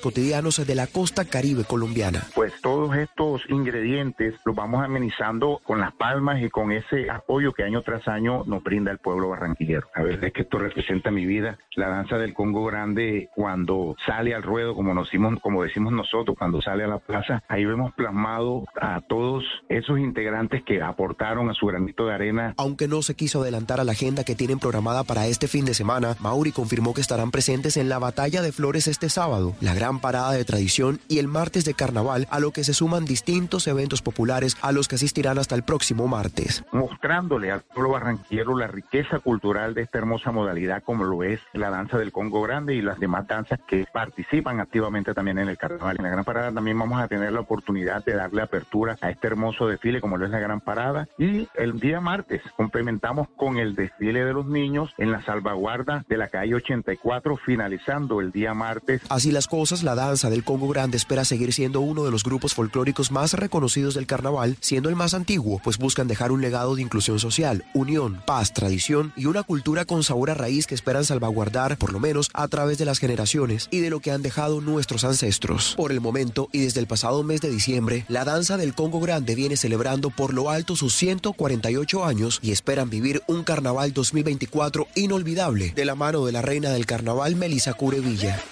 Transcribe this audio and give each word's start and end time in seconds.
cotidianos 0.00 0.64
de 0.64 0.74
la 0.74 0.86
costa 0.86 1.24
caribe 1.24 1.64
colombiana. 1.64 2.26
Pues 2.34 2.52
todos 2.60 2.96
estos 2.96 3.42
ingredientes 3.48 4.34
los 4.44 4.54
vamos 4.54 4.84
amenizando 4.84 5.60
con 5.64 5.80
las 5.80 5.92
palmas 5.94 6.42
y 6.42 6.50
con 6.50 6.72
ese 6.72 7.10
apoyo 7.10 7.52
que 7.52 7.62
año 7.62 7.82
tras 7.82 8.06
año 8.08 8.44
nos 8.46 8.62
brinda 8.62 8.90
el 8.90 8.98
pueblo 8.98 9.30
barranquillero. 9.30 9.88
La 9.94 10.02
verdad 10.02 10.24
es 10.24 10.32
que 10.32 10.42
esto 10.42 10.58
representa 10.58 11.10
mi 11.10 11.26
vida. 11.26 11.58
La 11.76 11.88
danza 11.88 12.18
del 12.18 12.34
Congo 12.34 12.64
Grande 12.64 13.28
cuando 13.34 13.96
sale 14.04 14.34
al 14.34 14.42
ruedo, 14.42 14.74
como, 14.74 14.94
nos 14.94 15.08
decimos, 15.08 15.38
como 15.40 15.62
decimos 15.62 15.92
nosotros, 15.92 16.36
cuando 16.38 16.60
sale 16.60 16.84
a 16.84 16.88
la 16.88 16.98
plaza, 16.98 17.42
ahí 17.48 17.64
vemos 17.64 17.92
plasmado 17.94 18.64
a 18.80 19.00
todos 19.00 19.44
esos 19.68 19.98
integrantes 19.98 20.62
que 20.64 20.82
aportaron 20.82 21.50
a 21.50 21.54
su 21.54 21.66
granito 21.66 22.06
de 22.06 22.14
arena. 22.14 22.54
Aunque 22.56 22.88
no 22.88 23.02
se 23.02 23.14
quiso 23.14 23.42
adelantar 23.42 23.80
a 23.80 23.84
la 23.84 23.92
agenda 23.92 24.24
que 24.24 24.34
tienen 24.34 24.58
programada 24.58 25.04
para 25.04 25.26
este 25.26 25.48
fin 25.48 25.64
de 25.64 25.74
semana, 25.74 26.16
Mauri 26.20 26.52
confirmó 26.52 26.94
que 26.94 27.00
estarán 27.00 27.30
presentes 27.30 27.76
en 27.76 27.88
la 27.88 27.98
Batalla 27.98 28.42
de 28.42 28.52
Flores 28.52 28.88
este 28.88 29.08
sábado, 29.08 29.54
la 29.60 29.74
gran 29.74 29.87
parada 30.00 30.32
de 30.32 30.44
tradición 30.44 31.00
y 31.08 31.18
el 31.18 31.28
martes 31.28 31.64
de 31.64 31.74
carnaval, 31.74 32.26
a 32.30 32.40
lo 32.40 32.52
que 32.52 32.64
se 32.64 32.74
suman 32.74 33.04
distintos 33.04 33.66
eventos 33.66 34.02
populares 34.02 34.56
a 34.60 34.72
los 34.72 34.88
que 34.88 34.96
asistirán 34.96 35.38
hasta 35.38 35.54
el 35.54 35.62
próximo 35.62 36.06
martes. 36.06 36.64
Mostrándole 36.72 37.50
al 37.50 37.62
pueblo 37.62 37.92
barranquillero 37.92 38.56
la 38.56 38.66
riqueza 38.66 39.18
cultural 39.18 39.74
de 39.74 39.82
esta 39.82 39.98
hermosa 39.98 40.32
modalidad 40.32 40.82
como 40.82 41.04
lo 41.04 41.22
es 41.22 41.40
la 41.52 41.70
danza 41.70 41.98
del 41.98 42.12
Congo 42.12 42.42
Grande 42.42 42.74
y 42.74 42.82
las 42.82 43.00
demás 43.00 43.26
danzas 43.26 43.60
que 43.66 43.86
participan 43.92 44.60
activamente 44.60 45.14
también 45.14 45.38
en 45.38 45.48
el 45.48 45.56
carnaval. 45.56 45.96
En 45.98 46.04
la 46.04 46.10
gran 46.10 46.24
parada 46.24 46.52
también 46.52 46.78
vamos 46.78 47.00
a 47.00 47.08
tener 47.08 47.32
la 47.32 47.40
oportunidad 47.40 48.04
de 48.04 48.14
darle 48.14 48.42
apertura 48.42 48.96
a 49.00 49.10
este 49.10 49.26
hermoso 49.26 49.66
desfile 49.66 50.00
como 50.00 50.16
lo 50.16 50.26
es 50.26 50.30
la 50.30 50.38
gran 50.38 50.60
parada 50.60 51.08
y 51.18 51.48
el 51.54 51.80
día 51.80 52.00
martes 52.00 52.42
complementamos 52.56 53.28
con 53.36 53.58
el 53.58 53.74
desfile 53.74 54.24
de 54.24 54.32
los 54.32 54.46
niños 54.46 54.90
en 54.98 55.12
la 55.12 55.22
salvaguarda 55.22 56.04
de 56.08 56.16
la 56.16 56.28
calle 56.28 56.54
84 56.54 57.36
finalizando 57.36 58.20
el 58.20 58.32
día 58.32 58.54
martes. 58.54 59.02
Así 59.08 59.30
las 59.30 59.46
cosas, 59.46 59.77
la 59.82 59.94
danza 59.94 60.30
del 60.30 60.44
Congo 60.44 60.68
Grande 60.68 60.96
espera 60.96 61.24
seguir 61.24 61.52
siendo 61.52 61.80
uno 61.80 62.04
de 62.04 62.10
los 62.10 62.24
grupos 62.24 62.54
folclóricos 62.54 63.10
más 63.10 63.34
reconocidos 63.34 63.94
del 63.94 64.06
carnaval, 64.06 64.56
siendo 64.60 64.88
el 64.88 64.96
más 64.96 65.14
antiguo, 65.14 65.60
pues 65.62 65.78
buscan 65.78 66.08
dejar 66.08 66.32
un 66.32 66.40
legado 66.40 66.74
de 66.74 66.82
inclusión 66.82 67.18
social, 67.18 67.64
unión, 67.74 68.22
paz, 68.26 68.52
tradición 68.52 69.12
y 69.16 69.26
una 69.26 69.42
cultura 69.42 69.84
con 69.84 70.02
sabor 70.04 70.30
a 70.30 70.34
raíz 70.34 70.66
que 70.66 70.74
esperan 70.74 71.04
salvaguardar, 71.04 71.76
por 71.76 71.92
lo 71.92 72.00
menos 72.00 72.30
a 72.34 72.48
través 72.48 72.78
de 72.78 72.84
las 72.84 72.98
generaciones 72.98 73.68
y 73.70 73.80
de 73.80 73.90
lo 73.90 74.00
que 74.00 74.10
han 74.10 74.22
dejado 74.22 74.60
nuestros 74.60 75.04
ancestros. 75.04 75.74
Por 75.76 75.92
el 75.92 76.00
momento 76.00 76.48
y 76.52 76.60
desde 76.60 76.80
el 76.80 76.86
pasado 76.86 77.22
mes 77.22 77.40
de 77.40 77.50
diciembre, 77.50 78.04
la 78.08 78.24
danza 78.24 78.56
del 78.56 78.74
Congo 78.74 79.00
Grande 79.00 79.34
viene 79.34 79.56
celebrando 79.56 80.10
por 80.10 80.34
lo 80.34 80.50
alto 80.50 80.76
sus 80.76 80.94
148 80.94 82.04
años 82.04 82.40
y 82.42 82.52
esperan 82.52 82.90
vivir 82.90 83.22
un 83.26 83.44
carnaval 83.44 83.92
2024 83.92 84.86
inolvidable 84.94 85.72
de 85.74 85.84
la 85.84 85.94
mano 85.94 86.24
de 86.24 86.32
la 86.32 86.42
reina 86.42 86.70
del 86.70 86.86
carnaval 86.86 87.36
Melissa 87.36 87.74
Curevilla. 87.74 88.42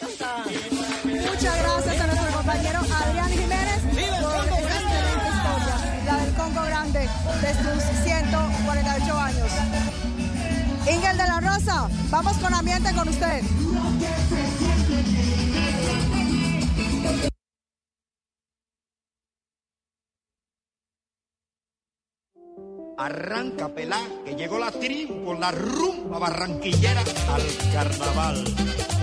Muchas 1.37 1.59
gracias 1.59 2.01
a 2.01 2.07
nuestro 2.07 2.33
compañero 2.33 2.79
Adrián 2.79 3.29
Jiménez 3.29 3.83
por 4.23 4.37
esta 4.37 4.59
excelente 4.59 5.29
historia, 5.29 6.03
la 6.07 6.17
del 6.17 6.35
Congo 6.35 6.63
Grande 6.63 7.01
de 7.01 7.55
sus 7.63 7.83
148 8.05 9.19
años. 9.19 9.51
Ingel 10.91 11.17
de 11.19 11.27
la 11.27 11.41
Rosa, 11.41 11.89
vamos 12.09 12.39
con 12.39 12.55
ambiente 12.55 12.91
con 12.95 13.09
usted. 13.11 13.43
Arranca 22.97 23.69
pelá, 23.69 24.01
que 24.25 24.37
llegó 24.37 24.59
la 24.59 24.71
trim 24.71 25.23
con 25.23 25.39
la 25.39 25.51
rumba 25.51 26.19
barranquillera 26.19 27.03
al 27.03 27.73
carnaval. 27.75 28.96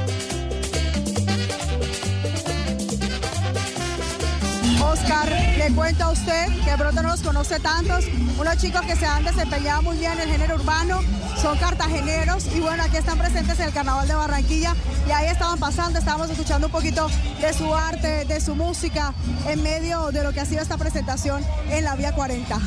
Oscar, 4.93 5.27
le 5.57 5.71
cuento 5.73 6.03
a 6.03 6.11
usted 6.11 6.45
que 6.63 6.71
pronto 6.77 7.01
no 7.01 7.09
los 7.09 7.21
conoce 7.21 7.59
tantos, 7.59 8.05
unos 8.39 8.57
chicos 8.57 8.81
que 8.83 8.95
se 8.95 9.07
han 9.07 9.23
desempeñado 9.23 9.81
muy 9.81 9.97
bien 9.97 10.11
en 10.13 10.19
el 10.21 10.29
género 10.29 10.55
urbano, 10.55 10.99
son 11.41 11.57
cartageneros 11.57 12.45
y 12.55 12.59
bueno, 12.59 12.83
aquí 12.83 12.97
están 12.97 13.17
presentes 13.17 13.59
en 13.59 13.65
el 13.65 13.73
Carnaval 13.73 14.07
de 14.07 14.13
Barranquilla. 14.13 14.75
Y 15.07 15.11
ahí 15.11 15.27
estaban 15.27 15.57
pasando, 15.59 15.97
estábamos 15.97 16.29
escuchando 16.29 16.67
un 16.67 16.71
poquito 16.71 17.09
de 17.41 17.53
su 17.53 17.73
arte, 17.73 18.25
de 18.25 18.39
su 18.39 18.55
música 18.55 19.13
en 19.47 19.63
medio 19.63 20.11
de 20.11 20.23
lo 20.23 20.31
que 20.31 20.41
ha 20.41 20.45
sido 20.45 20.61
esta 20.61 20.77
presentación 20.77 21.43
en 21.71 21.83
la 21.83 21.95
Vía 21.95 22.13
40. 22.13 22.59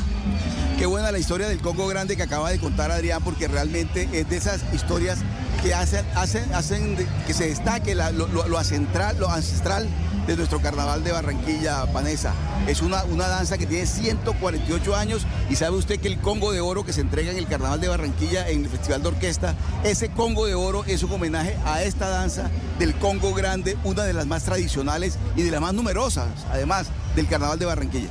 Qué 0.77 0.85
buena 0.85 1.11
la 1.11 1.19
historia 1.19 1.47
del 1.47 1.59
Congo 1.61 1.87
Grande 1.87 2.17
que 2.17 2.23
acaba 2.23 2.49
de 2.51 2.59
contar 2.59 2.91
Adrián, 2.91 3.23
porque 3.23 3.47
realmente 3.47 4.09
es 4.11 4.29
de 4.29 4.35
esas 4.37 4.61
historias 4.73 5.19
que 5.63 5.73
hacen, 5.73 6.05
hacen, 6.15 6.53
hacen 6.53 6.97
que 7.25 7.33
se 7.33 7.47
destaque 7.47 7.95
lo, 7.95 8.11
lo- 8.11 8.47
lo 8.47 8.57
ancestral 8.59 9.87
de 10.27 10.35
nuestro 10.35 10.61
carnaval 10.61 11.03
de 11.03 11.13
Barranquilla, 11.13 11.85
Panesa. 11.93 12.33
Es 12.67 12.81
una, 12.81 13.03
una 13.05 13.27
danza 13.27 13.57
que 13.57 13.65
tiene 13.65 13.85
148 13.85 14.95
años 14.95 15.25
y 15.49 15.55
sabe 15.55 15.77
usted 15.77 15.99
que 15.99 16.09
el 16.09 16.19
Congo 16.19 16.51
de 16.51 16.59
Oro 16.59 16.85
que 16.85 16.91
se 16.91 17.01
entrega 17.01 17.31
en 17.31 17.37
el 17.37 17.47
carnaval 17.47 17.79
de 17.79 17.87
Barranquilla 17.87 18.47
en 18.49 18.65
el 18.65 18.69
Festival 18.69 19.01
de 19.01 19.07
Orquesta, 19.07 19.55
ese 19.83 20.09
Congo 20.09 20.45
de 20.45 20.53
Oro 20.53 20.83
es 20.85 21.01
un 21.03 21.13
homenaje 21.13 21.57
a 21.65 21.81
esta 21.81 22.09
danza 22.09 22.49
del 22.77 22.93
Congo 22.95 23.33
Grande, 23.33 23.77
una 23.85 24.03
de 24.03 24.13
las 24.13 24.27
más 24.27 24.43
tradicionales 24.43 25.17
y 25.37 25.43
de 25.43 25.51
las 25.51 25.61
más 25.61 25.73
numerosas, 25.73 26.27
además, 26.51 26.87
del 27.15 27.27
carnaval 27.27 27.57
de 27.57 27.65
Barranquilla. 27.65 28.09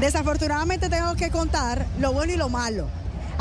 Desafortunadamente 0.00 0.88
tengo 0.88 1.14
que 1.14 1.30
contar 1.30 1.86
lo 2.00 2.12
bueno 2.12 2.32
y 2.32 2.36
lo 2.36 2.48
malo. 2.48 2.88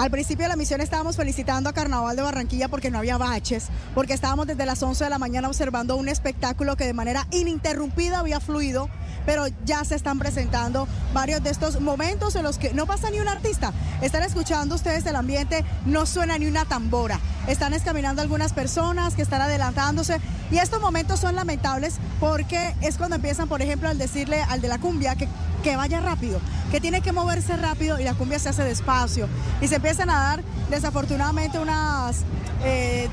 Al 0.01 0.09
principio 0.09 0.45
de 0.45 0.49
la 0.49 0.55
misión 0.55 0.81
estábamos 0.81 1.15
felicitando 1.15 1.69
a 1.69 1.73
Carnaval 1.73 2.15
de 2.15 2.23
Barranquilla 2.23 2.69
porque 2.69 2.89
no 2.89 2.97
había 2.97 3.19
baches, 3.19 3.67
porque 3.93 4.13
estábamos 4.13 4.47
desde 4.47 4.65
las 4.65 4.81
11 4.81 5.03
de 5.03 5.09
la 5.11 5.19
mañana 5.19 5.47
observando 5.47 5.95
un 5.95 6.09
espectáculo 6.09 6.75
que 6.75 6.87
de 6.87 6.93
manera 6.93 7.27
ininterrumpida 7.29 8.17
había 8.17 8.39
fluido, 8.39 8.89
pero 9.27 9.45
ya 9.63 9.83
se 9.83 9.93
están 9.93 10.17
presentando 10.17 10.87
varios 11.13 11.43
de 11.43 11.51
estos 11.51 11.79
momentos 11.81 12.35
en 12.35 12.41
los 12.41 12.57
que 12.57 12.73
no 12.73 12.87
pasa 12.87 13.11
ni 13.11 13.19
un 13.19 13.27
artista. 13.27 13.73
Están 14.01 14.23
escuchando 14.23 14.73
ustedes 14.73 15.05
el 15.05 15.15
ambiente, 15.15 15.63
no 15.85 16.07
suena 16.07 16.35
ni 16.39 16.47
una 16.47 16.65
tambora. 16.65 17.19
Están 17.45 17.75
escaminando 17.75 18.23
algunas 18.23 18.53
personas 18.53 19.13
que 19.13 19.21
están 19.21 19.41
adelantándose 19.41 20.19
y 20.49 20.57
estos 20.57 20.81
momentos 20.81 21.19
son 21.19 21.35
lamentables 21.35 21.99
porque 22.19 22.73
es 22.81 22.97
cuando 22.97 23.17
empiezan, 23.17 23.47
por 23.47 23.61
ejemplo, 23.61 23.87
al 23.87 23.99
decirle 23.99 24.41
al 24.41 24.61
de 24.61 24.67
la 24.67 24.79
cumbia 24.79 25.13
que 25.13 25.27
que 25.63 25.75
vaya 25.75 25.99
rápido, 26.01 26.39
que 26.71 26.79
tiene 26.81 27.01
que 27.01 27.11
moverse 27.11 27.55
rápido 27.57 27.99
y 27.99 28.03
la 28.03 28.13
cumbia 28.13 28.39
se 28.39 28.49
hace 28.49 28.63
despacio. 28.63 29.27
Y 29.61 29.67
se 29.67 29.75
empiezan 29.75 30.09
a 30.09 30.19
dar 30.19 30.43
desafortunadamente 30.69 31.59
unas, 31.59 32.17
eh, 32.63 33.07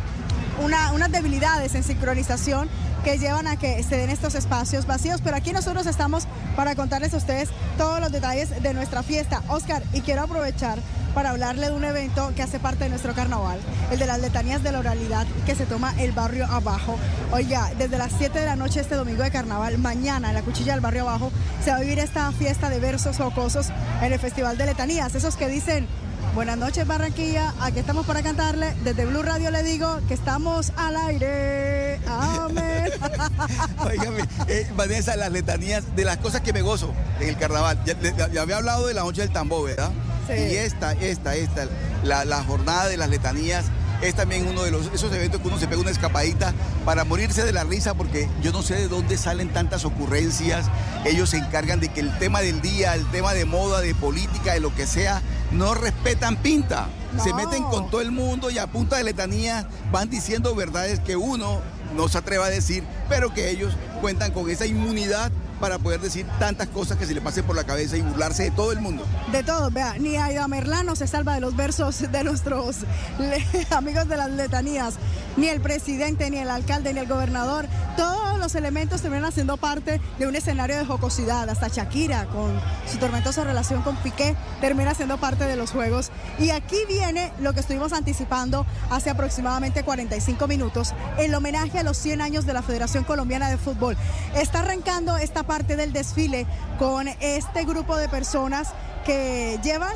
una- 0.64 0.92
unas 0.92 1.10
debilidades 1.12 1.74
en 1.74 1.82
sincronización 1.84 2.68
que 3.04 3.18
llevan 3.18 3.46
a 3.46 3.56
que 3.56 3.82
se 3.84 3.96
den 3.96 4.10
estos 4.10 4.34
espacios 4.34 4.86
vacíos. 4.86 5.20
Pero 5.22 5.36
aquí 5.36 5.52
nosotros 5.52 5.86
estamos 5.86 6.26
para 6.56 6.74
contarles 6.74 7.14
a 7.14 7.18
ustedes 7.18 7.48
todos 7.76 8.00
los 8.00 8.10
detalles 8.10 8.62
de 8.62 8.74
nuestra 8.74 9.02
fiesta. 9.02 9.42
Oscar, 9.48 9.82
y 9.92 10.00
quiero 10.00 10.22
aprovechar 10.22 10.78
para 11.14 11.30
hablarle 11.30 11.66
de 11.66 11.72
un 11.72 11.84
evento 11.84 12.32
que 12.36 12.42
hace 12.42 12.58
parte 12.58 12.84
de 12.84 12.90
nuestro 12.90 13.14
carnaval, 13.14 13.58
el 13.90 13.98
de 13.98 14.06
las 14.06 14.20
letanías 14.20 14.62
de 14.62 14.72
la 14.72 14.78
oralidad 14.80 15.26
que 15.46 15.54
se 15.54 15.66
toma 15.66 15.94
el 15.98 16.12
barrio 16.12 16.46
abajo. 16.46 16.96
Oiga, 17.32 17.70
desde 17.78 17.98
las 17.98 18.12
7 18.18 18.38
de 18.38 18.46
la 18.46 18.56
noche 18.56 18.80
este 18.80 18.94
domingo 18.94 19.22
de 19.22 19.30
carnaval, 19.30 19.78
mañana 19.78 20.28
en 20.28 20.34
la 20.34 20.42
cuchilla 20.42 20.72
del 20.72 20.80
barrio 20.80 21.02
abajo, 21.08 21.30
se 21.64 21.70
va 21.70 21.76
a 21.76 21.80
vivir 21.80 21.98
esta 21.98 22.30
fiesta 22.32 22.70
de 22.70 22.78
versos 22.80 23.16
jocosos 23.16 23.68
en 24.02 24.12
el 24.12 24.18
Festival 24.18 24.56
de 24.58 24.66
Letanías. 24.66 25.14
Esos 25.14 25.36
que 25.36 25.48
dicen, 25.48 25.86
buenas 26.34 26.56
noches 26.58 26.86
Barranquilla, 26.86 27.52
aquí 27.60 27.78
estamos 27.80 28.06
para 28.06 28.22
cantarle. 28.22 28.74
Desde 28.84 29.06
Blue 29.06 29.22
Radio 29.22 29.50
le 29.50 29.62
digo 29.62 29.98
que 30.08 30.14
estamos 30.14 30.72
al 30.76 30.96
aire. 30.96 32.00
Amén. 32.06 32.90
Óigame, 33.78 34.24
eh, 34.48 34.70
Vanessa, 34.76 35.16
las 35.16 35.30
letanías 35.32 35.84
de 35.96 36.04
las 36.04 36.18
cosas 36.18 36.40
que 36.42 36.52
me 36.52 36.62
gozo 36.62 36.92
en 37.20 37.28
el 37.28 37.36
carnaval. 37.36 37.78
Ya- 37.84 38.28
ya 38.32 38.42
había 38.42 38.56
hablado 38.56 38.86
de 38.86 38.94
la 38.94 39.02
noche 39.02 39.22
del 39.22 39.32
tambor, 39.32 39.66
¿verdad? 39.68 39.90
Sí. 40.28 40.34
Y 40.34 40.56
esta, 40.56 40.92
esta, 40.92 41.34
esta, 41.34 41.66
la, 42.04 42.24
la 42.24 42.44
jornada 42.44 42.86
de 42.88 42.96
las 42.96 43.08
letanías 43.08 43.64
es 44.02 44.14
también 44.14 44.46
uno 44.46 44.62
de 44.62 44.70
los, 44.70 44.86
esos 44.94 45.12
eventos 45.12 45.40
que 45.40 45.48
uno 45.48 45.58
se 45.58 45.66
pega 45.66 45.80
una 45.80 45.90
escapadita 45.90 46.52
para 46.84 47.04
morirse 47.04 47.44
de 47.44 47.52
la 47.52 47.64
risa 47.64 47.94
porque 47.94 48.28
yo 48.42 48.52
no 48.52 48.62
sé 48.62 48.74
de 48.74 48.88
dónde 48.88 49.16
salen 49.16 49.52
tantas 49.52 49.84
ocurrencias. 49.84 50.66
Ellos 51.04 51.30
se 51.30 51.38
encargan 51.38 51.80
de 51.80 51.88
que 51.88 52.00
el 52.00 52.16
tema 52.18 52.40
del 52.40 52.60
día, 52.60 52.94
el 52.94 53.06
tema 53.10 53.34
de 53.34 53.44
moda, 53.44 53.80
de 53.80 53.94
política, 53.94 54.54
de 54.54 54.60
lo 54.60 54.74
que 54.74 54.86
sea, 54.86 55.22
no 55.50 55.74
respetan 55.74 56.36
pinta. 56.36 56.88
Se 57.22 57.32
meten 57.32 57.64
con 57.64 57.90
todo 57.90 58.02
el 58.02 58.12
mundo 58.12 58.50
y 58.50 58.58
a 58.58 58.66
punta 58.66 58.96
de 58.96 59.04
letanía 59.04 59.66
van 59.90 60.10
diciendo 60.10 60.54
verdades 60.54 61.00
que 61.00 61.16
uno 61.16 61.60
no 61.96 62.08
se 62.08 62.18
atreva 62.18 62.46
a 62.46 62.50
decir, 62.50 62.84
pero 63.08 63.32
que 63.32 63.50
ellos 63.50 63.74
cuentan 64.00 64.32
con 64.32 64.48
esa 64.50 64.66
inmunidad 64.66 65.32
para 65.60 65.78
poder 65.78 66.00
decir 66.00 66.26
tantas 66.38 66.68
cosas 66.68 66.96
que 66.98 67.06
se 67.06 67.14
le 67.14 67.20
pasen 67.20 67.44
por 67.44 67.56
la 67.56 67.64
cabeza 67.64 67.96
y 67.96 68.02
burlarse 68.02 68.44
de 68.44 68.50
todo 68.50 68.72
el 68.72 68.80
mundo. 68.80 69.04
De 69.32 69.42
todos, 69.42 69.72
vea, 69.72 69.94
ni 69.98 70.16
Aida 70.16 70.46
Merlano 70.48 70.96
se 70.96 71.06
salva 71.06 71.34
de 71.34 71.40
los 71.40 71.56
versos 71.56 72.10
de 72.10 72.24
nuestros 72.24 72.78
amigos 73.70 74.08
de 74.08 74.16
las 74.16 74.30
letanías, 74.30 74.94
ni 75.36 75.48
el 75.48 75.60
presidente, 75.60 76.30
ni 76.30 76.38
el 76.38 76.50
alcalde, 76.50 76.92
ni 76.92 77.00
el 77.00 77.06
gobernador. 77.06 77.66
Todos 77.96 78.38
los 78.38 78.54
elementos 78.54 79.02
terminan 79.02 79.32
siendo 79.32 79.56
parte 79.56 80.00
de 80.18 80.26
un 80.26 80.36
escenario 80.36 80.76
de 80.76 80.84
jocosidad. 80.84 81.48
Hasta 81.48 81.68
Shakira, 81.68 82.26
con 82.26 82.60
su 82.90 82.98
tormentosa 82.98 83.44
relación 83.44 83.82
con 83.82 83.96
Piqué, 83.96 84.36
termina 84.60 84.94
siendo 84.94 85.18
parte 85.18 85.44
de 85.44 85.56
los 85.56 85.70
juegos. 85.70 86.10
Y 86.38 86.50
aquí 86.50 86.76
viene 86.88 87.32
lo 87.40 87.52
que 87.52 87.60
estuvimos 87.60 87.92
anticipando 87.92 88.66
hace 88.90 89.10
aproximadamente 89.10 89.82
45 89.82 90.46
minutos, 90.46 90.94
el 91.18 91.34
homenaje 91.34 91.78
a 91.78 91.82
los 91.82 91.96
100 91.98 92.20
años 92.20 92.46
de 92.46 92.52
la 92.52 92.62
Federación 92.62 93.04
Colombiana 93.04 93.50
de 93.50 93.58
fútbol. 93.58 93.96
Está 94.34 94.60
arrancando 94.60 95.16
esta 95.16 95.42
parte 95.48 95.74
del 95.74 95.92
desfile 95.92 96.46
con 96.78 97.08
este 97.08 97.64
grupo 97.64 97.96
de 97.96 98.08
personas 98.08 98.68
que 99.04 99.58
llevan 99.64 99.94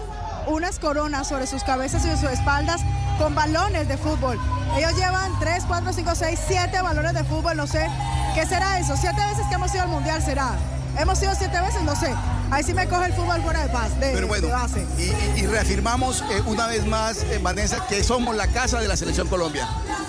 unas 0.48 0.80
coronas 0.80 1.28
sobre 1.28 1.46
sus 1.46 1.62
cabezas 1.62 2.04
y 2.04 2.10
sus 2.10 2.28
espaldas 2.30 2.80
con 3.18 3.34
balones 3.36 3.86
de 3.86 3.96
fútbol. 3.96 4.40
Ellos 4.76 4.96
llevan 4.96 5.30
3, 5.38 5.62
4, 5.68 5.92
5, 5.92 6.14
6, 6.16 6.40
7 6.48 6.82
balones 6.82 7.14
de 7.14 7.22
fútbol, 7.22 7.56
no 7.56 7.68
sé. 7.68 7.86
¿Qué 8.34 8.44
será 8.46 8.80
eso? 8.80 8.96
Siete 8.96 9.20
veces 9.30 9.46
que 9.48 9.54
hemos 9.54 9.72
ido 9.74 9.82
al 9.84 9.88
mundial 9.90 10.20
será. 10.22 10.56
Hemos 10.98 11.22
ido 11.22 11.34
siete 11.34 11.58
veces, 11.62 11.82
no 11.84 11.96
sé. 11.96 12.12
Ahí 12.50 12.62
sí 12.62 12.74
me 12.74 12.86
coge 12.86 13.06
el 13.06 13.12
fútbol 13.14 13.40
fuera 13.42 13.62
de 13.62 13.68
paz, 13.70 13.98
de, 13.98 14.12
Pero 14.12 14.26
bueno, 14.26 14.46
de 14.48 14.52
base. 14.52 14.86
Y, 14.98 15.02
y- 15.04 15.40
y 15.42 15.46
reafirmamos 15.46 16.22
eh, 16.30 16.42
una 16.44 16.66
vez 16.66 16.84
más, 16.86 17.22
eh, 17.22 17.38
Vanessa, 17.42 17.86
que 17.88 18.04
somos 18.04 18.36
la 18.36 18.46
casa 18.48 18.78
de 18.78 18.88
la 18.88 18.96
Selección 18.96 19.26
Colombia. 19.28 19.66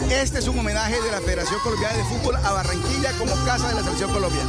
Este 0.09 0.39
es 0.39 0.47
un 0.49 0.59
homenaje 0.59 0.99
de 1.01 1.09
la 1.11 1.21
Federación 1.21 1.57
Colombiana 1.63 1.95
de 1.95 2.03
Fútbol 2.03 2.35
a 2.35 2.51
Barranquilla 2.51 3.11
como 3.17 3.33
casa 3.45 3.69
de 3.69 3.75
la 3.75 3.81
Selección 3.83 4.11
Colombia. 4.11 4.41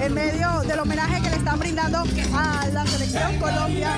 En 0.00 0.14
medio 0.14 0.60
del 0.60 0.78
homenaje 0.80 1.20
que 1.22 1.30
le 1.30 1.36
están 1.36 1.58
brindando 1.58 1.98
a 2.34 2.66
la 2.72 2.86
selección 2.86 3.38
Colombia. 3.38 3.96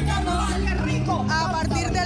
A 1.30 1.52
partir 1.52 1.90
de, 1.90 2.00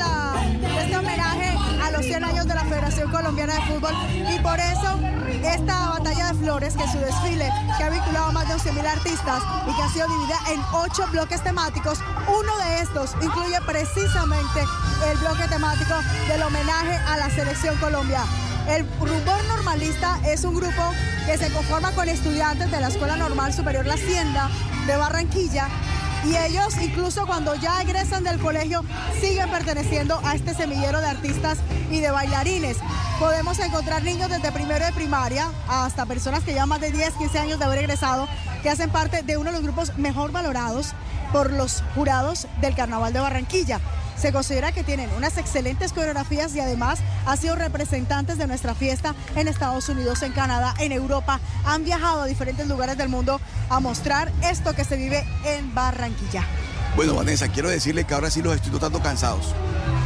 este 0.83 0.97
homenaje 0.97 1.57
a 1.83 1.91
los 1.91 2.05
100 2.05 2.25
años 2.25 2.47
de 2.47 2.55
la 2.55 2.65
Federación 2.65 3.11
Colombiana 3.11 3.55
de 3.55 3.61
Fútbol. 3.63 3.93
Y 4.33 4.39
por 4.41 4.59
eso 4.59 4.99
esta 5.43 5.89
batalla 5.91 6.33
de 6.33 6.35
flores 6.35 6.75
que 6.75 6.89
su 6.89 6.99
desfile 6.99 7.51
que 7.77 7.85
ha 7.85 7.91
vinculado 7.91 8.27
a 8.27 8.33
más 8.33 8.49
de 8.49 8.55
11.000 8.55 8.87
artistas 8.87 9.43
y 9.69 9.75
que 9.75 9.83
ha 9.83 9.89
sido 9.89 10.09
dividida 10.09 10.39
en 10.53 10.61
ocho 10.73 11.07
bloques 11.11 11.43
temáticos. 11.43 11.99
Uno 12.29 12.57
de 12.65 12.81
estos 12.81 13.15
incluye 13.23 13.61
precisamente 13.67 14.61
el 15.11 15.19
bloque 15.19 15.47
temático 15.49 15.95
del 16.29 16.43
homenaje 16.43 16.97
a 17.09 17.17
la 17.17 17.31
selección 17.31 17.77
Colombia 17.77 18.21
el 18.69 18.87
Rumbón 18.99 19.49
Normalista 19.49 20.19
es 20.27 20.45
un 20.45 20.55
grupo 20.55 20.83
que 21.27 21.37
se 21.37 21.51
conforma 21.53 21.93
con 21.93 22.09
estudiantes 22.09 22.71
de 22.71 22.81
la 22.81 22.89
Escuela 22.89 23.17
Normal 23.17 23.53
Superior 23.53 23.87
La 23.87 23.95
Hacienda 23.95 24.51
de 24.87 24.97
Barranquilla 24.97 25.69
y 26.25 26.37
ellos 26.37 26.75
incluso 26.81 27.27
cuando 27.27 27.55
ya 27.55 27.83
egresan 27.83 28.25
del 28.25 28.39
colegio 28.39 28.83
siguen 29.21 29.51
perteneciendo 29.51 30.19
a 30.25 30.35
este 30.35 30.55
semillero 30.55 31.01
de 31.01 31.09
artistas 31.09 31.59
y 31.91 32.01
de 32.01 32.11
bailarines. 32.11 32.79
Podemos 33.19 33.59
encontrar 33.59 34.03
niños 34.03 34.31
desde 34.31 34.51
primero 34.51 34.85
de 34.85 34.93
primaria 34.93 35.49
hasta 35.69 36.07
personas 36.07 36.43
que 36.43 36.53
llevan 36.53 36.71
más 36.71 36.81
de 36.81 36.91
10, 36.91 37.15
15 37.15 37.39
años 37.39 37.59
de 37.59 37.65
haber 37.67 37.81
egresado 37.81 38.27
que 38.63 38.71
hacen 38.71 38.91
parte 38.91 39.23
de 39.23 39.37
uno 39.37 39.51
de 39.51 39.53
los 39.53 39.63
grupos 39.63 39.97
mejor 39.99 40.33
valorados 40.33 40.95
por 41.33 41.53
los 41.53 41.83
jurados 41.95 42.47
del 42.61 42.75
Carnaval 42.75 43.13
de 43.13 43.21
Barranquilla. 43.21 43.81
Se 44.17 44.33
considera 44.33 44.73
que 44.73 44.85
tienen 44.85 45.11
unas 45.17 45.37
excelentes 45.39 45.93
coreografías 45.93 46.55
y 46.55 46.61
además 46.61 47.01
han 47.27 47.37
sido 47.37 47.57
representantes 47.57 48.39
de 48.39 48.47
nuestra 48.47 48.75
fiesta 48.75 49.15
en 49.37 49.49
Estados 49.49 49.89
Unidos, 49.89 50.23
en 50.23 50.33
Canadá, 50.33 50.75
en 50.79 50.93
Europa. 50.93 51.41
Han 51.67 51.85
viajado 51.85 52.23
a 52.23 52.27
diferentes 52.27 52.67
lugares 52.67 52.97
del 52.97 53.09
mundo 53.09 53.41
a 53.69 53.81
mostrar 53.81 54.33
esto 54.43 54.73
que 54.75 54.85
se 54.85 54.97
vive 54.97 55.27
en 55.45 55.75
Barranquilla. 55.75 56.45
Bueno, 56.97 57.15
Vanessa, 57.15 57.49
quiero 57.49 57.69
decirle 57.69 58.05
que 58.05 58.15
ahora 58.15 58.31
sí 58.31 58.41
los 58.41 58.55
estoy 58.55 58.71
notando 58.71 59.01
cansados. 59.03 59.53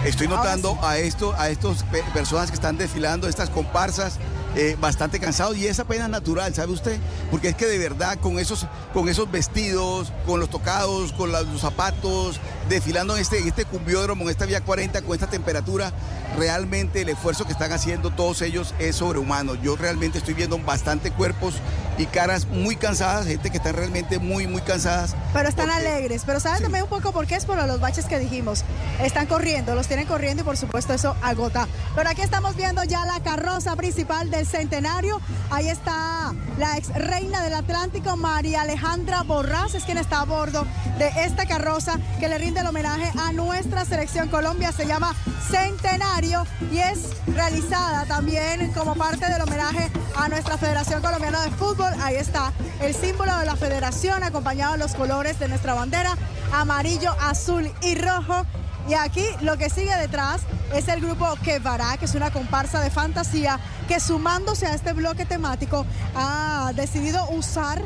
Estoy 0.04 0.26
notando 0.28 0.72
sí. 0.72 0.78
a 0.82 0.98
esto, 0.98 1.34
a 1.36 1.48
estos 1.50 1.82
pe- 1.84 2.02
personas 2.14 2.50
que 2.50 2.54
están 2.54 2.78
desfilando, 2.78 3.28
estas 3.28 3.50
comparsas, 3.50 4.18
eh, 4.56 4.76
bastante 4.80 5.20
cansados 5.20 5.56
y 5.58 5.66
esa 5.66 5.84
pena 5.84 6.04
es 6.04 6.10
natural, 6.10 6.54
¿sabe 6.54 6.72
usted? 6.72 6.98
Porque 7.30 7.48
es 7.48 7.54
que 7.56 7.66
de 7.66 7.78
verdad 7.78 8.16
con 8.18 8.38
esos, 8.38 8.66
con 8.94 9.08
esos 9.08 9.30
vestidos, 9.30 10.12
con 10.24 10.40
los 10.40 10.48
tocados, 10.48 11.12
con 11.12 11.30
la- 11.30 11.42
los 11.42 11.60
zapatos, 11.60 12.40
desfilando 12.68 13.14
en 13.16 13.22
este, 13.22 13.38
en 13.38 13.48
este 13.48 13.64
cumbiódromo, 13.64 14.24
en 14.24 14.30
esta 14.30 14.46
vía 14.46 14.60
40, 14.60 15.02
con 15.02 15.14
esta 15.14 15.28
temperatura, 15.28 15.92
realmente 16.36 17.02
el 17.02 17.08
esfuerzo 17.08 17.44
que 17.44 17.52
están 17.52 17.72
haciendo 17.72 18.10
todos 18.10 18.42
ellos 18.42 18.74
es 18.78 18.96
sobrehumano. 18.96 19.54
Yo 19.56 19.76
realmente 19.76 20.18
estoy 20.18 20.34
viendo 20.34 20.58
bastante 20.58 21.10
cuerpos 21.10 21.54
y 21.96 22.06
caras 22.06 22.46
muy 22.46 22.76
cansadas, 22.76 23.26
gente 23.26 23.50
que 23.50 23.56
está 23.56 23.72
realmente 23.72 24.18
muy, 24.18 24.46
muy 24.46 24.60
cansadas. 24.62 25.16
Pero 25.32 25.48
están 25.48 25.66
porque- 25.68 25.88
alegres. 25.88 26.22
Pero 26.24 26.38
¿saben 26.40 26.58
Sí. 26.58 26.62
también 26.64 26.84
un 26.84 26.90
poco 26.90 27.12
por 27.12 27.26
qué? 27.26 27.34
Es 27.36 27.44
por 27.44 27.56
los 27.66 27.80
baches 27.80 28.04
que 28.04 28.18
dijimos. 28.18 28.64
Están 29.02 29.26
corriendo, 29.26 29.74
los 29.74 29.88
tienen 29.88 30.06
corriendo 30.06 30.42
y 30.42 30.44
por 30.44 30.56
supuesto 30.56 30.92
eso 30.92 31.16
agota. 31.22 31.66
Pero 31.96 32.08
aquí 32.10 32.20
estamos 32.22 32.54
viendo 32.56 32.84
ya 32.84 33.04
la 33.06 33.20
carroza 33.20 33.74
principal 33.76 34.30
del 34.30 34.46
centenario. 34.46 35.20
Ahí 35.50 35.68
está 35.68 36.32
la 36.58 36.76
ex 36.76 36.88
reina 36.94 37.42
del 37.42 37.54
Atlántico, 37.54 38.16
María 38.16 38.62
Alejandra 38.62 39.22
Borrás, 39.22 39.74
es 39.74 39.84
quien 39.84 39.98
está 39.98 40.20
a 40.20 40.24
bordo 40.24 40.66
de 40.98 41.08
esta 41.24 41.46
carroza 41.46 41.98
que 42.20 42.28
le 42.28 42.38
rinde 42.38 42.57
el 42.58 42.66
homenaje 42.66 43.12
a 43.18 43.32
nuestra 43.32 43.84
selección 43.84 44.28
Colombia. 44.28 44.72
Se 44.72 44.86
llama 44.86 45.14
Centenario 45.48 46.44
y 46.72 46.78
es 46.78 47.10
realizada 47.26 48.04
también 48.06 48.72
como 48.72 48.94
parte 48.96 49.30
del 49.30 49.40
homenaje 49.42 49.90
a 50.16 50.28
nuestra 50.28 50.58
Federación 50.58 51.00
Colombiana 51.00 51.42
de 51.42 51.50
Fútbol. 51.52 51.92
Ahí 52.02 52.16
está 52.16 52.52
el 52.80 52.94
símbolo 52.94 53.36
de 53.38 53.46
la 53.46 53.54
federación 53.54 54.24
acompañado 54.24 54.72
de 54.72 54.78
los 54.78 54.94
colores 54.94 55.38
de 55.38 55.48
nuestra 55.48 55.74
bandera, 55.74 56.16
amarillo, 56.52 57.14
azul 57.20 57.70
y 57.82 57.94
rojo. 57.94 58.44
Y 58.88 58.94
aquí 58.94 59.24
lo 59.42 59.56
que 59.56 59.70
sigue 59.70 59.94
detrás 59.96 60.42
es 60.74 60.88
el 60.88 61.00
grupo 61.00 61.26
Quevará, 61.44 61.96
que 61.96 62.06
es 62.06 62.14
una 62.14 62.32
comparsa 62.32 62.80
de 62.80 62.90
fantasía 62.90 63.60
que 63.86 64.00
sumándose 64.00 64.66
a 64.66 64.74
este 64.74 64.92
bloque 64.94 65.24
temático 65.26 65.86
ha 66.16 66.72
decidido 66.74 67.28
usar 67.30 67.82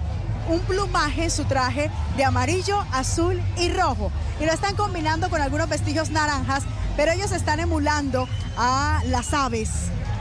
un 0.48 0.60
plumaje 0.60 1.30
su 1.30 1.44
traje 1.44 1.90
de 2.16 2.24
amarillo, 2.24 2.84
azul 2.92 3.40
y 3.58 3.70
rojo. 3.70 4.10
Y 4.40 4.46
lo 4.46 4.52
están 4.52 4.76
combinando 4.76 5.30
con 5.30 5.40
algunos 5.40 5.68
vestigios 5.68 6.10
naranjas, 6.10 6.64
pero 6.96 7.12
ellos 7.12 7.32
están 7.32 7.60
emulando 7.60 8.28
a 8.56 9.00
las 9.06 9.32
aves, 9.32 9.70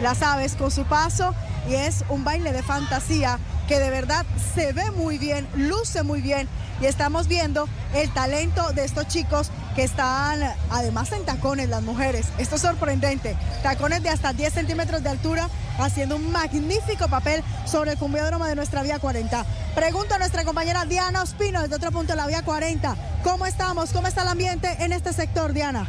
las 0.01 0.21
aves 0.21 0.56
con 0.56 0.71
su 0.71 0.85
paso 0.85 1.33
y 1.69 1.75
es 1.75 2.03
un 2.09 2.23
baile 2.23 2.53
de 2.53 2.63
fantasía 2.63 3.39
que 3.68 3.79
de 3.79 3.89
verdad 3.89 4.25
se 4.56 4.73
ve 4.73 4.91
muy 4.91 5.18
bien, 5.18 5.47
luce 5.56 6.03
muy 6.03 6.21
bien 6.21 6.47
y 6.81 6.85
estamos 6.85 7.27
viendo 7.27 7.67
el 7.94 8.12
talento 8.12 8.71
de 8.74 8.85
estos 8.85 9.07
chicos 9.07 9.51
que 9.75 9.83
están 9.83 10.41
además 10.69 11.12
en 11.12 11.25
tacones 11.25 11.69
las 11.69 11.81
mujeres. 11.81 12.27
Esto 12.38 12.56
es 12.56 12.62
sorprendente. 12.62 13.35
Tacones 13.63 14.03
de 14.03 14.09
hasta 14.09 14.33
10 14.33 14.53
centímetros 14.53 15.03
de 15.03 15.09
altura 15.09 15.50
haciendo 15.79 16.15
un 16.15 16.31
magnífico 16.31 17.07
papel 17.07 17.44
sobre 17.65 17.91
el 17.91 17.97
cumbiódromo 17.97 18.45
de 18.45 18.56
nuestra 18.56 18.83
vía 18.83 19.00
40. 19.00 19.45
Pregunto 19.75 20.15
a 20.15 20.19
nuestra 20.19 20.44
compañera 20.44 20.85
Diana 20.85 21.21
Ospino 21.21 21.62
desde 21.62 21.75
otro 21.75 21.91
punto 21.91 22.13
de 22.13 22.18
la 22.18 22.27
vía 22.27 22.44
40. 22.44 22.96
¿Cómo 23.24 23.46
estamos? 23.46 23.91
¿Cómo 23.91 24.07
está 24.07 24.24
el 24.24 24.29
ambiente 24.29 24.67
en 24.79 24.93
este 24.93 25.13
sector, 25.13 25.53
Diana? 25.53 25.88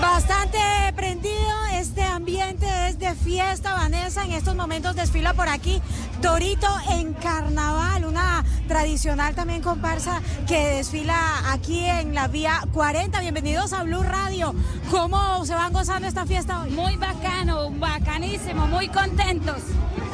Bastante 0.00 0.58
prendido, 0.94 1.66
este 1.72 2.02
ambiente 2.02 2.66
es 2.88 2.98
de 2.98 3.14
fiesta, 3.14 3.72
Vanessa, 3.72 4.24
en 4.24 4.32
estos 4.32 4.54
momentos 4.54 4.94
desfila 4.94 5.32
por 5.32 5.48
aquí 5.48 5.80
Torito 6.20 6.66
en 6.90 7.12
Carnaval, 7.14 8.04
una 8.04 8.44
tradicional 8.66 9.34
también 9.34 9.62
comparsa 9.62 10.20
que 10.46 10.58
desfila 10.76 11.52
aquí 11.52 11.84
en 11.84 12.14
la 12.14 12.26
vía 12.28 12.62
40. 12.72 13.20
Bienvenidos 13.20 13.72
a 13.72 13.82
Blue 13.82 14.02
Radio. 14.02 14.54
¿Cómo 14.90 15.44
se 15.44 15.54
van 15.54 15.72
gozando 15.72 16.08
esta 16.08 16.26
fiesta 16.26 16.60
hoy? 16.62 16.70
Muy 16.70 16.96
bacano, 16.96 17.70
bacanísimo, 17.72 18.66
muy 18.66 18.88
contentos. 18.88 19.56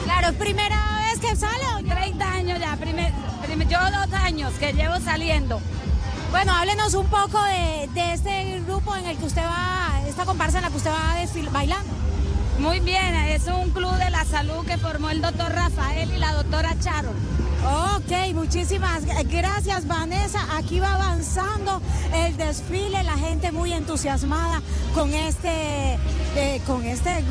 Claro, 0.05 0.29
¿es 0.29 0.35
primera 0.35 0.99
vez 1.11 1.21
que 1.21 1.37
sale. 1.37 1.65
o 1.77 1.81
ya? 1.81 1.95
30 1.95 2.33
años 2.33 2.59
ya, 2.61 2.77
primer, 2.77 3.13
primer- 3.47 3.69
yo 3.69 3.79
dos 3.79 4.13
años 4.15 4.53
que 4.59 4.73
llevo 4.73 4.99
saliendo. 5.01 5.61
Bueno, 6.31 6.53
háblenos 6.53 6.95
un 6.95 7.07
poco 7.07 7.43
de, 7.45 7.89
de 7.95 8.13
este 8.15 8.61
grupo 8.67 8.95
en 8.97 9.07
el 9.07 9.17
que 9.17 9.27
usted 9.27 9.43
va, 9.45 10.01
esta 10.09 10.25
comparsa 10.25 10.59
en 10.59 10.65
la 10.65 10.71
que 10.71 10.77
usted 10.79 10.91
va 10.91 11.15
bailando. 11.53 12.02
Muy 12.63 12.79
bien, 12.79 13.15
es 13.27 13.49
un 13.49 13.71
club 13.71 13.93
de 13.97 14.09
la 14.11 14.25
salud 14.25 14.65
que 14.65 14.79
formó 14.79 15.11
el 15.11 15.21
doctor 15.21 15.53
Rafael 15.53 16.09
y 16.15 16.19
la 16.19 16.33
doctora 16.33 16.75
Charo. 16.79 17.11
Ok, 17.97 18.33
muchísimas 18.35 19.05
gracias 19.05 19.89
Vanessa. 19.89 20.47
Aquí 20.57 20.79
va 20.79 20.95
avanzando 20.95 21.83
el 22.15 22.37
desfile, 22.37 23.03
la 23.03 23.19
gente 23.19 23.51
muy 23.51 23.73
entusiasmada 23.73 24.63
con 24.95 25.13
este, 25.13 25.99
eh, 26.37 26.61
con 26.65 26.85
este 26.85 27.25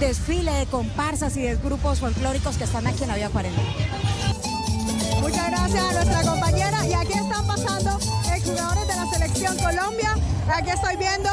desfile 0.00 0.52
de 0.52 0.66
comparsas 0.66 1.36
y 1.36 1.42
de 1.42 1.56
grupos 1.56 2.00
folclóricos 2.00 2.56
que 2.56 2.64
están 2.64 2.86
aquí 2.86 3.02
en 3.02 3.08
la 3.08 3.16
Vía 3.16 3.28
40. 3.28 3.60
Muchas 5.20 5.50
gracias 5.50 5.84
a 5.84 5.92
nuestra 5.92 6.22
compañera. 6.22 6.86
Y 6.86 6.94
aquí 6.94 7.12
están 7.12 7.46
pasando 7.46 7.98
jugadores 8.42 8.88
de 8.88 8.96
la 8.96 9.06
selección 9.10 9.56
Colombia. 9.58 10.16
Aquí 10.50 10.70
estoy 10.70 10.96
viendo 10.96 11.28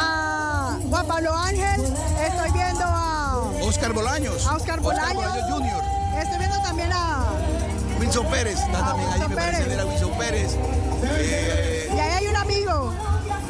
a 0.00 0.78
Juan 0.88 1.06
Pablo 1.06 1.34
Ángel, 1.34 1.84
estoy 1.84 2.50
viendo 2.52 2.84
a, 2.84 3.38
Oscar 3.62 3.92
Bolaños. 3.92 4.46
a 4.46 4.56
Oscar 4.56 4.80
Bolaños. 4.80 5.32
Jr. 5.50 5.82
Estoy 6.20 6.38
viendo 6.38 6.60
también 6.62 6.90
a... 6.92 7.24
Wilson 8.00 8.26
Pérez, 8.26 8.58
está 8.60 8.78
Ah, 8.78 8.88
también 8.90 9.10
ahí, 9.12 9.28
me 9.28 9.34
parece 9.36 9.64
ver 9.64 9.80
a 9.80 9.84
Wilson 9.86 10.12
Pérez. 10.18 10.56
Eh, 11.04 11.90
Y 11.94 11.98
ahí 11.98 12.10
hay 12.12 12.26
un 12.28 12.36
amigo. 12.36 12.92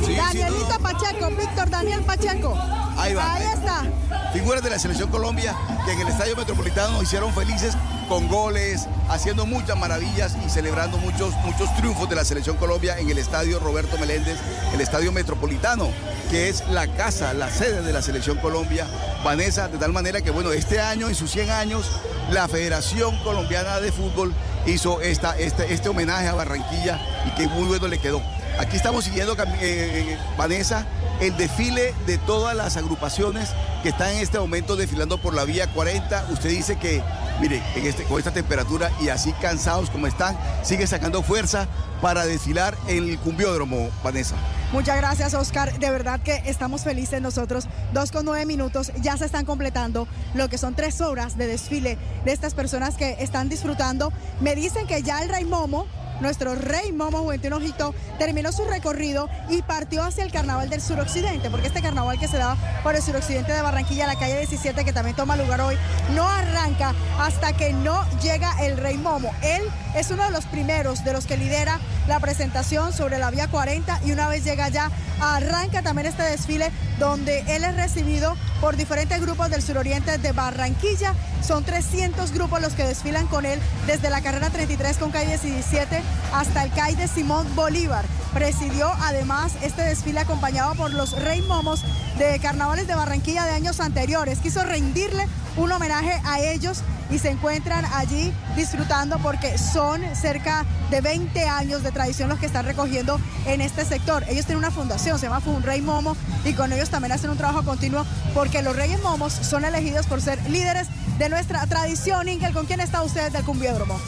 Sí, 0.05 0.15
Danielito 0.15 0.73
sí, 0.73 0.83
Pacheco, 0.83 1.29
Víctor 1.31 1.71
Daniel 1.71 2.03
Pacheco. 2.03 2.57
Ahí 2.97 3.15
va. 3.15 3.35
Ahí 3.35 3.47
está. 3.55 3.85
Figuras 4.33 4.63
de 4.63 4.71
la 4.71 4.79
Selección 4.79 5.11
Colombia 5.11 5.57
que 5.85 5.93
en 5.93 6.01
el 6.01 6.09
Estadio 6.09 6.37
Metropolitano 6.37 6.93
nos 6.93 7.05
hicieron 7.05 7.33
felices 7.33 7.75
con 8.09 8.29
goles, 8.29 8.89
haciendo 9.09 9.47
muchas 9.47 9.77
maravillas 9.79 10.37
y 10.45 10.49
celebrando 10.49 10.99
muchos, 10.99 11.35
muchos 11.45 11.75
triunfos 11.77 12.09
de 12.09 12.17
la 12.17 12.25
Selección 12.25 12.57
Colombia 12.57 12.99
en 12.99 13.09
el 13.11 13.19
Estadio 13.19 13.59
Roberto 13.59 13.99
Meléndez, 13.99 14.39
el 14.73 14.81
Estadio 14.81 15.13
Metropolitano, 15.13 15.91
que 16.31 16.49
es 16.49 16.67
la 16.69 16.87
casa, 16.89 17.35
la 17.35 17.51
sede 17.51 17.83
de 17.83 17.93
la 17.93 18.03
Selección 18.03 18.39
Colombia. 18.39 18.87
Vanessa, 19.25 19.69
de 19.69 19.79
tal 19.79 19.93
manera 19.93 20.21
que, 20.23 20.31
bueno, 20.31 20.53
este 20.53 20.81
año, 20.81 21.09
en 21.09 21.15
sus 21.15 21.31
100 21.31 21.51
años, 21.51 21.91
la 22.31 22.49
Federación 22.49 23.19
Colombiana 23.25 23.81
de 23.81 23.93
Fútbol 23.93 24.35
hizo 24.67 25.01
esta, 25.01 25.39
este, 25.39 25.73
este 25.73 25.89
homenaje 25.89 26.29
a 26.29 26.35
Barranquilla 26.35 27.01
y 27.27 27.31
que 27.31 27.49
muy 27.49 27.69
bueno 27.69 27.89
le 27.89 27.99
quedó. 27.99 28.23
Aquí 28.59 28.77
estamos 28.77 29.05
siguiendo, 29.05 29.37
Cam- 29.37 29.55
eh, 29.61 30.19
Vanessa, 30.37 30.85
el 31.21 31.37
desfile 31.37 31.95
de 32.07 32.19
todas 32.19 32.57
las 32.57 32.77
agrupaciones 32.77 33.51
que 33.83 33.91
están 33.91 34.11
en 34.15 34.19
este 34.19 34.39
momento 34.41 34.75
desfilando 34.75 35.19
por 35.19 35.33
la 35.35 35.45
vía 35.45 35.69
40. 35.69 36.27
Usted 36.33 36.51
dice 36.51 36.77
que, 36.77 37.01
mire, 37.41 37.63
este, 37.77 38.03
con 38.05 38.19
esta 38.19 38.33
temperatura 38.33 38.91
y 39.01 39.11
así 39.11 39.33
cansados 39.41 39.91
como 39.91 40.09
están, 40.09 40.37
sigue 40.65 40.89
sacando 40.89 41.23
fuerza 41.23 41.69
para 42.03 42.27
desfilar 42.27 42.77
en 42.89 43.09
el 43.09 43.19
cumbiódromo, 43.21 43.91
Vanessa. 44.03 44.35
Muchas 44.73 44.97
gracias, 44.97 45.35
Oscar. 45.35 45.79
De 45.79 45.91
verdad 45.91 46.21
que 46.21 46.43
estamos 46.45 46.83
felices 46.83 47.23
nosotros. 47.23 47.69
Dos 47.93 48.11
con 48.11 48.25
nueve 48.25 48.45
minutos, 48.45 48.91
ya 49.01 49.17
se 49.17 49.25
están 49.25 49.45
completando 49.47 50.09
lo 50.35 50.49
que 50.49 50.59
son 50.59 50.75
tres 50.75 51.01
horas 51.01 51.39
de 51.39 51.47
desfile 51.47 51.97
de 52.25 52.33
estas 52.33 52.55
personas 52.55 52.97
que 52.97 53.17
están 53.21 53.49
disfrutando. 53.49 54.13
Me 54.41 54.55
dicen 54.57 54.87
que 54.89 55.03
ya 55.03 55.23
el 55.23 55.29
Rey 55.29 55.45
Momo, 55.45 55.87
nuestro 56.21 56.55
Rey 56.55 56.93
Momo 56.93 57.19
Juventud 57.19 57.53
Ojito, 57.53 57.95
terminó 58.19 58.53
su 58.53 58.65
recorrido 58.65 59.29
y 59.49 59.63
partió 59.63 60.03
hacia 60.03 60.25
el 60.25 60.33
Carnaval 60.33 60.69
del 60.69 60.81
Suroccidente, 60.81 61.51
porque 61.51 61.69
este 61.69 61.83
carnaval 61.83 62.19
que 62.19 62.29
se 62.29 62.39
da 62.39 62.57
por 62.83 62.97
el 62.97 63.03
suroccidente 63.03 63.53
de 63.53 63.63
Barranquilla, 63.63 64.07
la 64.07 64.17
calle 64.17 64.39
17, 64.39 64.85
que 64.85 64.93
también 64.93 65.17
toma 65.17 65.37
lugar 65.37 65.61
hoy, 65.61 65.77
no 66.15 66.29
arranca 66.29 66.95
hasta 67.19 67.53
que 67.53 67.73
no 67.73 68.05
llega 68.21 68.53
el 68.65 68.77
Rey 68.77 68.97
Momo. 68.97 69.33
Él 69.43 69.63
es 69.95 70.11
uno 70.11 70.25
de 70.25 70.31
los 70.31 70.47
primeros 70.47 71.05
de 71.05 71.13
los 71.13 71.27
que 71.27 71.37
lidera 71.37 71.79
la 72.07 72.21
presentación 72.21 72.93
sobre 72.93 73.19
la 73.19 73.31
vía 73.31 73.49
40 73.49 74.01
y 74.05 74.13
una 74.13 74.29
vez 74.29 74.45
llega 74.45 74.67
allá 74.67 74.91
arranca 75.21 75.83
también 75.83 76.07
este 76.07 76.23
desfile 76.23 76.71
donde 76.99 77.41
él 77.49 77.65
es 77.65 77.77
recibido 77.77 78.37
por 78.61 78.77
diferentes 78.77 79.21
grupos 79.21 79.51
del 79.51 79.63
suroriente 79.63 80.19
de 80.19 80.33
Barranquilla. 80.33 81.15
Son 81.47 81.65
300 81.65 82.33
grupos 82.33 82.61
los 82.61 82.73
que 82.73 82.85
desfilan 82.85 83.27
con 83.29 83.47
él 83.47 83.59
desde 83.87 84.11
la 84.11 84.21
carrera 84.21 84.51
33 84.51 84.99
con 84.99 85.11
calle 85.11 85.39
17 85.39 86.03
hasta 86.33 86.65
el 86.65 86.73
CAI 86.73 86.97
de 86.97 87.09
Simón 87.09 87.47
Bolívar. 87.55 88.05
Presidió 88.33 88.93
además 89.01 89.53
este 89.63 89.83
desfile 89.83 90.21
acompañado 90.21 90.75
por 90.75 90.93
los 90.93 91.13
Rey 91.23 91.43
Momos 91.43 91.83
de 92.19 92.39
carnavales 92.41 92.87
de 92.87 92.95
Barranquilla 92.95 93.45
de 93.45 93.53
años 93.53 93.81
anteriores. 93.81 94.39
Quiso 94.41 94.63
rendirle 94.63 95.27
un 95.57 95.73
homenaje 95.73 96.21
a 96.25 96.41
ellos 96.41 96.83
y 97.11 97.19
se 97.19 97.31
encuentran 97.31 97.85
allí 97.87 98.33
disfrutando 98.55 99.19
porque 99.19 99.57
son 99.57 100.03
cerca 100.15 100.65
de 100.91 101.01
20 101.01 101.49
años 101.49 101.83
de 101.83 101.91
tradición 101.91 102.29
los 102.29 102.39
que 102.39 102.47
están 102.47 102.67
recogiendo 102.67 103.19
en 103.47 103.61
este 103.61 103.85
sector. 103.85 104.25
Ellos 104.29 104.45
tienen 104.47 104.59
una 104.59 104.71
fundación, 104.71 105.19
se 105.19 105.27
llama 105.27 105.41
Rey 105.63 105.81
Momo 105.81 106.17
y 106.45 106.53
con 106.53 106.73
ellos 106.73 106.91
también 106.91 107.13
hacen 107.13 107.31
un 107.31 107.39
trabajo 107.39 107.65
continuo 107.65 108.05
porque 108.35 108.63
los 108.63 108.77
Reyes 108.77 109.03
Momos 109.03 109.33
son 109.33 109.65
elegidos 109.65 110.07
por 110.07 110.21
ser 110.21 110.39
líderes 110.51 110.89
de 111.19 111.29
nuestra 111.29 111.67
tradición. 111.67 112.29
Ingel, 112.29 112.53
¿con 112.53 112.67
quién 112.67 112.81
está 112.81 113.03
usted 113.03 113.33
del 113.33 113.45
cumbiódromo? 113.45 113.99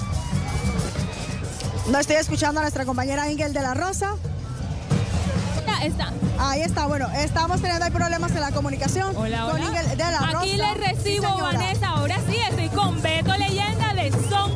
No 1.91 1.99
estoy 1.99 2.17
escuchando 2.17 2.61
a 2.61 2.63
nuestra 2.63 2.85
compañera 2.85 3.31
Ingel 3.31 3.53
de 3.53 3.61
la 3.63 3.75
Rosa. 3.75 4.15
Ya 5.67 5.85
está. 5.87 6.13
Ahí 6.39 6.63
está, 6.63 6.87
bueno, 6.87 7.09
estamos 7.17 7.61
teniendo 7.61 7.87
problemas 7.91 8.31
en 8.33 8.41
la 8.41 8.51
comunicación 8.53 9.15
Hola, 9.17 9.43
con 9.47 9.57
hola. 9.57 9.65
Ingel 9.65 9.89
de 9.91 9.97
la 9.97 10.19
Rosa. 10.21 10.39
Aquí 10.39 10.57
les 10.57 10.77
recibo, 10.77 11.27
Sí. 11.37 11.43
Vanessa. 11.43 11.89
Ahora 11.89 12.17
sí, 12.29 12.37
estoy 12.49 12.69
con 12.69 13.03
Beto 13.03 13.37
Leyenda 13.37 13.93
de 13.95 14.11
Son 14.29 14.55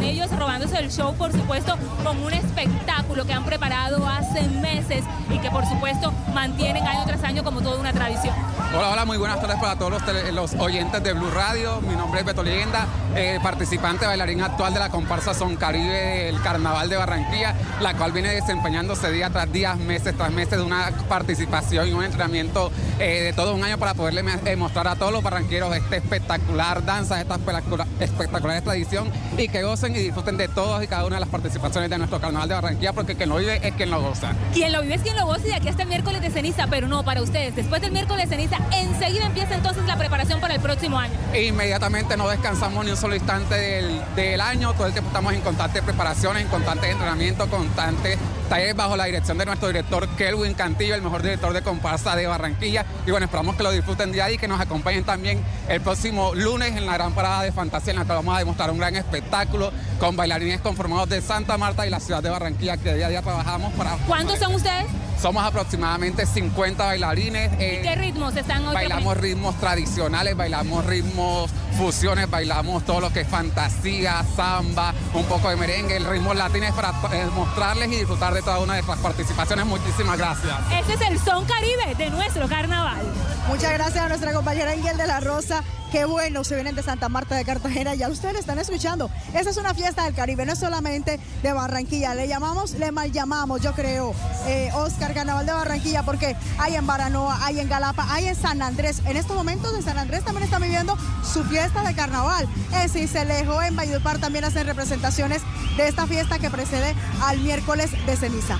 están 0.00 0.04
ellos 0.04 0.30
robándose 0.38 0.78
el 0.78 0.90
show, 0.90 1.14
por 1.14 1.32
supuesto, 1.32 1.76
con 2.02 2.22
un 2.22 2.32
espectáculo 2.32 3.24
que 3.26 3.32
han 3.32 3.44
preparado 3.44 4.06
hace 4.08 4.42
meses 4.48 5.04
y 5.30 5.38
que, 5.38 5.50
por 5.50 5.66
supuesto, 5.66 6.12
mantienen 6.34 6.86
año 6.86 7.04
tras 7.06 7.22
año 7.22 7.44
como 7.44 7.60
toda 7.60 7.78
una 7.78 7.92
tradición. 7.92 8.34
Hola, 8.74 8.90
hola, 8.90 9.04
muy 9.04 9.18
buenas 9.18 9.40
tardes 9.40 9.56
para 9.58 9.76
todos 9.76 9.92
los, 9.92 10.02
tele- 10.04 10.32
los 10.32 10.54
oyentes 10.54 11.02
de 11.02 11.12
Blue 11.12 11.30
Radio. 11.30 11.80
Mi 11.82 11.94
nombre 11.96 12.20
es 12.20 12.26
Beto 12.26 12.42
Leyenda, 12.42 12.86
eh, 13.14 13.38
participante 13.42 14.06
bailarín 14.06 14.40
actual 14.42 14.72
de 14.72 14.80
la 14.80 14.88
comparsa 14.88 15.34
Son 15.34 15.56
Caribe 15.56 16.24
del 16.24 16.40
Carnaval 16.40 16.88
de 16.88 16.96
Barranquilla, 16.96 17.54
la 17.80 17.94
cual 17.94 18.12
viene 18.12 18.30
desempeñándose 18.30 19.10
día 19.10 19.30
tras 19.30 19.52
día, 19.52 19.74
meses 19.74 20.16
tras 20.16 20.30
meses 20.30 20.58
de 20.58 20.62
una 20.64 20.90
participación 21.08 21.88
y 21.88 21.92
un 21.92 22.04
entrenamiento 22.04 22.70
eh, 22.98 23.22
de 23.22 23.32
todo 23.32 23.54
un 23.54 23.64
año 23.64 23.76
para 23.78 23.94
poderle 23.94 24.24
eh, 24.46 24.56
mostrar 24.56 24.88
a 24.88 24.96
todos 24.96 25.12
los 25.12 25.22
barranqueros 25.22 25.74
esta 25.74 25.96
espectacular 25.96 26.84
danza, 26.84 27.20
esta 27.20 27.34
espectacular, 27.34 27.86
espectacular 27.98 28.62
tradición 28.62 29.10
y 29.36 29.48
que 29.48 29.62
gocen 29.62 29.89
y 29.96 30.04
disfruten 30.04 30.36
de 30.36 30.48
todas 30.48 30.82
y 30.82 30.86
cada 30.86 31.04
una 31.04 31.16
de 31.16 31.20
las 31.20 31.28
participaciones 31.28 31.90
de 31.90 31.98
nuestro 31.98 32.20
Carnaval 32.20 32.48
de 32.48 32.54
Barranquilla, 32.54 32.92
porque 32.92 33.16
quien 33.16 33.28
lo 33.28 33.36
vive 33.36 33.66
es 33.66 33.74
quien 33.74 33.90
lo 33.90 34.00
goza. 34.00 34.32
Quien 34.52 34.72
lo 34.72 34.82
vive 34.82 34.94
es 34.94 35.02
quien 35.02 35.16
lo 35.16 35.26
goza 35.26 35.46
y 35.46 35.50
de 35.50 35.54
aquí 35.54 35.68
hasta 35.68 35.82
el 35.82 35.88
miércoles 35.88 36.20
de 36.20 36.30
ceniza, 36.30 36.66
pero 36.68 36.88
no 36.88 37.04
para 37.04 37.22
ustedes. 37.22 37.56
Después 37.56 37.80
del 37.80 37.92
miércoles 37.92 38.28
de 38.28 38.36
ceniza, 38.36 38.58
enseguida 38.72 39.26
empieza 39.26 39.54
entonces 39.54 39.84
la 39.86 39.96
preparación 39.96 40.40
para 40.40 40.54
el 40.54 40.60
próximo 40.60 40.98
año. 40.98 41.14
Inmediatamente 41.34 42.16
no 42.16 42.28
descansamos 42.28 42.84
ni 42.84 42.90
un 42.90 42.96
solo 42.96 43.14
instante 43.14 43.54
del, 43.54 44.00
del 44.16 44.40
año, 44.40 44.72
todo 44.74 44.86
el 44.86 44.92
tiempo 44.92 45.08
estamos 45.08 45.32
en 45.32 45.40
constante 45.40 45.82
preparación, 45.82 46.36
en 46.36 46.48
constante 46.48 46.90
entrenamiento, 46.90 47.48
constante 47.48 48.18
talleres 48.50 48.74
bajo 48.74 48.96
la 48.96 49.04
dirección 49.04 49.38
de 49.38 49.46
nuestro 49.46 49.68
director 49.68 50.08
Kelvin 50.16 50.54
Cantillo, 50.54 50.96
el 50.96 51.02
mejor 51.02 51.22
director 51.22 51.52
de 51.52 51.62
comparsa 51.62 52.16
de 52.16 52.26
Barranquilla. 52.26 52.84
Y 53.06 53.12
bueno, 53.12 53.24
esperamos 53.26 53.54
que 53.54 53.62
lo 53.62 53.70
disfruten 53.70 54.10
día 54.10 54.28
y 54.28 54.38
que 54.38 54.48
nos 54.48 54.60
acompañen 54.60 55.04
también 55.04 55.40
el 55.68 55.80
próximo 55.80 56.34
lunes 56.34 56.76
en 56.76 56.84
la 56.84 56.94
gran 56.94 57.12
parada 57.12 57.44
de 57.44 57.52
fantasía, 57.52 57.92
en 57.92 58.00
la 58.00 58.04
que 58.04 58.12
vamos 58.12 58.34
a 58.34 58.40
demostrar 58.40 58.72
un 58.72 58.78
gran 58.78 58.96
espectáculo 58.96 59.72
con 60.00 60.16
bailarines 60.16 60.60
conformados 60.60 61.08
de 61.08 61.22
Santa 61.22 61.56
Marta 61.58 61.86
y 61.86 61.90
la 61.90 62.00
ciudad 62.00 62.24
de 62.24 62.30
Barranquilla, 62.30 62.76
que 62.76 62.92
día 62.92 63.06
a 63.06 63.10
día 63.10 63.22
trabajamos 63.22 63.72
para... 63.74 63.96
¿Cuántos 64.08 64.40
son 64.40 64.52
ustedes? 64.56 64.86
Somos 65.20 65.44
aproximadamente 65.44 66.24
50 66.24 66.82
bailarines. 66.82 67.52
eh, 67.58 67.80
¿Qué 67.82 67.94
ritmos 67.94 68.34
están 68.34 68.66
hoy? 68.66 68.74
Bailamos 68.74 69.16
ritmos 69.18 69.54
tradicionales, 69.60 70.34
bailamos 70.34 70.84
ritmos 70.86 71.50
fusiones, 71.76 72.28
bailamos 72.30 72.84
todo 72.84 73.00
lo 73.00 73.12
que 73.12 73.20
es 73.20 73.28
fantasía, 73.28 74.24
samba, 74.34 74.94
un 75.12 75.24
poco 75.24 75.50
de 75.50 75.56
merengue, 75.56 75.96
el 75.96 76.06
ritmo 76.06 76.32
latino 76.32 76.66
es 76.66 76.72
para 76.72 76.90
eh, 77.12 77.26
mostrarles 77.34 77.88
y 77.92 77.96
disfrutar 77.96 78.32
de 78.32 78.40
toda 78.40 78.60
una 78.60 78.74
de 78.74 78.82
nuestras 78.82 78.98
participaciones. 78.98 79.66
Muchísimas 79.66 80.16
gracias. 80.16 80.54
Este 80.78 80.94
es 80.94 81.00
el 81.02 81.18
Son 81.18 81.44
Caribe 81.44 81.94
de 81.96 82.10
nuestro 82.10 82.48
carnaval. 82.48 83.00
Muchas 83.48 83.72
gracias 83.74 84.02
a 84.04 84.08
nuestra 84.08 84.32
compañera 84.32 84.74
Ingel 84.74 84.96
de 84.96 85.06
la 85.06 85.20
Rosa. 85.20 85.62
Qué 85.90 86.04
bueno, 86.04 86.44
se 86.44 86.54
vienen 86.54 86.76
de 86.76 86.84
Santa 86.84 87.08
Marta 87.08 87.34
de 87.34 87.44
Cartagena, 87.44 87.96
ya 87.96 88.08
ustedes 88.08 88.36
están 88.36 88.60
escuchando. 88.60 89.10
Esa 89.34 89.50
es 89.50 89.56
una 89.56 89.74
fiesta 89.74 90.04
del 90.04 90.14
Caribe, 90.14 90.46
no 90.46 90.52
es 90.52 90.58
solamente 90.60 91.18
de 91.42 91.52
Barranquilla. 91.52 92.14
Le 92.14 92.28
llamamos, 92.28 92.72
le 92.74 92.92
mal 92.92 93.10
llamamos, 93.10 93.60
yo 93.60 93.72
creo, 93.72 94.14
eh, 94.46 94.70
Oscar 94.74 95.12
Carnaval 95.14 95.46
de 95.46 95.52
Barranquilla, 95.52 96.04
porque 96.04 96.36
hay 96.58 96.76
en 96.76 96.86
Baranoa, 96.86 97.44
hay 97.44 97.58
en 97.58 97.68
Galapa, 97.68 98.06
hay 98.08 98.28
en 98.28 98.36
San 98.36 98.62
Andrés. 98.62 99.02
En 99.04 99.16
estos 99.16 99.34
momentos 99.34 99.74
de 99.74 99.82
San 99.82 99.98
Andrés 99.98 100.24
también 100.24 100.44
están 100.44 100.62
viviendo 100.62 100.96
su 101.24 101.42
fiesta 101.42 101.82
de 101.82 101.92
carnaval. 101.92 102.48
En 102.72 102.88
Cincelejo, 102.88 103.60
en 103.60 103.74
Valledupar 103.74 104.18
también 104.18 104.44
hacen 104.44 104.66
representaciones 104.66 105.42
de 105.76 105.88
esta 105.88 106.06
fiesta 106.06 106.38
que 106.38 106.50
precede 106.50 106.94
al 107.20 107.40
miércoles 107.40 107.90
de 108.06 108.16
ceniza. 108.16 108.58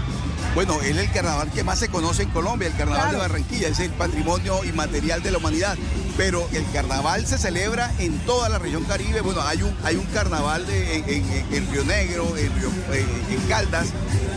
Bueno, 0.55 0.81
es 0.83 0.97
el 0.97 1.11
carnaval 1.13 1.51
que 1.53 1.63
más 1.63 1.79
se 1.79 1.89
conoce 1.89 2.25
en 2.25 2.31
Colombia, 2.31 2.67
el 2.69 2.75
carnaval 2.75 3.03
Claro. 3.03 3.13
de 3.13 3.19
Barranquilla, 3.29 3.69
es 3.69 3.79
el 3.79 3.91
patrimonio 3.93 4.65
inmaterial 4.65 5.23
de 5.23 5.31
la 5.31 5.39
humanidad. 5.39 5.77
Pero 6.17 6.47
el 6.53 6.69
carnaval 6.73 7.25
se 7.27 7.39
celebra 7.39 7.91
en 7.99 8.19
toda 8.21 8.49
la 8.49 8.59
región 8.59 8.85
caribe. 8.85 9.21
Bueno, 9.21 9.41
hay 9.43 9.63
un, 9.63 9.75
hay 9.85 9.95
un 9.97 10.05
carnaval 10.07 10.67
de- 10.67 10.97
en, 10.97 11.05
en- 11.09 11.47
en 11.55 11.71
Río 11.71 11.85
Negro, 11.85 12.37
en, 12.37 12.53
Río- 12.59 12.73
en- 12.93 13.35
en 13.35 13.49
Caldas, 13.49 13.89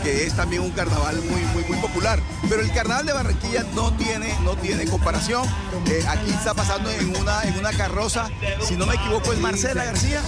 que 0.04 0.24
es 0.26 0.34
también 0.34 0.62
un 0.62 0.70
carnaval 0.70 1.16
muy, 1.16 1.40
muy, 1.52 1.64
muy 1.64 1.76
popular. 1.78 2.20
Pero 2.48 2.62
el 2.62 2.72
carnaval 2.72 3.04
de 3.06 3.12
Barranquilla 3.12 3.64
no 3.74 3.92
tiene, 3.96 4.34
no 4.44 4.56
tiene 4.56 4.86
comparación. 4.86 5.46
Eh, 5.86 6.04
aquí 6.08 6.30
está 6.30 6.54
pasando 6.54 6.90
en 6.90 7.14
una, 7.16 7.42
en 7.42 7.58
una 7.58 7.72
carroza, 7.72 8.28
si 8.66 8.76
no 8.76 8.86
me 8.86 8.94
equivoco, 8.94 9.32
es 9.32 9.40
Marcela 9.40 9.84
García. 9.84 10.22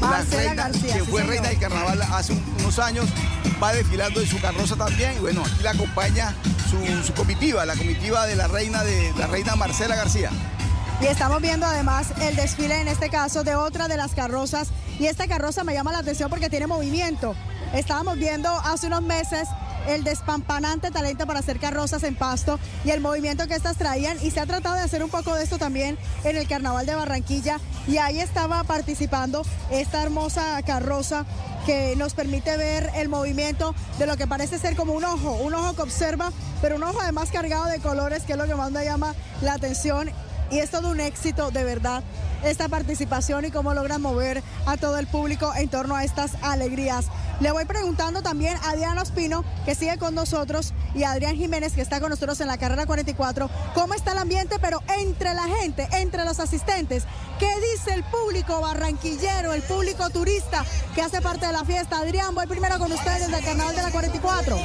La 0.00 0.06
Marcela 0.08 0.36
reina, 0.42 0.54
García, 0.54 0.94
que 0.94 1.00
sí, 1.00 1.06
fue 1.10 1.20
señor. 1.20 1.26
reina 1.34 1.48
del 1.48 1.58
carnaval 1.58 2.02
hace 2.02 2.32
un- 2.32 2.54
unos 2.60 2.78
años, 2.78 3.06
va 3.62 3.72
desfilando 3.72 4.20
en 4.20 4.26
su 4.28 4.40
carroza 4.40 4.76
también. 4.76 5.14
Y 5.16 5.20
bueno, 5.20 5.42
aquí 5.44 5.62
la 5.62 5.70
acompaña 5.70 6.34
su, 6.70 7.02
su 7.06 7.14
comitiva, 7.14 7.64
la 7.64 7.74
comitiva 7.76 8.26
de 8.26 8.36
la 8.36 8.46
reina 8.48 8.82
de 8.84 9.12
la 9.18 9.26
reina 9.26 9.56
Marcela 9.56 9.96
García. 9.96 10.30
Y 11.00 11.06
estamos 11.06 11.40
viendo 11.42 11.66
además 11.66 12.08
el 12.20 12.36
desfile 12.36 12.80
en 12.80 12.88
este 12.88 13.10
caso 13.10 13.42
de 13.44 13.54
otra 13.56 13.88
de 13.88 13.96
las 13.96 14.12
carrozas. 14.12 14.68
Y 14.98 15.06
esta 15.06 15.26
carroza 15.26 15.64
me 15.64 15.74
llama 15.74 15.90
la 15.92 15.98
atención 15.98 16.30
porque 16.30 16.48
tiene 16.48 16.66
movimiento. 16.68 17.34
Estábamos 17.72 18.16
viendo 18.16 18.48
hace 18.48 18.86
unos 18.86 19.02
meses 19.02 19.48
el 19.88 20.04
despampanante 20.04 20.90
talento 20.90 21.26
para 21.26 21.40
hacer 21.40 21.58
carrozas 21.58 22.02
en 22.04 22.14
pasto 22.14 22.58
y 22.84 22.90
el 22.90 23.00
movimiento 23.00 23.46
que 23.46 23.54
estas 23.54 23.76
traían. 23.76 24.18
Y 24.22 24.30
se 24.30 24.40
ha 24.40 24.46
tratado 24.46 24.76
de 24.76 24.82
hacer 24.82 25.02
un 25.02 25.10
poco 25.10 25.34
de 25.34 25.44
esto 25.44 25.58
también 25.58 25.98
en 26.24 26.36
el 26.36 26.48
Carnaval 26.48 26.86
de 26.86 26.94
Barranquilla. 26.94 27.60
Y 27.86 27.98
ahí 27.98 28.20
estaba 28.20 28.64
participando 28.64 29.44
esta 29.70 30.02
hermosa 30.02 30.60
carroza 30.62 31.26
que 31.66 31.96
nos 31.96 32.14
permite 32.14 32.56
ver 32.56 32.90
el 32.94 33.08
movimiento 33.08 33.74
de 33.98 34.06
lo 34.06 34.16
que 34.16 34.26
parece 34.26 34.58
ser 34.58 34.76
como 34.76 34.92
un 34.92 35.04
ojo, 35.04 35.32
un 35.32 35.54
ojo 35.54 35.74
que 35.74 35.82
observa, 35.82 36.30
pero 36.60 36.76
un 36.76 36.82
ojo 36.82 37.00
además 37.00 37.30
cargado 37.30 37.66
de 37.66 37.80
colores, 37.80 38.22
que 38.24 38.32
es 38.32 38.38
lo 38.38 38.46
que 38.46 38.54
más 38.54 38.70
me 38.70 38.84
llama 38.84 39.14
la 39.40 39.54
atención. 39.54 40.10
Y 40.50 40.58
es 40.58 40.70
todo 40.70 40.90
un 40.90 41.00
éxito 41.00 41.50
de 41.50 41.64
verdad 41.64 42.02
esta 42.44 42.68
participación 42.68 43.44
y 43.44 43.50
cómo 43.50 43.74
logran 43.74 44.02
mover 44.02 44.42
a 44.66 44.76
todo 44.76 44.98
el 44.98 45.06
público 45.06 45.52
en 45.56 45.68
torno 45.68 45.96
a 45.96 46.04
estas 46.04 46.32
alegrías. 46.42 47.06
Le 47.40 47.50
voy 47.50 47.64
preguntando 47.64 48.22
también 48.22 48.56
a 48.64 48.76
Diana 48.76 49.02
Ospino, 49.02 49.44
que 49.64 49.74
sigue 49.74 49.98
con 49.98 50.14
nosotros, 50.14 50.72
y 50.94 51.02
a 51.02 51.10
Adrián 51.10 51.34
Jiménez, 51.34 51.72
que 51.72 51.80
está 51.80 52.00
con 52.00 52.10
nosotros 52.10 52.40
en 52.40 52.46
la 52.46 52.58
carrera 52.58 52.86
44, 52.86 53.50
cómo 53.74 53.94
está 53.94 54.12
el 54.12 54.18
ambiente, 54.18 54.56
pero 54.60 54.80
entre 54.98 55.34
la 55.34 55.42
gente, 55.44 55.88
entre 55.92 56.24
los 56.24 56.38
asistentes. 56.38 57.04
¿Qué 57.38 57.50
dice 57.72 57.92
el 57.92 58.04
público 58.04 58.60
barranquillero, 58.60 59.52
el 59.52 59.62
público 59.62 60.08
turista 60.10 60.64
que 60.94 61.02
hace 61.02 61.20
parte 61.20 61.46
de 61.46 61.52
la 61.52 61.64
fiesta? 61.64 61.98
Adrián, 61.98 62.34
voy 62.34 62.46
primero 62.46 62.78
con 62.78 62.92
ustedes 62.92 63.26
desde 63.26 63.38
el 63.38 63.44
Carnaval 63.44 63.74
de 63.74 63.82
la 63.82 63.90
44. 63.90 64.58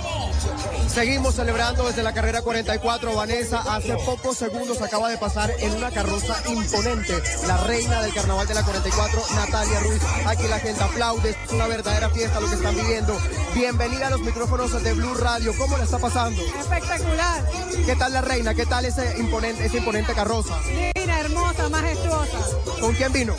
Seguimos 0.87 1.35
celebrando 1.35 1.87
desde 1.87 2.03
la 2.03 2.13
carrera 2.13 2.41
44, 2.41 3.15
Vanessa. 3.15 3.63
Hace 3.75 3.95
pocos 4.05 4.37
segundos 4.37 4.81
acaba 4.81 5.09
de 5.09 5.17
pasar 5.17 5.51
en 5.59 5.71
una 5.71 5.89
carroza 5.89 6.35
imponente 6.49 7.21
la 7.47 7.57
reina 7.69 8.01
del 8.01 8.11
carnaval 8.15 8.47
de 8.47 8.55
la 8.55 8.63
44, 8.63 9.21
Natalia 9.35 9.79
Ruiz. 9.81 10.01
Aquí 10.25 10.47
la 10.47 10.59
gente 10.59 10.83
aplaude, 10.83 11.29
es 11.29 11.51
una 11.51 11.67
verdadera 11.67 12.09
fiesta 12.09 12.39
lo 12.39 12.49
que 12.49 12.55
están 12.55 12.75
viviendo. 12.75 13.15
Bienvenida 13.53 14.07
a 14.07 14.09
los 14.09 14.21
micrófonos 14.21 14.81
de 14.81 14.93
Blue 14.93 15.13
Radio. 15.13 15.53
¿Cómo 15.55 15.77
le 15.77 15.83
está 15.83 15.99
pasando? 15.99 16.41
Espectacular. 16.41 17.45
¿Qué 17.85 17.95
tal 17.95 18.13
la 18.13 18.21
reina? 18.21 18.55
¿Qué 18.55 18.65
tal 18.65 18.85
ese 18.85 19.19
imponente, 19.19 19.67
esa 19.67 19.77
imponente 19.77 20.13
carroza? 20.13 20.59
Divina, 20.63 21.19
hermosa, 21.19 21.69
majestuosa. 21.69 22.39
¿Con 22.81 22.95
quién 22.95 23.13
vino? 23.13 23.35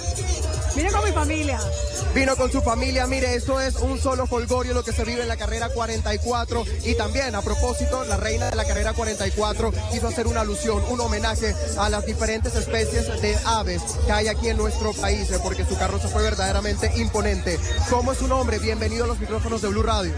Vine 0.77 0.93
con 0.93 1.05
mi 1.05 1.11
familia. 1.11 1.59
Vino 2.15 2.35
con 2.35 2.51
su 2.51 2.61
familia, 2.61 3.07
mire, 3.07 3.37
esto 3.37 3.61
es 3.61 3.77
un 3.77 3.97
solo 3.97 4.27
folgorio 4.27 4.75
lo 4.75 4.83
que 4.83 4.93
se 4.93 5.05
vive 5.05 5.23
en 5.23 5.29
la 5.29 5.37
carrera 5.37 5.69
44 5.69 6.65
y 6.85 6.97
también 6.97 7.37
a 7.37 7.41
propósito, 7.41 8.05
la 8.05 8.17
reina 8.17 8.51
de 8.51 8.57
la 8.57 8.65
carrera 8.65 8.93
44 8.95 9.73
quiso 9.93 10.09
hacer 10.09 10.27
una 10.27 10.41
alusión, 10.41 10.83
un 10.91 11.01
homenaje 11.01 11.55
a 11.79 11.89
las 11.89 12.05
diferentes 12.05 12.57
especies 12.57 13.07
de 13.23 13.37
aves 13.47 13.81
que 14.05 14.11
hay 14.11 14.27
aquí 14.27 14.49
en 14.49 14.57
nuestro 14.57 14.93
país, 14.93 15.31
eh, 15.31 15.39
porque 15.41 15.65
su 15.65 15.79
carroza 15.79 16.09
fue 16.09 16.23
verdaderamente 16.23 16.91
imponente. 16.97 17.61
¿Cómo 17.89 18.11
es 18.11 18.19
su 18.19 18.27
nombre? 18.27 18.59
Bienvenido 18.59 19.05
a 19.05 19.07
los 19.07 19.21
micrófonos 19.21 19.63
de 19.63 19.69
Blue 19.69 19.85
Radio. 19.85 20.13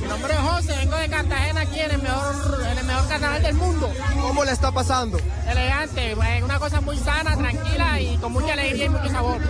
Mi 0.00 0.06
nombre 0.06 0.32
es 0.32 0.40
José, 0.40 0.76
vengo 0.76 0.96
de 0.96 1.08
Cartagena 1.08 1.60
aquí 1.62 1.80
en 1.80 1.90
el 1.90 2.02
mejor, 2.02 2.66
en 2.70 2.78
el 2.78 2.84
mejor 2.84 3.08
carnaval 3.08 3.42
del 3.42 3.54
mundo. 3.54 3.92
¿Cómo 4.20 4.44
le 4.44 4.52
está 4.52 4.70
pasando? 4.70 5.18
Elegante, 5.48 6.14
una 6.44 6.60
cosa 6.60 6.80
muy 6.80 6.96
sana, 6.98 7.36
tranquila 7.36 8.00
y 8.00 8.16
con 8.18 8.32
mucha 8.32 8.52
alegría 8.52 8.84
y 8.84 8.88
mucho 8.90 9.08
sabor. 9.08 9.40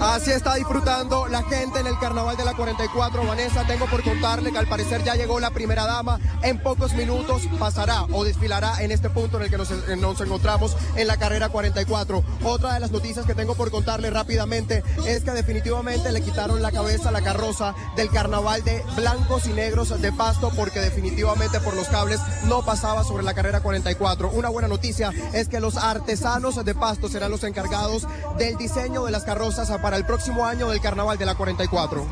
Así 0.00 0.30
está 0.30 0.54
disfrutando 0.54 1.28
la 1.28 1.42
gente 1.42 1.80
en 1.80 1.86
el 1.86 1.98
carnaval 1.98 2.36
de 2.36 2.44
la 2.44 2.54
44. 2.54 3.26
Vanessa, 3.26 3.66
tengo 3.66 3.86
por 3.86 4.02
contarle 4.02 4.50
que 4.50 4.58
al 4.58 4.66
parecer 4.66 5.04
ya 5.04 5.14
llegó 5.14 5.40
la 5.40 5.50
primera 5.50 5.86
dama. 5.86 6.18
En 6.42 6.58
pocos 6.58 6.94
minutos 6.94 7.42
pasará 7.58 8.04
o 8.12 8.24
desfilará 8.24 8.82
en 8.82 8.92
este 8.92 9.10
punto 9.10 9.36
en 9.36 9.44
el 9.44 9.50
que 9.50 9.58
nos, 9.58 9.70
nos 9.98 10.20
encontramos 10.20 10.76
en 10.96 11.06
la 11.06 11.16
carrera 11.16 11.48
44. 11.48 12.24
Otra 12.44 12.74
de 12.74 12.80
las 12.80 12.90
noticias 12.90 13.26
que 13.26 13.34
tengo 13.34 13.54
por 13.54 13.70
contarle 13.70 14.10
rápidamente 14.10 14.82
es 15.06 15.22
que 15.22 15.32
definitivamente 15.32 16.12
le 16.12 16.22
quitaron 16.22 16.62
la 16.62 16.72
cabeza 16.72 17.10
a 17.10 17.12
la 17.12 17.22
carroza 17.22 17.74
del 17.96 18.10
carnaval 18.10 18.64
de 18.64 18.82
blancos 18.96 19.46
y 19.46 19.52
negros 19.52 20.00
de 20.00 20.12
pasto 20.12 20.50
porque 20.56 20.80
definitivamente 20.80 21.60
por 21.60 21.74
los 21.74 21.88
cables 21.88 22.20
no 22.44 22.64
pasaba 22.64 23.04
sobre 23.04 23.24
la 23.24 23.34
carrera 23.34 23.60
44. 23.60 24.30
Una 24.30 24.48
buena 24.48 24.68
noticia 24.68 25.12
es 25.32 25.48
que 25.48 25.60
los 25.60 25.76
artesanos 25.76 26.64
de 26.64 26.74
pasto 26.74 27.08
serán 27.08 27.30
los 27.30 27.44
encargados 27.44 28.06
del 28.38 28.56
diseño 28.56 29.04
de 29.04 29.10
las 29.10 29.24
carrozas 29.24 29.69
para 29.78 29.96
el 29.96 30.04
próximo 30.04 30.44
año 30.44 30.68
del 30.68 30.80
carnaval 30.80 31.18
de 31.18 31.26
la 31.26 31.34
44. 31.34 32.06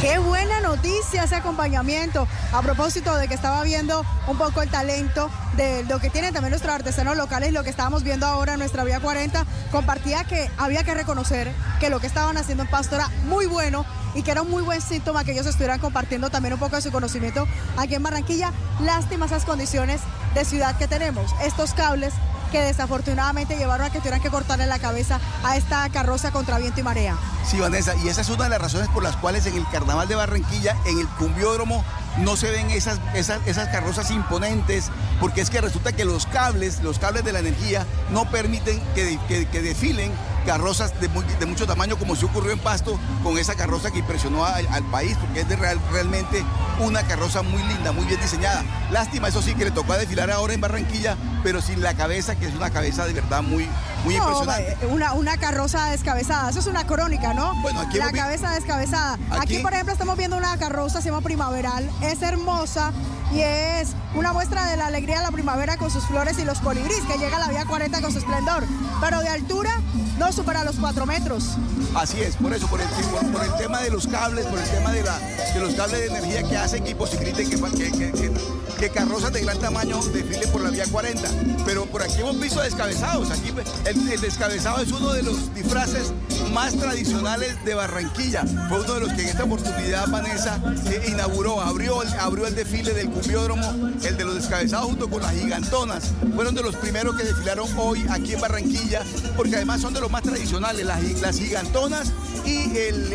Qué 0.00 0.18
buena 0.18 0.60
noticia 0.60 1.24
ese 1.24 1.36
acompañamiento. 1.36 2.26
A 2.52 2.62
propósito 2.62 3.14
de 3.16 3.28
que 3.28 3.34
estaba 3.34 3.62
viendo 3.62 4.04
un 4.26 4.38
poco 4.38 4.62
el 4.62 4.70
talento 4.70 5.30
de 5.56 5.84
lo 5.84 6.00
que 6.00 6.10
tienen 6.10 6.32
también 6.32 6.50
nuestros 6.50 6.74
artesanos 6.74 7.16
locales, 7.16 7.52
lo 7.52 7.62
que 7.62 7.70
estábamos 7.70 8.02
viendo 8.02 8.26
ahora 8.26 8.54
en 8.54 8.58
nuestra 8.58 8.82
Vía 8.84 9.00
40, 9.00 9.44
compartía 9.70 10.24
que 10.24 10.50
había 10.58 10.82
que 10.84 10.94
reconocer 10.94 11.52
que 11.78 11.90
lo 11.90 12.00
que 12.00 12.06
estaban 12.06 12.36
haciendo 12.36 12.64
en 12.64 12.70
Pasto 12.70 12.96
era 12.96 13.08
muy 13.24 13.46
bueno 13.46 13.84
y 14.14 14.22
que 14.22 14.32
era 14.32 14.42
un 14.42 14.50
muy 14.50 14.62
buen 14.62 14.80
síntoma 14.80 15.22
que 15.24 15.32
ellos 15.32 15.46
estuvieran 15.46 15.78
compartiendo 15.78 16.30
también 16.30 16.54
un 16.54 16.60
poco 16.60 16.76
de 16.76 16.82
su 16.82 16.90
conocimiento 16.90 17.46
aquí 17.76 17.94
en 17.94 18.02
Barranquilla. 18.02 18.52
Lástima 18.80 19.26
esas 19.26 19.44
condiciones 19.44 20.00
de 20.34 20.44
ciudad 20.44 20.76
que 20.78 20.88
tenemos, 20.88 21.32
estos 21.44 21.74
cables 21.74 22.12
que 22.50 22.60
desafortunadamente 22.60 23.56
llevaron 23.56 23.86
a 23.86 23.90
que 23.90 23.98
tuvieran 23.98 24.20
que 24.20 24.30
cortarle 24.30 24.66
la 24.66 24.78
cabeza 24.78 25.20
a 25.44 25.56
esta 25.56 25.88
carroza 25.90 26.32
contra 26.32 26.58
viento 26.58 26.80
y 26.80 26.82
marea. 26.82 27.16
Sí, 27.46 27.58
Vanessa, 27.58 27.94
y 27.96 28.08
esa 28.08 28.20
es 28.20 28.28
una 28.28 28.44
de 28.44 28.50
las 28.50 28.60
razones 28.60 28.88
por 28.88 29.02
las 29.02 29.16
cuales 29.16 29.46
en 29.46 29.56
el 29.56 29.66
Carnaval 29.70 30.08
de 30.08 30.14
Barranquilla, 30.14 30.76
en 30.86 30.98
el 30.98 31.08
cumbiódromo, 31.08 31.84
no 32.18 32.36
se 32.36 32.50
ven 32.50 32.70
esas, 32.70 32.98
esas, 33.14 33.40
esas 33.46 33.68
carrozas 33.68 34.10
imponentes, 34.10 34.90
porque 35.20 35.40
es 35.40 35.50
que 35.50 35.60
resulta 35.60 35.92
que 35.92 36.04
los 36.04 36.26
cables, 36.26 36.82
los 36.82 36.98
cables 36.98 37.24
de 37.24 37.32
la 37.32 37.38
energía, 37.38 37.86
no 38.10 38.30
permiten 38.30 38.80
que, 38.94 39.18
que, 39.28 39.46
que 39.46 39.62
desfilen 39.62 40.12
carrozas 40.44 40.92
de, 41.00 41.08
mucho 41.46 41.66
tamaño, 41.66 41.96
como 41.98 42.16
se 42.16 42.24
ocurrió 42.26 42.52
en 42.52 42.58
Pasto 42.58 42.98
con 43.22 43.38
esa 43.38 43.54
carroza 43.54 43.90
que 43.90 43.98
impresionó 43.98 44.44
al, 44.44 44.66
al 44.68 44.84
país, 44.84 45.16
porque 45.20 45.40
es 45.40 45.48
de 45.48 45.56
real- 45.56 45.80
realmente 45.92 46.44
una 46.80 47.02
carroza 47.02 47.42
muy 47.42 47.62
linda, 47.64 47.92
muy 47.92 48.04
bien 48.06 48.20
diseñada. 48.20 48.64
Lástima, 48.90 49.28
eso 49.28 49.42
sí, 49.42 49.54
que 49.54 49.64
le 49.66 49.70
tocó 49.70 49.92
a 49.92 49.98
desfilar 49.98 50.30
ahora 50.30 50.54
en 50.54 50.60
Barranquilla, 50.60 51.16
pero 51.42 51.60
sin 51.60 51.82
la 51.82 51.94
cabeza, 51.94 52.36
que 52.36 52.46
es 52.46 52.54
una 52.54 52.70
cabeza 52.70 53.06
de 53.06 53.12
verdad 53.12 53.42
muy, 53.42 53.68
muy 54.04 54.16
No, 54.16 54.22
impresionante. 54.30 54.76
eh, 54.82 54.86
una, 54.86 55.12
una 55.14 55.36
carroza 55.36 55.86
descabezada, 55.86 56.50
eso 56.50 56.58
es 56.60 56.66
una 56.66 56.86
crónica, 56.86 57.34
¿no? 57.34 57.54
Bueno, 57.62 57.80
aquí 57.80 57.98
La 57.98 58.12
cabeza 58.12 58.50
descabezada. 58.52 59.14
Aquí, 59.30 59.54
Aquí- 59.54 59.58
por 59.58 59.72
ejemplo, 59.72 59.92
estamos 59.92 60.16
viendo 60.16 60.36
una 60.36 60.56
carroza, 60.56 61.00
se 61.00 61.10
llama 61.10 61.20
Primaveral, 61.22 61.90
es 62.02 62.22
hermosa 62.22 62.92
y 63.32 63.40
es 63.40 63.90
una 64.14 64.32
muestra 64.32 64.66
de 64.66 64.76
la 64.76 64.86
alegría 64.86 65.18
de 65.18 65.22
la 65.24 65.30
primavera 65.30 65.76
con 65.76 65.90
sus 65.90 66.04
flores 66.06 66.38
y 66.38 66.44
los 66.44 66.58
colibríes, 66.60 67.02
que 67.02 67.18
llega 67.18 67.36
a 67.36 67.40
la 67.40 67.48
vía 67.48 67.64
40 67.64 68.00
con 68.00 68.12
su 68.12 68.18
esplendor, 68.18 68.64
pero 69.00 69.20
de 69.20 69.28
altura 69.28 69.70
no 70.18 70.32
supera 70.32 70.64
los 70.64 70.76
4 70.76 71.06
metros. 71.06 71.56
Así 71.94 72.20
es, 72.20 72.36
por 72.36 72.52
eso, 72.52 72.66
por 72.68 72.80
el, 72.80 72.86
por, 72.88 73.32
por 73.32 73.44
el 73.44 73.54
tema 73.56 73.80
de 73.80 73.90
los 73.90 74.06
cables, 74.06 74.46
por 74.46 74.58
el 74.58 74.68
tema 74.68 74.92
de, 74.92 75.02
la, 75.02 75.18
de 75.18 75.60
los 75.60 75.74
cables 75.74 76.00
de 76.00 76.06
energía 76.06 76.42
que 76.48 76.56
hacen 76.56 76.84
que 76.84 76.94
que, 76.96 77.90
que- 77.92 78.12
que- 78.12 78.32
que 78.80 78.88
carrozas 78.90 79.32
de 79.32 79.42
gran 79.42 79.58
tamaño 79.58 80.02
desfilen 80.06 80.50
por 80.50 80.62
la 80.62 80.70
vía 80.70 80.84
40. 80.90 81.28
Pero 81.66 81.84
por 81.86 82.02
aquí 82.02 82.14
hemos 82.20 82.40
visto 82.40 82.60
descabezados. 82.62 83.30
Aquí 83.30 83.52
el, 83.84 84.08
el 84.10 84.20
descabezado 84.20 84.80
es 84.82 84.90
uno 84.90 85.12
de 85.12 85.22
los 85.22 85.54
disfraces 85.54 86.12
más 86.54 86.74
tradicionales 86.74 87.62
de 87.64 87.74
Barranquilla. 87.74 88.44
Fue 88.68 88.80
uno 88.80 88.94
de 88.94 89.00
los 89.00 89.12
que 89.12 89.22
en 89.22 89.28
esta 89.28 89.44
oportunidad 89.44 90.08
Vanessa 90.08 90.58
eh, 90.86 91.04
inauguró, 91.08 91.60
abrió, 91.60 92.02
el- 92.02 92.12
abrió 92.18 92.46
el 92.46 92.54
desfile 92.54 92.94
del 92.94 93.10
cumbiódromo, 93.10 93.90
el 94.02 94.16
de 94.16 94.24
los 94.24 94.34
descabezados 94.34 94.86
junto 94.86 95.08
con 95.10 95.20
las 95.22 95.32
gigantonas. 95.34 96.04
Fueron 96.34 96.54
de 96.54 96.62
los 96.62 96.74
primeros 96.76 97.14
que 97.16 97.24
desfilaron 97.24 97.68
hoy 97.76 98.04
aquí 98.10 98.32
en 98.32 98.40
Barranquilla, 98.40 99.02
porque 99.36 99.56
además 99.56 99.82
son 99.82 99.92
de 99.94 100.00
los 100.00 100.10
más 100.10 100.22
tradicionales, 100.22 100.86
las, 100.86 101.02
las 101.20 101.38
gigantonas 101.38 102.12
y 102.44 102.76
el, 102.76 103.10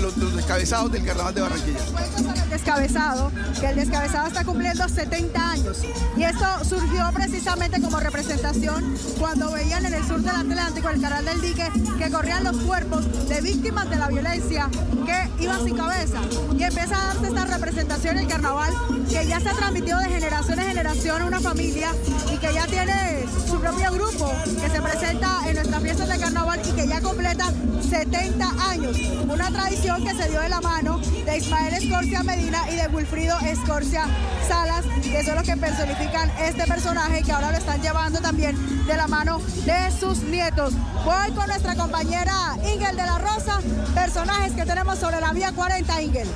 los, 0.00 0.34
descabezados 0.36 0.92
del 0.92 1.04
carnaval 1.04 1.34
de 1.34 1.40
Barranquilla. 1.40 1.78
el 2.42 2.50
descabezado, 2.50 3.32
que 3.60 3.66
el 3.66 3.76
descabezado 3.76 4.26
está 4.28 4.44
cumpliendo 4.44 4.88
70 4.88 5.50
años. 5.50 5.78
Y 6.16 6.22
esto 6.22 6.46
surgió 6.64 7.10
precisamente 7.12 7.80
como 7.80 8.00
representación 8.00 8.96
cuando 9.18 9.52
veían 9.52 9.84
en 9.86 9.94
el 9.94 10.06
sur 10.06 10.20
del 10.20 10.34
Atlántico, 10.34 10.88
el 10.90 11.00
canal 11.00 11.24
del 11.24 11.40
dique, 11.40 11.66
que 11.98 12.10
corrían 12.10 12.44
los 12.44 12.56
cuerpos 12.58 13.28
de 13.28 13.40
víctimas 13.40 13.88
de 13.90 13.96
la 13.96 14.08
violencia 14.08 14.68
que 15.06 15.42
iban 15.42 15.64
sin 15.64 15.76
cabeza. 15.76 16.18
Y 16.56 16.62
empieza 16.62 16.96
a 16.96 17.14
darse 17.14 17.28
esta 17.28 17.44
representación 17.44 18.18
en 18.18 18.24
el 18.24 18.28
carnaval 18.28 18.72
que 19.08 19.26
ya 19.26 19.40
se 19.40 19.48
ha 19.48 19.54
transmitido 19.54 19.98
de 19.98 20.06
generación 20.06 20.58
en 20.58 20.66
generación 20.66 21.22
a 21.22 21.26
una 21.26 21.40
familia 21.40 21.90
y 22.32 22.36
que 22.38 22.52
ya 22.52 22.66
tiene 22.66 23.24
su 23.46 23.60
propio 23.60 23.92
grupo 23.92 24.32
que 24.60 24.68
se 24.68 24.82
presenta 24.82 25.40
en 25.46 25.54
nuestras 25.56 25.82
fiestas 25.82 26.08
de 26.08 26.18
carnaval 26.18 26.60
y 26.66 26.72
que 26.72 26.86
ya 26.86 27.00
completa 27.00 27.52
70 27.88 28.44
años. 28.70 28.96
Una 29.28 29.50
tradición 29.50 30.04
que 30.04 30.14
se 30.14 30.28
dio 30.28 30.40
de 30.40 30.48
la 30.48 30.60
mano 30.60 30.98
de 30.98 31.38
Ismael 31.38 31.74
Escorcia 31.74 32.22
Medina 32.22 32.64
y 32.70 32.76
de 32.76 32.88
Wilfrido 32.88 33.38
Escorcia 33.40 34.06
Salas, 34.48 34.84
que 35.02 35.24
son 35.24 35.36
los 35.36 35.44
que 35.44 35.56
personifican 35.56 36.30
este 36.40 36.64
personaje 36.66 37.22
que 37.22 37.32
ahora 37.32 37.50
lo 37.50 37.58
están 37.58 37.80
llevando 37.80 38.20
también 38.20 38.56
de 38.86 38.96
la 38.96 39.06
mano 39.06 39.40
de 39.64 39.90
sus 39.98 40.18
nietos. 40.22 40.74
Voy 41.04 41.32
con 41.34 41.46
nuestra 41.46 41.74
compañera 41.74 42.56
Ingel 42.64 42.96
de 42.96 43.06
la 43.06 43.18
Rosa, 43.18 43.60
personajes 43.94 44.52
que 44.52 44.64
tenemos 44.64 44.98
sobre 44.98 45.20
la 45.20 45.32
vía 45.32 45.52
40, 45.52 46.02
Ingel. 46.02 46.28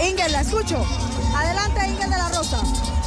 Ingel, 0.00 0.32
la 0.32 0.40
escucho. 0.40 0.84
Adelante, 1.36 1.88
Ingel 1.88 2.10
de 2.10 2.16
la 2.16 2.28
Rosa. 2.30 2.58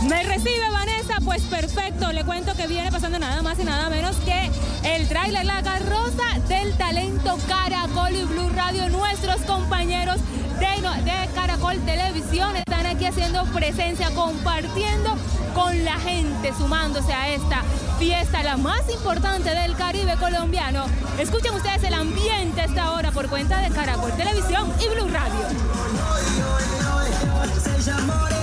Me 0.04 0.24
recibe 0.24 0.70
Vanessa, 0.72 1.15
pues 1.26 1.42
perfecto. 1.44 2.12
Le 2.12 2.24
cuento 2.24 2.54
que 2.56 2.68
viene 2.68 2.92
pasando 2.92 3.18
nada 3.18 3.42
más 3.42 3.60
y 3.60 3.63
nada 3.63 3.89
menos 3.89 4.15
que 4.18 4.52
el 4.84 5.08
tráiler 5.08 5.46
La 5.46 5.63
Carroza 5.63 6.39
del 6.48 6.78
Talento 6.78 7.38
Caracol 7.48 8.15
y 8.15 8.24
Blue 8.24 8.50
Radio. 8.56 8.89
Nuestros 8.89 9.42
compañeros 9.42 10.18
de, 10.60 11.30
Caracol 11.34 11.78
Televisión 11.86 12.56
están 12.56 12.86
aquí 12.86 13.00
aquí 13.00 13.06
haciendo 13.06 13.46
presencia, 13.46 14.12
compartiendo 14.12 15.15
con 15.54 15.86
la 15.86 15.98
gente, 16.00 16.52
sumándose 16.58 17.13
a 17.13 17.30
esta 17.30 17.63
fiesta, 17.98 18.44
la 18.44 18.58
más 18.58 18.82
importante 18.92 19.52
del 19.52 19.74
Caribe 19.78 20.18
colombiano. 20.18 20.86
Escuchen 21.18 21.54
ustedes 21.54 21.84
el 21.84 21.94
ambiente 21.94 22.60
a 22.60 22.65
esta 22.65 22.92
hora 22.92 23.12
por 23.12 23.30
cuenta 23.30 23.62
de 23.62 23.70
Caracol 23.70 24.12
Televisión 24.18 24.70
y 24.82 24.89
Blue 24.89 25.08
Radio. 25.08 26.69
Ahí 27.91 28.38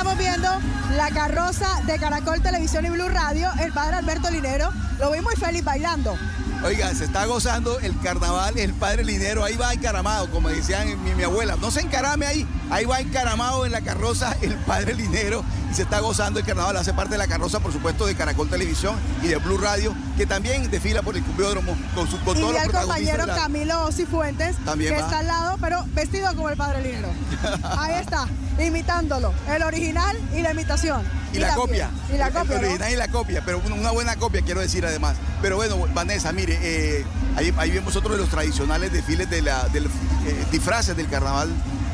estamos 0.00 0.16
viendo 0.18 0.48
la 0.96 1.10
carroza 1.10 1.66
de 1.84 1.98
Caracol 1.98 2.40
Televisión 2.40 2.86
y 2.86 2.88
Blue 2.88 3.10
Radio, 3.10 3.50
el 3.60 3.70
padre 3.70 3.96
Alberto 3.96 4.30
Linero. 4.30 4.70
Lo 4.98 5.10
vi 5.10 5.20
muy 5.20 5.34
feliz 5.36 5.62
bailando. 5.62 6.16
Oiga, 6.64 6.94
se 6.94 7.04
está 7.04 7.26
gozando 7.26 7.78
el 7.80 7.98
carnaval, 8.00 8.56
el 8.58 8.72
padre 8.72 9.04
Linero, 9.04 9.44
ahí 9.44 9.56
va 9.56 9.74
encaramado, 9.74 10.30
como 10.30 10.48
decían 10.48 10.88
mi, 11.04 11.14
mi 11.14 11.22
abuela. 11.22 11.56
No 11.60 11.70
se 11.70 11.80
encarame 11.80 12.26
ahí, 12.26 12.46
ahí 12.70 12.86
va 12.86 13.00
encaramado 13.00 13.66
en 13.66 13.72
la 13.72 13.82
carroza 13.82 14.34
el 14.40 14.54
padre 14.56 14.94
Linero 14.94 15.44
y 15.70 15.74
se 15.74 15.82
está 15.82 16.00
gozando 16.00 16.40
el 16.40 16.46
carnaval. 16.46 16.76
Hace 16.78 16.94
parte 16.94 17.12
de 17.12 17.18
la 17.18 17.26
carroza, 17.28 17.60
por 17.60 17.72
supuesto, 17.72 18.06
de 18.06 18.14
Caracol 18.14 18.48
Televisión 18.48 18.96
y 19.22 19.28
de 19.28 19.36
Blue 19.36 19.58
Radio, 19.58 19.94
que 20.16 20.24
también 20.26 20.70
desfila 20.70 21.02
por 21.02 21.14
el 21.16 21.22
cumbiódromo 21.24 21.76
con, 21.94 22.10
su, 22.10 22.18
con 22.20 22.36
y 22.38 22.40
el 22.42 22.70
compañero 22.72 23.26
la- 23.26 23.34
Camilo 23.36 23.92
Cifuentes, 23.92 24.56
También 24.64 24.94
que 24.94 25.00
va. 25.00 25.06
está 25.06 25.18
al 25.20 25.26
lado, 25.26 25.56
pero 25.60 25.84
vestido 25.94 26.34
como 26.34 26.48
el 26.48 26.56
padre 26.56 26.82
Linero. 26.82 27.08
Ahí 27.78 27.94
está, 28.00 28.26
imitándolo, 28.66 29.32
el 29.48 29.62
original 29.62 30.16
y 30.36 30.42
la 30.42 30.52
imitación. 30.52 31.02
Y 31.32 31.38
la 31.38 31.54
copia. 31.54 31.90
Y 32.12 32.16
la 32.16 32.26
El 32.28 32.32
copia, 32.32 32.54
¿no? 32.56 32.66
original 32.66 32.92
y 32.92 32.96
la 32.96 33.08
copia, 33.08 33.42
pero 33.44 33.60
una- 33.64 33.90
buena 33.92 34.16
copia, 34.16 34.42
quiero 34.42 34.60
decir 34.60 34.84
además. 34.84 35.16
Pero 35.40 35.56
bueno, 35.56 35.76
Vanessa, 35.94 36.32
mire, 36.32 36.58
eh, 36.60 37.04
ahí, 37.36 37.54
ahí 37.56 37.70
vemos 37.70 37.94
otro 37.96 38.12
de 38.12 38.18
los 38.18 38.28
tradicionales 38.28 38.92
desfiles 38.92 39.30
de 39.30 39.42
la, 39.42 39.68
del, 39.68 39.86
eh, 39.86 40.44
disfraces 40.50 40.96
del 40.96 41.08
carnaval 41.08 41.48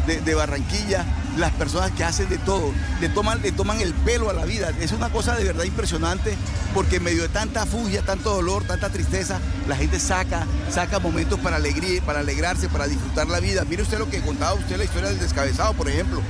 de, 0.06 0.20
de 0.20 0.34
Barranquilla. 0.34 1.04
Las 1.36 1.52
personas 1.52 1.90
que 1.90 2.02
hacen 2.02 2.30
de 2.30 2.38
todo, 2.38 2.72
le 2.98 3.10
toman, 3.10 3.42
le 3.42 3.52
toman 3.52 3.78
el 3.82 3.92
pelo 3.92 4.30
a 4.30 4.32
la 4.32 4.46
vida. 4.46 4.70
Es 4.80 4.92
una 4.92 5.10
cosa 5.10 5.34
de 5.36 5.44
verdad 5.44 5.64
impresionante 5.64 6.34
porque 6.72 6.96
en 6.96 7.02
medio 7.02 7.20
de 7.24 7.28
tanta 7.28 7.66
furia, 7.66 8.00
tanto 8.00 8.30
dolor, 8.34 8.64
tanta 8.64 8.88
tristeza, 8.88 9.38
la 9.68 9.76
gente 9.76 10.00
saca, 10.00 10.46
saca 10.72 10.98
momentos 10.98 11.38
para 11.40 11.56
alegría, 11.56 12.00
para 12.00 12.20
alegrarse, 12.20 12.70
para 12.70 12.86
disfrutar 12.86 13.26
la 13.26 13.38
vida. 13.40 13.64
Mire 13.68 13.82
usted 13.82 13.98
lo 13.98 14.08
que 14.08 14.22
contaba 14.22 14.54
usted, 14.54 14.78
la 14.78 14.84
historia 14.84 15.10
del 15.10 15.18
descabezado, 15.18 15.74
por 15.74 15.90
ejemplo. 15.90 16.22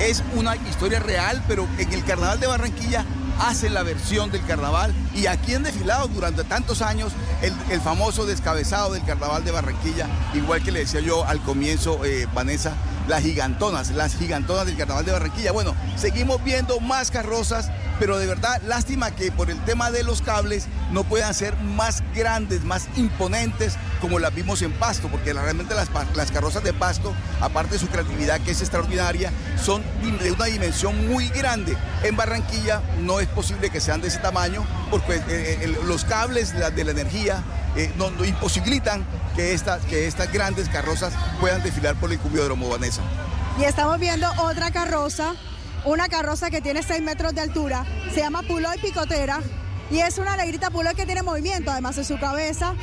Es 0.00 0.22
una 0.34 0.56
historia 0.56 0.98
real, 1.00 1.42
pero 1.46 1.66
en 1.78 1.92
el 1.92 2.04
carnaval 2.04 2.40
de 2.40 2.46
Barranquilla 2.46 3.04
hacen 3.40 3.74
la 3.74 3.82
versión 3.82 4.30
del 4.30 4.44
carnaval. 4.44 4.94
Y 5.14 5.26
aquí 5.26 5.54
han 5.54 5.62
desfilado 5.62 6.08
durante 6.08 6.44
tantos 6.44 6.82
años 6.82 7.12
el, 7.42 7.54
el 7.70 7.80
famoso 7.80 8.26
descabezado 8.26 8.92
del 8.92 9.04
carnaval 9.04 9.44
de 9.44 9.50
Barranquilla, 9.50 10.08
igual 10.34 10.62
que 10.62 10.72
le 10.72 10.80
decía 10.80 11.00
yo 11.00 11.24
al 11.24 11.40
comienzo, 11.40 12.04
eh, 12.04 12.26
Vanessa, 12.34 12.74
las 13.08 13.22
gigantonas, 13.22 13.90
las 13.90 14.16
gigantonas 14.16 14.66
del 14.66 14.76
carnaval 14.76 15.04
de 15.04 15.12
Barranquilla. 15.12 15.52
Bueno, 15.52 15.74
seguimos 15.96 16.42
viendo 16.42 16.80
más 16.80 17.10
carrozas, 17.10 17.70
pero 17.98 18.18
de 18.18 18.26
verdad, 18.26 18.60
lástima 18.66 19.10
que 19.12 19.30
por 19.30 19.50
el 19.50 19.58
tema 19.64 19.90
de 19.90 20.02
los 20.02 20.22
cables 20.22 20.66
no 20.90 21.04
puedan 21.04 21.34
ser 21.34 21.56
más 21.58 22.02
grandes, 22.14 22.64
más 22.64 22.88
imponentes 22.96 23.74
como 24.00 24.18
las 24.18 24.34
vimos 24.34 24.62
en 24.62 24.72
Pasto, 24.72 25.08
porque 25.08 25.32
realmente 25.32 25.74
las, 25.74 25.88
las 26.14 26.30
carrozas 26.30 26.62
de 26.64 26.72
Pasto, 26.72 27.14
aparte 27.40 27.74
de 27.74 27.78
su 27.78 27.88
creatividad 27.88 28.40
que 28.40 28.50
es 28.50 28.60
extraordinaria, 28.60 29.32
son 29.62 29.82
de 30.22 30.32
una 30.32 30.44
dimensión 30.46 31.08
muy 31.08 31.28
grande. 31.28 31.76
En 32.02 32.16
Barranquilla 32.16 32.82
no 33.00 33.20
es 33.20 33.28
posible 33.28 33.70
que 33.70 33.80
sean 33.80 34.00
de 34.00 34.08
ese 34.08 34.18
tamaño, 34.18 34.64
porque 34.90 35.22
eh, 35.28 35.58
el- 35.62 35.76
los 35.86 36.04
cables 36.04 36.52
de 36.54 36.84
la 36.84 36.90
energía 36.90 37.42
eh, 37.76 37.92
no, 37.96 38.10
imposibilitan 38.24 39.04
que 39.34 39.52
estas, 39.52 39.84
que 39.86 40.06
estas 40.06 40.32
grandes 40.32 40.68
carrozas 40.68 41.12
puedan 41.40 41.62
desfilar 41.62 41.96
por 41.96 42.12
el 42.12 42.18
cubiódromo, 42.18 42.68
Vanessa. 42.68 43.02
Y 43.58 43.64
estamos 43.64 43.98
viendo 43.98 44.28
otra 44.38 44.70
carroza, 44.70 45.34
una 45.84 46.08
carroza 46.08 46.50
que 46.50 46.60
tiene 46.60 46.82
6 46.82 47.02
metros 47.02 47.34
de 47.34 47.40
altura, 47.40 47.84
se 48.12 48.20
llama 48.20 48.42
Puloy 48.42 48.78
Picotera 48.78 49.40
y 49.90 49.98
es 49.98 50.18
una 50.18 50.32
alegrita 50.32 50.70
Puloy 50.70 50.94
que 50.94 51.06
tiene 51.06 51.22
movimiento 51.22 51.70
además 51.70 51.98
en 51.98 52.04
su 52.04 52.18
cabeza. 52.18 52.74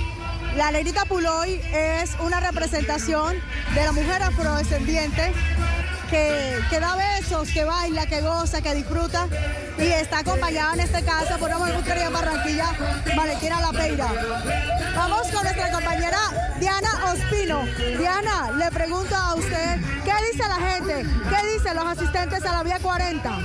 La 0.55 0.67
alegrita 0.67 1.05
Puloy 1.05 1.61
es 1.73 2.11
una 2.23 2.39
representación 2.39 3.35
de 3.73 3.83
la 3.83 3.91
mujer 3.91 4.21
afrodescendiente 4.21 5.33
que, 6.11 6.79
da 6.79 6.95
besos, 6.95 7.49
que 7.49 7.63
baila, 7.63 8.05
que 8.05 8.21
goza, 8.21 8.61
que 8.61 8.75
disfruta 8.75 9.27
y 9.77 9.83
está 9.83 10.19
acompañada 10.19 10.73
en 10.73 10.81
este 10.81 11.03
caso 11.03 11.37
por 11.39 11.49
una 11.49 11.67
mujer 11.67 11.97
en 11.99 12.13
Barranquilla, 12.13 12.67
Valentina 13.15 13.61
La 13.61 13.71
Peira. 13.71 14.11
Vamos 14.95 15.27
con 15.29 15.43
nuestra 15.43 15.71
compañera 15.71 16.19
Diana 16.59 16.89
Ospino. 17.13 17.65
Diana, 17.97 18.51
le 18.57 18.69
pregunto 18.71 19.15
a 19.15 19.35
usted, 19.35 19.79
¿qué 20.03 20.13
dice 20.31 20.47
la 20.49 20.55
gente? 20.55 21.05
¿Qué 21.29 21.53
dicen 21.53 21.75
los 21.75 21.85
asistentes 21.85 22.45
a 22.45 22.51
la 22.51 22.63
vía 22.63 22.79
40? 22.81 23.39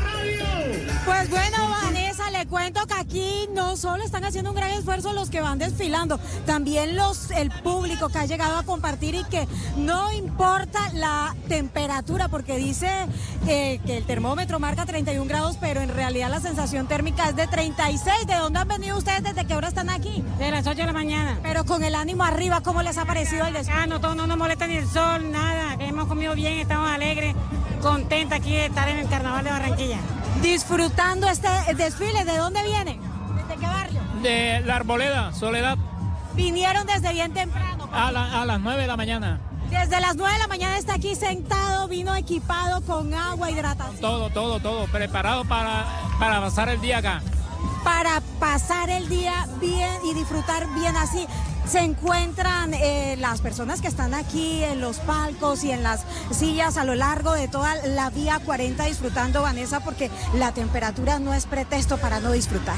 Pues 1.04 1.30
bueno, 1.30 1.68
Vanessa, 1.70 1.95
le 2.38 2.46
cuento 2.46 2.86
que 2.86 2.94
aquí 2.94 3.48
no 3.54 3.76
solo 3.76 4.04
están 4.04 4.24
haciendo 4.24 4.50
un 4.50 4.56
gran 4.56 4.70
esfuerzo 4.70 5.12
los 5.12 5.30
que 5.30 5.40
van 5.40 5.58
desfilando, 5.58 6.18
también 6.44 6.94
los 6.94 7.30
el 7.30 7.50
público 7.50 8.10
que 8.10 8.18
ha 8.18 8.26
llegado 8.26 8.58
a 8.58 8.62
compartir 8.62 9.14
y 9.14 9.24
que 9.24 9.48
no 9.76 10.12
importa 10.12 10.92
la 10.92 11.34
temperatura, 11.48 12.28
porque 12.28 12.56
dice 12.56 12.88
eh, 13.46 13.80
que 13.86 13.96
el 13.96 14.04
termómetro 14.04 14.58
marca 14.58 14.84
31 14.84 15.26
grados, 15.26 15.56
pero 15.58 15.80
en 15.80 15.88
realidad 15.88 16.28
la 16.28 16.40
sensación 16.40 16.86
térmica 16.86 17.28
es 17.30 17.36
de 17.36 17.46
36. 17.46 18.26
¿De 18.26 18.34
dónde 18.34 18.58
han 18.58 18.68
venido 18.68 18.98
ustedes? 18.98 19.22
¿Desde 19.22 19.46
qué 19.46 19.54
hora 19.54 19.68
están 19.68 19.88
aquí? 19.88 20.22
De 20.38 20.50
las 20.50 20.66
8 20.66 20.76
de 20.76 20.86
la 20.86 20.92
mañana. 20.92 21.38
Pero 21.42 21.64
con 21.64 21.82
el 21.84 21.94
ánimo 21.94 22.24
arriba, 22.24 22.60
¿cómo 22.60 22.82
les 22.82 22.98
ha 22.98 23.06
parecido 23.06 23.46
el 23.46 23.54
desfile? 23.54 23.78
Ah, 23.80 23.86
no, 23.86 24.00
todo, 24.00 24.14
no 24.14 24.26
nos 24.26 24.36
molesta 24.36 24.66
ni 24.66 24.76
el 24.76 24.86
sol, 24.86 25.30
nada. 25.30 25.76
Hemos 25.78 26.06
comido 26.06 26.34
bien, 26.34 26.58
estamos 26.58 26.90
alegres, 26.90 27.34
contentos 27.80 28.38
aquí 28.38 28.50
de 28.50 28.66
estar 28.66 28.88
en 28.88 28.98
el 28.98 29.08
carnaval 29.08 29.44
de 29.44 29.50
Barranquilla. 29.50 30.00
Disfrutando 30.42 31.28
este 31.28 31.48
desfile, 31.76 32.24
¿de 32.24 32.36
dónde 32.36 32.62
vienen? 32.62 33.00
¿Desde 33.36 33.60
qué 33.60 33.66
barrio? 33.66 34.00
De 34.22 34.60
la 34.64 34.76
Arboleda, 34.76 35.32
Soledad, 35.32 35.76
Vinieron 36.34 36.86
desde 36.86 37.12
bien 37.14 37.32
temprano. 37.32 37.88
a, 37.92 38.12
la- 38.12 38.42
a 38.42 38.44
las 38.44 38.60
9 38.60 38.82
de 38.82 38.86
la 38.86 38.96
mañana. 38.96 39.40
Desde 39.70 39.98
las 40.00 40.16
9 40.16 40.34
de 40.34 40.38
la 40.38 40.46
mañana 40.48 40.76
está 40.78 40.94
aquí 40.94 41.14
sentado, 41.14 41.88
vino 41.88 42.14
equipado 42.14 42.82
con 42.82 43.12
agua, 43.14 43.50
hidratación. 43.50 44.00
Todo, 44.00 44.28
todo, 44.30 44.60
todo, 44.60 44.86
preparado 44.86 45.44
para, 45.46 45.84
para 46.18 46.40
pasar 46.40 46.68
el 46.68 46.80
día 46.80 46.98
acá. 46.98 47.22
Para 47.82 48.20
pasar 48.38 48.90
el 48.90 49.08
día 49.08 49.46
bien 49.60 49.90
y 50.04 50.12
disfrutar 50.14 50.66
bien 50.74 50.94
así. 50.96 51.26
Se 51.68 51.80
encuentran 51.80 52.74
eh, 52.74 53.16
las 53.18 53.40
personas 53.40 53.80
que 53.80 53.88
están 53.88 54.14
aquí 54.14 54.62
en 54.62 54.80
los 54.80 54.98
palcos 54.98 55.64
y 55.64 55.72
en 55.72 55.82
las 55.82 56.04
sillas 56.30 56.76
a 56.76 56.84
lo 56.84 56.94
largo 56.94 57.32
de 57.32 57.48
toda 57.48 57.74
la 57.86 58.08
vía 58.10 58.40
40 58.44 58.84
disfrutando, 58.84 59.42
Vanessa, 59.42 59.80
porque 59.80 60.10
la 60.34 60.52
temperatura 60.52 61.18
no 61.18 61.34
es 61.34 61.46
pretexto 61.46 61.98
para 61.98 62.20
no 62.20 62.30
disfrutar. 62.30 62.76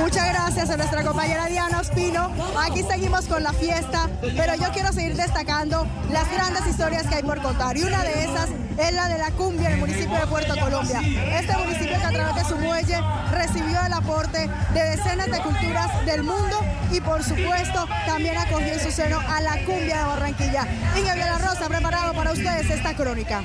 Muchas 0.00 0.28
gracias 0.28 0.70
a 0.70 0.76
nuestra 0.76 1.02
compañera 1.02 1.46
Diana 1.46 1.80
Ospino. 1.80 2.30
Aquí 2.58 2.82
seguimos 2.82 3.26
con 3.26 3.42
la 3.42 3.52
fiesta, 3.52 4.08
pero 4.20 4.54
yo 4.54 4.70
quiero 4.72 4.92
seguir 4.92 5.16
destacando 5.16 5.86
las 6.10 6.30
grandes 6.30 6.66
historias 6.66 7.06
que 7.06 7.16
hay 7.16 7.22
por 7.22 7.42
contar. 7.42 7.76
Y 7.76 7.82
una 7.82 8.02
de 8.02 8.24
esas 8.24 8.48
es 8.78 8.92
la 8.92 9.08
de 9.08 9.18
la 9.18 9.30
cumbia 9.32 9.68
en 9.68 9.74
el 9.74 9.80
municipio 9.80 10.16
de 10.16 10.26
Puerto 10.26 10.54
Colombia. 10.58 11.00
Este 11.00 11.56
municipio 11.56 11.98
que 11.98 12.04
a 12.04 12.10
través 12.10 12.34
de 12.36 12.44
su 12.44 12.56
muelle 12.58 13.00
recibió 13.32 13.80
el 13.84 13.92
aporte 13.92 14.48
de 14.72 14.82
decenas 14.82 15.26
de 15.26 15.38
culturas 15.40 16.06
del 16.06 16.22
mundo 16.22 16.60
y 16.92 17.00
por 17.00 17.22
supuesto 17.24 17.86
también 18.06 18.38
acogió 18.38 18.72
en 18.72 18.80
su 18.80 18.90
seno 18.92 19.18
a 19.18 19.40
la 19.40 19.64
cumbia 19.64 19.98
de 19.98 20.04
Barranquilla. 20.04 20.66
Inge 20.96 21.16
La 21.16 21.38
Rosa 21.38 21.66
ha 21.66 21.68
preparado 21.68 22.14
para 22.14 22.32
ustedes 22.32 22.70
esta 22.70 22.94
crónica. 22.94 23.42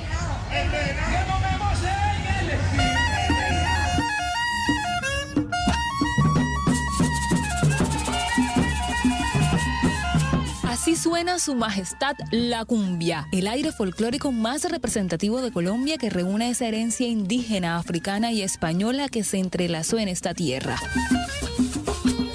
Así 10.84 10.96
suena 10.96 11.38
su 11.38 11.54
majestad 11.54 12.14
la 12.30 12.66
cumbia, 12.66 13.26
el 13.32 13.46
aire 13.46 13.72
folclórico 13.72 14.32
más 14.32 14.70
representativo 14.70 15.40
de 15.40 15.50
Colombia 15.50 15.96
que 15.96 16.10
reúne 16.10 16.50
esa 16.50 16.66
herencia 16.66 17.08
indígena, 17.08 17.78
africana 17.78 18.32
y 18.32 18.42
española 18.42 19.08
que 19.08 19.24
se 19.24 19.38
entrelazó 19.38 19.98
en 19.98 20.08
esta 20.08 20.34
tierra. 20.34 20.76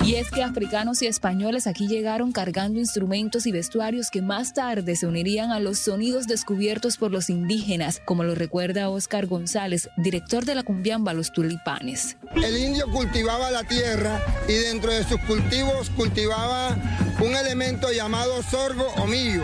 Y 0.04 0.16
es 0.16 0.32
que 0.32 0.42
africanos 0.42 1.04
y 1.04 1.06
españoles 1.06 1.68
aquí 1.68 1.88
llegaron 1.88 2.32
cargando 2.32 2.80
instrumentos 2.80 3.46
y 3.46 3.52
vestuarios 3.52 4.10
que 4.10 4.24
más 4.24 4.56
tarde 4.56 4.96
se 4.96 5.06
unirían 5.06 5.52
a 5.52 5.60
los 5.60 5.78
sonidos 5.78 6.26
descubiertos 6.26 6.98
por 6.98 7.12
los 7.12 7.30
indígenas, 7.30 8.02
como 8.04 8.24
lo 8.24 8.34
recuerda 8.34 8.90
Oscar 8.90 9.28
González, 9.28 9.92
director 9.96 10.46
de 10.46 10.56
la 10.56 10.64
cumbiamba 10.64 11.14
Los 11.14 11.32
Tulipanes. 11.32 12.18
El 12.36 12.58
indio 12.58 12.88
cultivaba 12.92 13.52
la 13.52 13.64
tierra 13.64 14.20
y 14.48 14.54
dentro 14.54 14.92
de 14.92 15.04
sus 15.04 15.20
cultivos 15.28 15.92
cultivaba 15.92 16.76
un 17.22 17.36
elemento 17.36 17.92
llamado 17.92 18.42
sorgo 18.44 18.88
o 18.98 19.08
millo. 19.08 19.44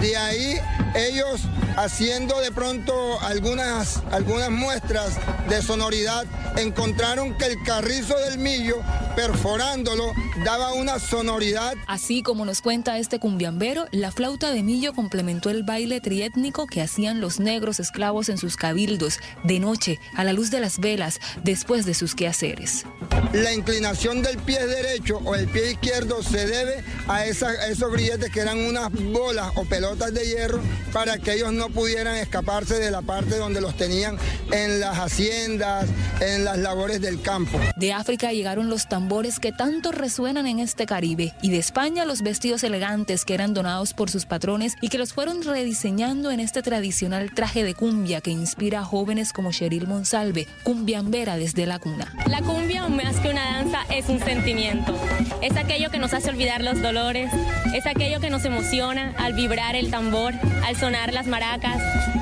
De 0.00 0.16
ahí 0.16 0.58
ellos 0.94 1.40
haciendo 1.76 2.38
de 2.40 2.50
pronto 2.52 3.20
algunas, 3.22 4.02
algunas 4.10 4.50
muestras 4.50 5.14
de 5.48 5.62
sonoridad, 5.62 6.24
encontraron 6.56 7.36
que 7.38 7.46
el 7.46 7.62
carrizo 7.62 8.16
del 8.18 8.38
millo, 8.38 8.76
perforándolo, 9.16 10.12
daba 10.44 10.74
una 10.74 10.98
sonoridad. 10.98 11.74
Así 11.86 12.22
como 12.22 12.44
nos 12.44 12.60
cuenta 12.60 12.98
este 12.98 13.18
cumbiambero, 13.18 13.86
la 13.90 14.12
flauta 14.12 14.50
de 14.52 14.62
millo 14.62 14.92
complementó 14.92 15.48
el 15.50 15.62
baile 15.62 16.00
triétnico 16.00 16.66
que 16.66 16.82
hacían 16.82 17.20
los 17.20 17.40
negros 17.40 17.80
esclavos 17.80 18.28
en 18.28 18.36
sus 18.38 18.56
cabildos, 18.56 19.18
de 19.44 19.58
noche, 19.60 19.98
a 20.14 20.24
la 20.24 20.32
luz 20.32 20.50
de 20.50 20.60
las 20.60 20.78
velas, 20.78 21.20
después 21.42 21.86
de 21.86 21.94
sus 21.94 22.14
quehaceres. 22.14 22.84
La 23.32 23.52
inclinación 23.54 24.22
del 24.22 24.36
pie 24.38 24.66
derecho 24.66 25.20
o 25.24 25.34
el 25.34 25.48
pie 25.48 25.72
izquierdo 25.72 26.22
se 26.22 26.46
debe 26.46 26.84
a, 27.08 27.24
esa- 27.24 27.48
a 27.48 27.66
esos 27.68 27.90
grilletes 27.90 28.30
que 28.30 28.40
eran 28.40 28.58
unas 28.58 28.90
bolas 28.92 29.50
o 29.56 29.64
pelotas 29.64 30.12
de 30.12 30.26
hierro 30.26 30.60
para 30.92 31.18
que 31.18 31.34
ellos 31.34 31.52
no 31.52 31.68
pudieran 31.68 32.16
escaparse 32.16 32.78
de 32.78 32.90
la 32.90 33.02
parte 33.02 33.36
donde 33.36 33.60
los 33.60 33.76
tenían 33.76 34.18
en 34.52 34.80
las 34.80 34.98
haciendas, 34.98 35.88
en 36.20 36.44
las 36.44 36.58
labores 36.58 37.00
del 37.00 37.20
campo. 37.20 37.58
De 37.76 37.92
África 37.92 38.32
llegaron 38.32 38.68
los 38.68 38.88
tambores 38.88 39.38
que 39.38 39.52
tanto 39.52 39.92
resuenan 39.92 40.46
en 40.46 40.58
este 40.58 40.86
Caribe 40.86 41.34
y 41.42 41.50
de 41.50 41.58
España 41.58 42.04
los 42.04 42.22
vestidos 42.22 42.64
elegantes 42.64 43.24
que 43.24 43.34
eran 43.34 43.54
donados 43.54 43.94
por 43.94 44.10
sus 44.10 44.26
patrones 44.26 44.74
y 44.80 44.88
que 44.88 44.98
los 44.98 45.12
fueron 45.12 45.42
rediseñando 45.42 46.30
en 46.30 46.40
este 46.40 46.62
tradicional 46.62 47.32
traje 47.34 47.64
de 47.64 47.74
cumbia 47.74 48.20
que 48.20 48.30
inspira 48.30 48.80
a 48.80 48.84
jóvenes 48.84 49.32
como 49.32 49.52
Cheryl 49.52 49.86
Monsalve, 49.86 50.46
cumbiambera 50.62 51.36
desde 51.36 51.66
la 51.66 51.78
cuna. 51.78 52.12
La 52.26 52.40
cumbia, 52.40 52.88
más 52.88 53.16
que 53.20 53.30
una 53.30 53.44
danza, 53.44 53.82
es 53.90 54.08
un 54.08 54.20
sentimiento. 54.20 54.94
Es 55.40 55.56
aquello 55.56 55.90
que 55.90 55.98
nos 55.98 56.14
hace 56.14 56.30
olvidar 56.30 56.62
los 56.62 56.80
dolores, 56.80 57.30
es 57.74 57.86
aquello 57.86 58.20
que 58.20 58.30
nos 58.30 58.44
emociona 58.44 59.14
al 59.18 59.34
vibrar 59.34 59.76
el 59.76 59.90
tambor, 59.90 60.34
al 60.64 60.71
sonar 60.74 61.12
las 61.12 61.26
maracas, 61.26 61.80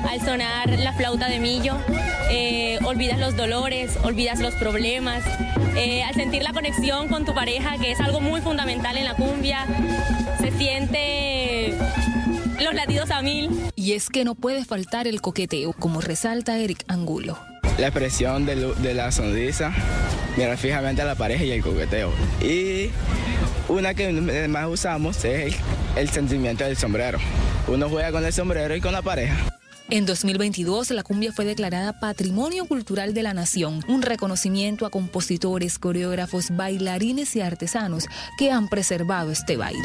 al 0.09 0.21
sonar 0.21 0.69
la 0.79 0.93
flauta 0.93 1.27
de 1.27 1.39
millo. 1.39 1.77
Eh, 2.29 2.79
olvidas 2.85 3.19
los 3.19 3.35
dolores, 3.35 3.97
olvidas 4.03 4.39
los 4.39 4.53
problemas, 4.55 5.23
eh, 5.75 6.03
al 6.03 6.13
sentir 6.15 6.43
la 6.43 6.53
conexión 6.53 7.07
con 7.07 7.25
tu 7.25 7.33
pareja, 7.33 7.77
que 7.77 7.91
es 7.91 7.99
algo 7.99 8.21
muy 8.21 8.41
fundamental 8.41 8.97
en 8.97 9.05
la 9.05 9.15
cumbia, 9.15 9.65
se 10.39 10.51
siente 10.51 11.73
los 12.61 12.73
latidos 12.73 13.11
a 13.11 13.21
mil. 13.21 13.49
Y 13.75 13.93
es 13.93 14.09
que 14.09 14.23
no 14.23 14.35
puede 14.35 14.65
faltar 14.65 15.07
el 15.07 15.21
coqueteo, 15.21 15.73
como 15.73 16.01
resalta 16.01 16.57
Eric 16.57 16.83
Angulo. 16.87 17.37
La 17.77 17.87
expresión 17.87 18.45
de, 18.45 18.93
la 18.93 19.11
sonrisa, 19.11 19.71
mirar 20.37 20.57
fijamente 20.57 21.01
a 21.01 21.05
la 21.05 21.15
pareja 21.15 21.43
y 21.43 21.51
el 21.51 21.61
coqueteo. 21.61 22.11
Y 22.41 22.89
una 23.67 23.93
que 23.93 24.11
más 24.47 24.67
usamos 24.67 25.17
es 25.25 25.55
el, 25.55 25.55
el 25.95 26.09
sentimiento 26.09 26.63
del 26.63 26.77
sombrero. 26.77 27.19
Uno 27.67 27.89
juega 27.89 28.11
con 28.11 28.25
el 28.25 28.33
sombrero 28.33 28.75
y 28.75 28.81
con 28.81 28.91
la 28.91 29.01
pareja. 29.01 29.35
En 29.91 30.05
2022, 30.05 30.91
la 30.91 31.03
cumbia 31.03 31.33
fue 31.33 31.43
declarada 31.43 31.99
Patrimonio 31.99 32.63
Cultural 32.63 33.13
de 33.13 33.23
la 33.23 33.33
Nación, 33.33 33.83
un 33.89 34.01
reconocimiento 34.01 34.85
a 34.85 34.89
compositores, 34.89 35.79
coreógrafos, 35.79 36.55
bailarines 36.55 37.35
y 37.35 37.41
artesanos 37.41 38.05
que 38.37 38.51
han 38.51 38.69
preservado 38.69 39.31
este 39.31 39.57
baile. 39.57 39.81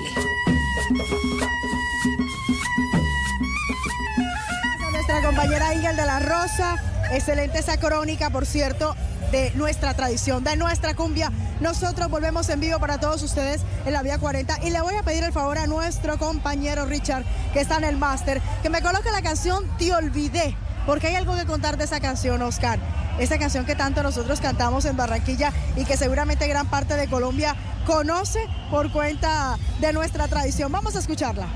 a 4.87 4.90
nuestra 4.92 5.22
compañera 5.22 5.75
Ingel 5.75 5.96
de 5.96 6.07
la 6.07 6.20
Rosa. 6.20 6.96
Excelente 7.12 7.59
esa 7.59 7.77
crónica, 7.77 8.31
por 8.31 8.47
cierto, 8.47 8.97
de 9.31 9.53
nuestra 9.55 9.95
tradición, 9.95 10.42
de 10.45 10.57
nuestra 10.57 10.95
cumbia. 10.95 11.31
Nosotros 11.61 12.11
volvemos 12.11 12.49
en 12.49 12.61
vivo 12.61 12.79
para 12.79 12.99
todos 12.99 13.23
ustedes 13.23 13.62
en 13.85 13.92
la 13.92 14.03
Vía 14.03 14.19
40 14.19 14.59
y 14.64 14.71
le 14.71 14.81
voy 14.81 14.95
a 14.95 15.03
pedir 15.03 15.25
el 15.25 15.33
favor 15.33 15.59
a 15.59 15.66
nuestro 15.66 16.19
compañero 16.19 16.85
Richard, 16.87 17.25
que 17.53 17.61
está 17.61 17.77
en 17.77 17.85
el 17.85 17.97
máster, 17.97 18.40
que 18.62 18.71
me 18.71 18.83
coloque 18.83 19.11
la 19.11 19.23
canción 19.23 19.64
Te 19.79 19.95
Olvidé, 19.95 20.57
porque 20.85 21.09
hay 21.09 21.14
algo 21.14 21.37
que 21.37 21.47
contar 21.47 21.77
de 21.77 21.85
esa 21.85 22.01
canción, 22.01 22.42
Oscar. 22.42 22.79
Esa 23.19 23.38
canción 23.38 23.64
que 23.64 23.75
tanto 23.75 24.03
nosotros 24.03 24.40
cantamos 24.40 24.85
en 24.85 24.97
Barranquilla 24.97 25.53
y 25.75 25.85
que 25.85 25.97
seguramente 25.97 26.47
gran 26.49 26.66
parte 26.66 26.95
de 26.95 27.09
Colombia 27.09 27.57
conoce 27.87 28.40
por 28.71 28.92
cuenta 28.92 29.57
de 29.81 29.92
nuestra 29.92 30.29
tradición. 30.29 30.71
Vamos 30.71 30.97
a 30.97 30.99
escucharla. 30.99 31.47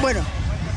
Bueno, 0.00 0.20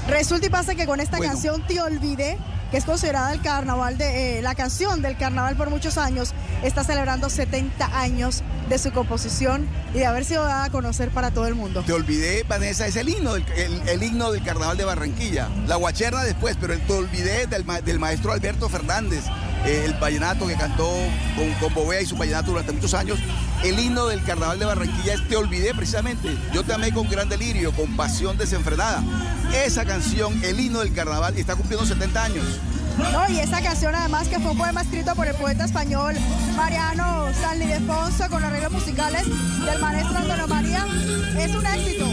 resulta 0.07 0.47
y 0.47 0.49
pasa 0.49 0.75
que 0.75 0.85
con 0.85 0.99
esta 0.99 1.17
Bueno. 1.17 1.33
canción 1.33 1.65
Te 1.67 1.81
Olvidé, 1.81 2.37
que 2.71 2.77
es 2.77 2.85
considerada 2.85 3.31
el 3.33 3.41
carnaval 3.41 3.97
de 3.97 4.39
eh, 4.39 4.41
la 4.41 4.55
canción 4.55 5.01
del 5.01 5.17
carnaval 5.17 5.55
por 5.55 5.69
muchos 5.69 5.97
años, 5.97 6.33
está 6.63 6.83
celebrando 6.83 7.29
70 7.29 7.97
años 7.99 8.43
de 8.69 8.77
su 8.77 8.91
composición 8.91 9.67
y 9.93 9.99
de 9.99 10.05
haber 10.05 10.25
sido 10.25 10.43
dada 10.43 10.65
a 10.65 10.69
conocer 10.69 11.09
para 11.11 11.31
todo 11.31 11.47
el 11.47 11.55
mundo. 11.55 11.83
Te 11.85 11.93
olvidé, 11.93 12.43
Vanessa, 12.43 12.85
es 12.87 12.95
el 12.97 13.07
himno, 13.09 13.33
del, 13.35 13.45
el, 13.55 13.87
el 13.87 14.03
himno 14.03 14.31
del 14.31 14.43
Carnaval 14.43 14.75
de 14.77 14.83
Barranquilla. 14.83 15.47
La 15.67 15.75
guacherna 15.77 16.23
después, 16.23 16.57
pero 16.59 16.73
el 16.73 16.81
Te 16.81 16.93
olvidé 16.93 17.47
del, 17.47 17.65
del 17.85 17.99
maestro 17.99 18.33
Alberto 18.33 18.67
Fernández, 18.67 19.23
eh, 19.65 19.83
el 19.85 19.93
vallenato 19.93 20.47
que 20.47 20.55
cantó 20.55 20.89
con, 21.35 21.73
con 21.73 21.87
y 22.01 22.05
su 22.05 22.15
vallenato 22.15 22.51
durante 22.51 22.71
muchos 22.71 22.93
años. 22.93 23.19
El 23.63 23.79
himno 23.79 24.07
del 24.07 24.23
Carnaval 24.23 24.59
de 24.59 24.65
Barranquilla 24.65 25.13
es 25.15 25.27
Te 25.27 25.35
olvidé 25.35 25.73
precisamente. 25.73 26.37
Yo 26.53 26.63
te 26.63 26.73
amé 26.73 26.91
con 26.91 27.09
gran 27.09 27.29
delirio, 27.29 27.71
con 27.71 27.95
pasión 27.95 28.37
desenfrenada. 28.37 29.03
Esa 29.65 29.85
canción, 29.85 30.39
el 30.43 30.59
himno 30.59 30.79
del 30.79 30.93
Carnaval, 30.93 31.37
está 31.37 31.55
cumpliendo 31.55 31.85
70 31.85 32.23
años. 32.23 32.45
No, 32.97 33.29
y 33.29 33.39
esta 33.39 33.61
canción 33.61 33.93
además 33.93 34.27
que 34.27 34.39
fue 34.39 34.51
un 34.51 34.57
poema 34.57 34.81
escrito 34.81 35.13
por 35.15 35.27
el 35.27 35.35
poeta 35.35 35.65
español 35.65 36.15
Mariano 36.55 37.27
San 37.39 37.61
Ildefonso 37.61 38.27
con 38.29 38.43
arreglos 38.43 38.71
musicales 38.71 39.23
del 39.23 39.79
maestro 39.79 40.17
Antonio 40.17 40.47
María, 40.47 40.85
es 41.37 41.53
un 41.53 41.65
éxito, 41.67 42.05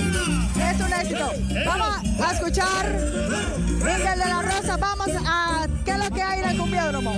un 0.82 0.92
éxito. 0.92 1.30
Vamos 1.66 1.88
a 2.20 2.32
escuchar 2.32 2.86
Miguel 3.68 4.18
de 4.18 4.26
la 4.26 4.42
Rosa, 4.42 4.76
vamos 4.76 5.08
a 5.26 5.66
qué 5.84 5.90
es 5.92 5.98
lo 5.98 6.10
que 6.10 6.22
hay 6.22 6.40
en 6.40 6.50
el 6.50 6.58
cumbiódromo. 6.58 7.14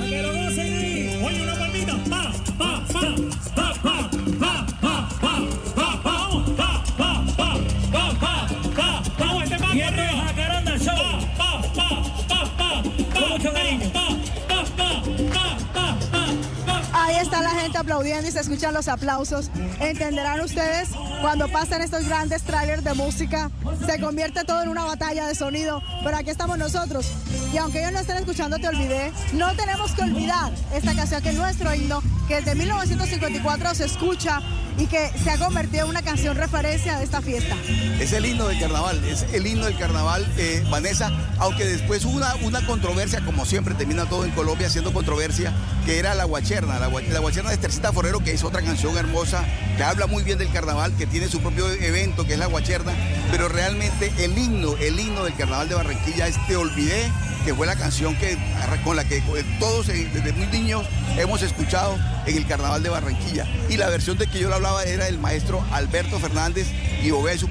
Está 17.27 17.43
la 17.43 17.51
gente 17.51 17.77
aplaudiendo 17.77 18.29
y 18.29 18.31
se 18.31 18.39
escuchan 18.39 18.73
los 18.73 18.87
aplausos. 18.87 19.51
Entenderán 19.81 20.41
ustedes 20.41 20.91
cuando 21.21 21.49
pasan 21.49 21.83
estos 21.83 22.07
grandes 22.07 22.43
trailers 22.43 22.85
de 22.85 22.95
música, 22.95 23.51
se 23.85 24.01
convierte 24.01 24.45
todo 24.45 24.63
en 24.63 24.69
una 24.69 24.85
batalla 24.85 25.27
de 25.27 25.35
sonido. 25.35 25.83
Pero 26.05 26.17
aquí 26.17 26.31
estamos 26.31 26.57
nosotros. 26.57 27.11
Y 27.53 27.59
aunque 27.59 27.81
ellos 27.81 27.93
no 27.93 27.99
estén 27.99 28.19
escuchando 28.19 28.59
Te 28.59 28.69
Olvidé, 28.69 29.13
no 29.33 29.55
tenemos 29.57 29.91
que 29.93 30.03
olvidar 30.03 30.53
esta 30.73 30.95
canción 30.95 31.21
que 31.21 31.31
es 31.31 31.35
nuestro 31.35 31.75
himno, 31.75 32.01
que 32.29 32.37
desde 32.37 32.55
1954 32.55 33.75
se 33.75 33.87
escucha 33.87 34.41
y 34.79 34.87
que 34.87 35.11
se 35.23 35.31
ha 35.31 35.39
convertido 35.39 35.85
en 35.85 35.91
una 35.91 36.03
canción 36.03 36.37
referencia 36.37 36.99
de 36.99 37.05
esta 37.05 37.23
fiesta. 37.23 37.57
Es 37.99 38.13
el 38.13 38.27
himno 38.27 38.47
del 38.47 38.61
carnaval, 38.61 39.03
es 39.05 39.27
el 39.33 39.47
himno 39.47 39.65
del 39.65 39.77
carnaval, 39.79 40.27
eh, 40.37 40.65
Vanessa, 40.71 41.11
aunque 41.39 41.65
después 41.65 42.05
hubo 42.05 42.17
una, 42.17 42.35
una 42.37 42.65
controversia, 42.67 43.21
como 43.25 43.47
siempre 43.47 43.75
termina 43.75 44.07
todo 44.07 44.25
en 44.25 44.31
Colombia 44.33 44.69
siendo 44.69 44.93
controversia, 44.93 45.53
que 45.87 45.99
era 46.01 46.15
la 46.17 46.25
guacherna, 46.25 46.79
la, 46.81 46.89
gua- 46.91 47.07
la 47.09 47.21
guacherna 47.21 47.51
de 47.51 47.57
Tercita 47.59 47.93
Forero, 47.93 48.19
que 48.19 48.33
es 48.33 48.43
otra 48.43 48.61
canción 48.61 48.97
hermosa, 48.99 49.45
que 49.77 49.85
habla 49.85 50.07
muy 50.09 50.25
bien 50.25 50.37
del 50.37 50.51
carnaval, 50.51 50.93
que 50.99 51.07
tiene 51.07 51.29
su 51.29 51.41
propio 51.41 51.71
evento, 51.71 52.27
que 52.27 52.33
es 52.35 52.39
la 52.41 52.47
guacherna, 52.47 52.93
pero 53.31 53.49
realmente 53.49 54.13
el 54.19 54.37
himno, 54.37 54.77
el 54.79 54.99
himno 54.99 55.23
del 55.25 55.35
carnaval 55.37 55.69
de 55.69 55.77
Barranquilla 55.77 56.27
es 56.27 56.45
Te 56.49 56.57
Olvidé, 56.57 57.11
que 57.45 57.55
fue 57.55 57.69
la 57.69 57.77
canción 57.77 58.17
que, 58.17 58.37
con 58.83 58.97
la 58.97 59.05
que 59.05 59.23
todos 59.61 59.89
eh, 59.89 60.11
desde 60.13 60.33
muy 60.33 60.49
niños 60.49 60.85
hemos 61.17 61.43
escuchado 61.43 61.97
en 62.27 62.37
el 62.37 62.45
carnaval 62.49 62.83
de 62.83 62.89
Barranquilla. 62.89 63.47
Y 63.69 63.77
la 63.77 63.89
versión 63.89 64.19
de 64.19 64.27
que 64.27 64.41
yo 64.41 64.49
le 64.49 64.57
hablaba 64.57 64.83
era 64.83 65.07
el 65.07 65.21
maestro 65.21 65.65
Alberto 65.71 66.19
Fernández 66.19 66.67
y 67.01 67.11
Bobea 67.13 67.35
y 67.35 67.39
sus 67.39 67.49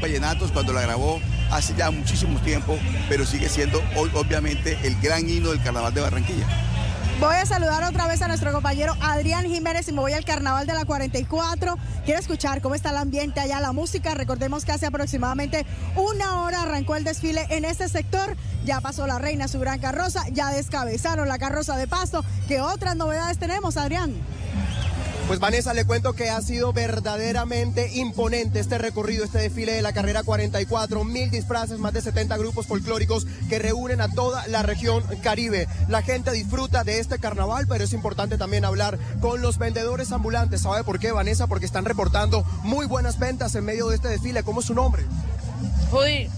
cuando 0.52 0.74
la 0.74 0.82
grabó 0.82 1.22
hace 1.52 1.74
ya 1.78 1.90
muchísimo 1.92 2.38
tiempo, 2.42 2.78
pero 3.08 3.26
sigue 3.26 3.48
siendo 3.48 3.82
hoy 3.96 4.12
obviamente 4.14 4.78
el 4.84 5.00
gran 5.00 5.30
himno 5.30 5.52
del 5.52 5.64
carnaval 5.64 5.94
de 5.94 6.02
Barranquilla. 6.02 6.75
Voy 7.20 7.34
a 7.34 7.46
saludar 7.46 7.82
otra 7.86 8.08
vez 8.08 8.22
a 8.22 8.28
nuestro 8.28 8.52
compañero 8.52 8.94
Adrián 9.00 9.46
Jiménez 9.46 9.88
y 9.88 9.94
me 9.94 10.02
voy 10.02 10.12
al 10.12 10.26
carnaval 10.26 10.68
de 10.68 10.74
la 10.74 10.84
44. 10.84 11.78
Quiero 12.04 12.20
escuchar 12.20 12.62
cómo 12.62 12.76
está 12.76 12.90
el 12.90 12.98
ambiente 12.98 13.40
allá, 13.40 13.62
la 13.62 13.72
música. 13.72 14.14
Recordemos 14.16 14.66
que 14.66 14.74
hace 14.74 14.86
aproximadamente 14.86 15.66
una 15.96 16.42
hora 16.42 16.64
arrancó 16.64 16.98
el 16.98 17.06
desfile 17.06 17.48
en 17.50 17.64
este 17.64 17.88
sector. 17.88 18.36
Ya 18.66 18.82
pasó 18.82 19.08
la 19.08 19.18
reina 19.18 19.48
su 19.48 19.62
gran 19.62 19.80
carroza, 19.80 20.24
ya 20.34 20.50
descabezaron 20.50 21.30
la 21.30 21.38
carroza 21.38 21.78
de 21.78 21.88
pasto. 21.88 22.26
¿Qué 22.50 22.60
otras 22.60 22.98
novedades 22.98 23.38
tenemos, 23.38 23.78
Adrián? 23.78 24.14
Pues 25.28 25.40
Vanessa, 25.40 25.74
le 25.74 25.86
cuento 25.86 26.14
que 26.14 26.30
ha 26.30 26.40
sido 26.42 26.72
verdaderamente 26.72 27.90
imponente 27.96 28.60
este 28.60 28.78
recorrido, 28.78 29.26
este 29.26 29.40
desfile 29.40 29.74
de 29.74 29.82
la 29.82 29.92
carrera 29.92 30.22
44, 30.22 31.04
mil 31.04 31.32
disfraces, 31.32 31.80
más 31.80 31.94
de 31.94 32.02
70 32.02 32.38
grupos 32.38 32.68
folclóricos 32.68 33.26
que 33.50 33.58
reúnen 33.58 34.02
a 34.02 34.08
toda 34.10 34.48
la 34.48 34.62
región 34.62 35.04
Caribe. 35.24 35.68
La 35.88 36.04
gente 36.04 36.32
disfruta 36.32 36.84
de 36.84 37.00
este 37.00 37.18
carnaval, 37.18 37.66
pero 37.68 37.84
es 37.84 37.94
importante 37.94 38.38
también 38.38 38.66
hablar 38.66 39.00
con 39.20 39.42
los 39.42 39.58
vendedores 39.58 40.12
ambulantes. 40.12 40.62
¿Sabe 40.62 40.84
por 40.84 41.00
qué, 41.00 41.12
Vanessa? 41.12 41.48
Porque 41.48 41.66
están 41.66 41.86
reportando 41.86 42.44
muy 42.62 42.86
buenas 42.86 43.18
ventas 43.18 43.56
en 43.56 43.66
medio 43.66 43.90
de 43.90 43.96
este 43.96 44.10
desfile. 44.10 44.44
¿Cómo 44.44 44.60
es 44.60 44.68
su 44.68 44.76
nombre? 44.76 45.06
Judy. 45.90 46.30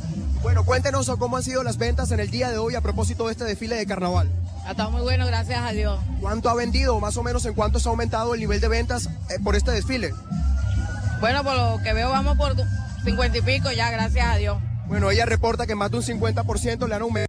Bueno, 0.41 0.63
cuéntenos 0.63 1.12
cómo 1.17 1.38
han 1.38 1.43
sido 1.43 1.63
las 1.63 1.78
ventas 1.78 2.12
en 2.12 2.19
el 2.19 2.30
día 2.30 2.50
de 2.50 2.58
hoy 2.58 2.76
a 2.76 2.82
propósito 2.82 3.26
de 3.26 3.32
este 3.32 3.43
desfile 3.43 3.76
de 3.76 3.86
carnaval. 3.86 4.30
Ha 4.65 4.71
estado 4.71 4.91
muy 4.91 5.02
bueno, 5.02 5.26
gracias 5.26 5.62
a 5.62 5.71
Dios. 5.71 6.00
¿Cuánto 6.21 6.50
ha 6.50 6.54
vendido? 6.54 7.00
Más 7.00 7.17
o 7.17 7.23
menos 7.23 7.45
en 7.45 7.54
cuánto 7.54 7.80
se 7.80 7.89
ha 7.89 7.91
aumentado 7.91 8.34
el 8.34 8.39
nivel 8.39 8.60
de 8.60 8.67
ventas 8.67 9.08
eh, 9.30 9.39
por 9.43 9.56
este 9.56 9.71
desfile. 9.71 10.13
Bueno, 11.19 11.43
por 11.43 11.56
lo 11.56 11.80
que 11.84 11.93
veo 11.93 12.10
vamos 12.10 12.38
por 12.38 12.56
50 13.04 13.38
y 13.38 13.41
pico 13.41 13.71
ya, 13.71 13.89
gracias 13.89 14.26
a 14.26 14.36
Dios. 14.36 14.58
Bueno, 14.88 15.10
ella 15.12 15.26
reporta 15.26 15.65
que 15.65 15.76
más 15.76 15.91
de 15.91 15.97
un 15.97 16.04
50% 16.04 16.88
le 16.88 16.95
han 16.95 17.02
aumentado. 17.02 17.27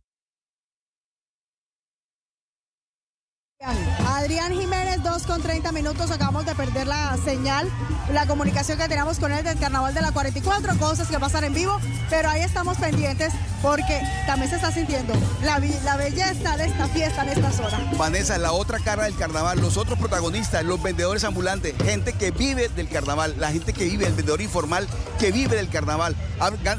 30 5.60 5.72
minutos. 5.72 6.10
Acabamos 6.12 6.46
de 6.46 6.54
perder 6.54 6.86
la 6.86 7.16
señal, 7.16 7.68
la 8.12 8.26
comunicación 8.26 8.78
que 8.78 8.86
teníamos 8.86 9.18
con 9.18 9.32
él 9.32 9.42
del 9.42 9.58
carnaval 9.58 9.92
de 9.92 10.00
la 10.00 10.12
44, 10.12 10.78
cosas 10.78 11.08
que 11.08 11.18
pasan 11.18 11.42
en 11.44 11.54
vivo, 11.54 11.80
pero 12.08 12.28
ahí 12.30 12.42
estamos 12.42 12.78
pendientes 12.78 13.32
porque 13.60 14.00
también 14.26 14.48
se 14.50 14.56
está 14.56 14.70
sintiendo 14.70 15.12
la, 15.42 15.58
belleza 15.58 16.56
de 16.56 16.66
esta 16.66 16.86
fiesta 16.86 17.22
en 17.24 17.30
esta 17.30 17.50
zona. 17.50 17.92
Vanessa, 17.96 18.38
la 18.38 18.52
otra 18.52 18.78
cara 18.78 19.04
del 19.04 19.16
carnaval, 19.16 19.60
los 19.60 19.76
otros 19.76 19.98
protagonistas, 19.98 20.64
los 20.64 20.80
vendedores 20.80 21.24
ambulantes, 21.24 21.74
gente 21.84 22.12
que 22.12 22.30
vive 22.30 22.68
del 22.68 22.88
carnaval, 22.88 23.34
la 23.38 23.50
gente 23.50 23.72
que 23.72 23.84
vive, 23.84 24.06
el 24.06 24.12
vendedor 24.12 24.40
informal 24.40 24.86
que 25.18 25.32
vive 25.32 25.56
del 25.56 25.68
carnaval. 25.68 26.14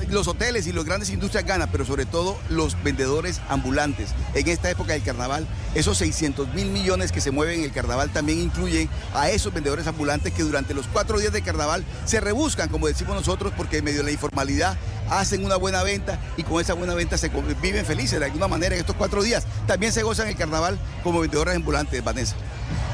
Los 0.07 0.27
hoteles 0.29 0.67
y 0.67 0.71
las 0.71 0.85
grandes 0.85 1.09
industrias 1.09 1.45
ganan, 1.45 1.69
pero 1.69 1.83
sobre 1.83 2.05
todo 2.05 2.37
los 2.49 2.81
vendedores 2.81 3.41
ambulantes. 3.49 4.11
En 4.33 4.47
esta 4.47 4.69
época 4.69 4.93
del 4.93 5.03
carnaval, 5.03 5.45
esos 5.75 5.97
600 5.97 6.53
mil 6.53 6.69
millones 6.69 7.11
que 7.11 7.19
se 7.19 7.31
mueven 7.31 7.59
en 7.59 7.65
el 7.65 7.71
carnaval 7.73 8.09
también 8.11 8.39
incluyen 8.39 8.68
a 9.13 9.29
esos 9.29 9.53
vendedores 9.53 9.88
ambulantes 9.88 10.34
que 10.34 10.43
durante 10.43 10.73
los 10.73 10.88
cuatro 10.88 11.19
días 11.19 11.34
de 11.34 11.41
carnaval 11.41 11.84
se 12.05 12.19
rebuscan, 12.19 12.69
como 12.69 12.88
decimos 12.88 13.15
nosotros, 13.15 13.53
porque 13.55 13.77
en 13.77 13.86
medio 13.86 13.99
de 13.99 14.05
la 14.05 14.12
informalidad 14.12 14.77
hacen 15.10 15.43
una 15.43 15.55
buena 15.55 15.84
venta 15.84 16.19
y 16.38 16.43
con 16.43 16.62
esa 16.62 16.73
buena 16.73 16.93
venta 16.93 17.17
se 17.17 17.29
viven 17.62 17.86
felices 17.86 18.19
de 18.19 18.25
alguna 18.25 18.47
manera 18.47 18.75
en 18.75 18.82
estos 18.82 18.95
cuatro 18.95 19.23
días. 19.23 19.45
También 19.65 19.91
se 19.91 20.03
gozan 20.03 20.27
el 20.27 20.36
carnaval 20.36 20.77
como 21.03 21.19
vendedores 21.21 21.55
ambulantes, 21.55 22.03
Vanessa 22.03 22.36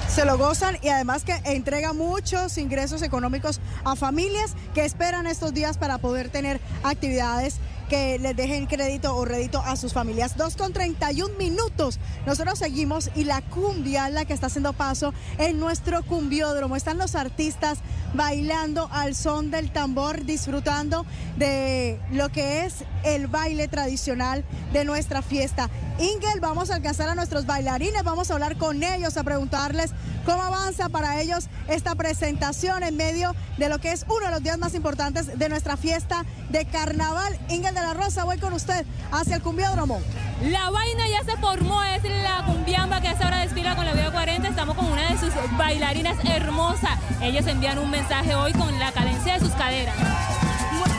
se 0.07 0.23
lo 0.23 0.37
gozan 0.37 0.77
y 0.81 0.87
además 0.89 1.23
que 1.25 1.33
entrega 1.43 1.91
muchos 1.91 2.57
ingresos 2.57 3.01
económicos 3.01 3.59
a 3.83 3.95
familias 3.95 4.53
que 4.73 4.85
esperan 4.85 5.27
estos 5.27 5.53
días 5.53 5.77
para 5.77 5.97
poder 5.97 6.29
tener 6.29 6.61
actividades 6.83 7.55
que 7.89 8.19
les 8.19 8.35
dejen 8.35 8.65
crédito 8.65 9.15
o 9.15 9.25
rédito 9.25 9.59
a 9.59 9.75
sus 9.75 9.93
familias. 9.93 10.37
Dos 10.37 10.55
con 10.55 10.73
31 10.73 11.35
minutos. 11.37 11.99
Nosotros 12.25 12.59
seguimos 12.59 13.09
y 13.15 13.23
la 13.23 13.41
cumbia, 13.41 14.09
la 14.09 14.25
que 14.25 14.33
está 14.33 14.47
haciendo 14.47 14.73
paso 14.73 15.13
en 15.37 15.59
nuestro 15.59 16.03
cumbiódromo. 16.03 16.75
Están 16.75 16.97
los 16.97 17.15
artistas 17.15 17.79
bailando 18.13 18.89
al 18.91 19.15
son 19.15 19.51
del 19.51 19.71
tambor, 19.71 20.25
disfrutando 20.25 21.05
de 21.37 21.99
lo 22.11 22.29
que 22.29 22.65
es 22.65 22.85
el 23.03 23.27
baile 23.27 23.67
tradicional 23.67 24.43
de 24.73 24.85
nuestra 24.85 25.21
fiesta. 25.21 25.69
Ingel, 25.99 26.39
vamos 26.41 26.71
a 26.71 26.75
alcanzar 26.75 27.09
a 27.09 27.15
nuestros 27.15 27.45
bailarines, 27.45 28.03
vamos 28.03 28.29
a 28.29 28.33
hablar 28.33 28.57
con 28.57 28.83
ellos, 28.83 29.15
a 29.17 29.23
preguntarles 29.23 29.91
cómo 30.25 30.43
avanza 30.43 30.89
para 30.89 31.21
ellos 31.21 31.47
esta 31.67 31.95
presentación 31.95 32.83
en 32.83 32.97
medio 32.97 33.35
de 33.57 33.69
lo 33.69 33.79
que 33.79 33.91
es 33.91 34.05
uno 34.09 34.25
de 34.25 34.31
los 34.31 34.43
días 34.43 34.57
más 34.57 34.73
importantes 34.73 35.37
de 35.37 35.49
nuestra 35.49 35.77
fiesta 35.77 36.25
de 36.49 36.65
carnaval. 36.65 37.37
Ingel 37.49 37.73
de 37.73 37.81
la 37.81 37.93
Rosa, 37.93 38.23
voy 38.23 38.37
con 38.37 38.53
usted 38.53 38.85
hacia 39.11 39.35
el 39.35 39.41
cumbiódromo. 39.41 40.01
La 40.43 40.69
vaina 40.69 41.07
ya 41.07 41.23
se 41.23 41.37
formó, 41.37 41.81
es 41.83 42.03
la 42.03 42.43
cumbiamba 42.45 42.99
que 42.99 43.07
hace 43.07 43.23
ahora 43.23 43.37
desfila 43.37 43.75
con 43.75 43.85
la 43.85 43.93
vida 43.93 44.11
40. 44.11 44.49
Estamos 44.49 44.75
con 44.75 44.85
una 44.85 45.09
de 45.09 45.17
sus 45.17 45.33
bailarinas 45.57 46.17
hermosa. 46.25 46.99
Ellos 47.21 47.47
envían 47.47 47.79
un 47.79 47.89
mensaje 47.95 48.35
hoy 48.35 48.51
con 48.51 48.77
la 48.77 48.91
cadencia 48.91 49.35
de 49.35 49.39
sus 49.39 49.51
caderas. 49.51 49.95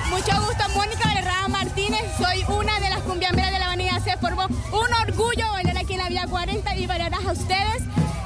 Mucho 0.08 0.32
gusto, 0.46 0.64
Mónica 0.74 1.06
Valderrama 1.06 1.48
Martínez. 1.48 2.00
Soy 2.16 2.42
una 2.48 2.80
de 2.80 2.88
las 2.88 3.00
cumbiamberas 3.00 3.52
de 3.52 3.58
la 3.58 3.66
avenida. 3.66 4.00
Se 4.00 4.16
formó 4.16 4.46
un 4.46 4.94
orgullo 5.06 5.50
bailar 5.52 5.76
aquí 5.76 5.92
en 5.92 5.98
la 5.98 6.08
Vía 6.08 6.26
40 6.26 6.74
y 6.74 6.86
bailarás 6.86 7.26
a 7.26 7.32
ustedes. 7.32 7.82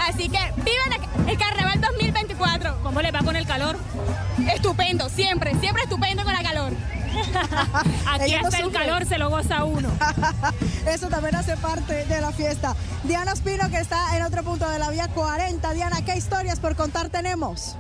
Así 0.07 0.29
que 0.29 0.39
vivan 0.59 1.29
el 1.29 1.37
Carnaval 1.37 1.81
2024. 1.81 2.81
¿Cómo 2.85 3.03
le 3.03 3.11
va 3.11 3.21
con 3.25 3.35
el 3.35 3.45
calor? 3.45 3.77
Estupendo, 4.55 5.09
siempre, 5.09 5.53
siempre 5.59 5.83
estupendo 5.83 6.23
con 6.23 6.35
el 6.37 6.43
calor. 6.45 6.73
Aquí 8.07 8.35
hasta 8.35 8.59
el 8.61 8.71
calor 8.71 9.05
se 9.05 9.19
lo 9.19 9.31
goza 9.31 9.65
uno. 9.65 9.91
Eso 10.87 11.09
también 11.09 11.35
hace 11.35 11.57
parte 11.57 12.07
de 12.07 12.21
la 12.21 12.31
fiesta. 12.31 12.77
Diana 13.03 13.33
Espino 13.33 13.69
que 13.69 13.79
está 13.79 14.17
en 14.17 14.23
otro 14.23 14.45
punto 14.45 14.69
de 14.71 14.79
la 14.79 14.91
vía 14.91 15.09
40. 15.09 15.73
Diana, 15.73 16.05
¿qué 16.05 16.17
historias 16.17 16.61
por 16.61 16.77
contar 16.77 17.09
tenemos? 17.09 17.77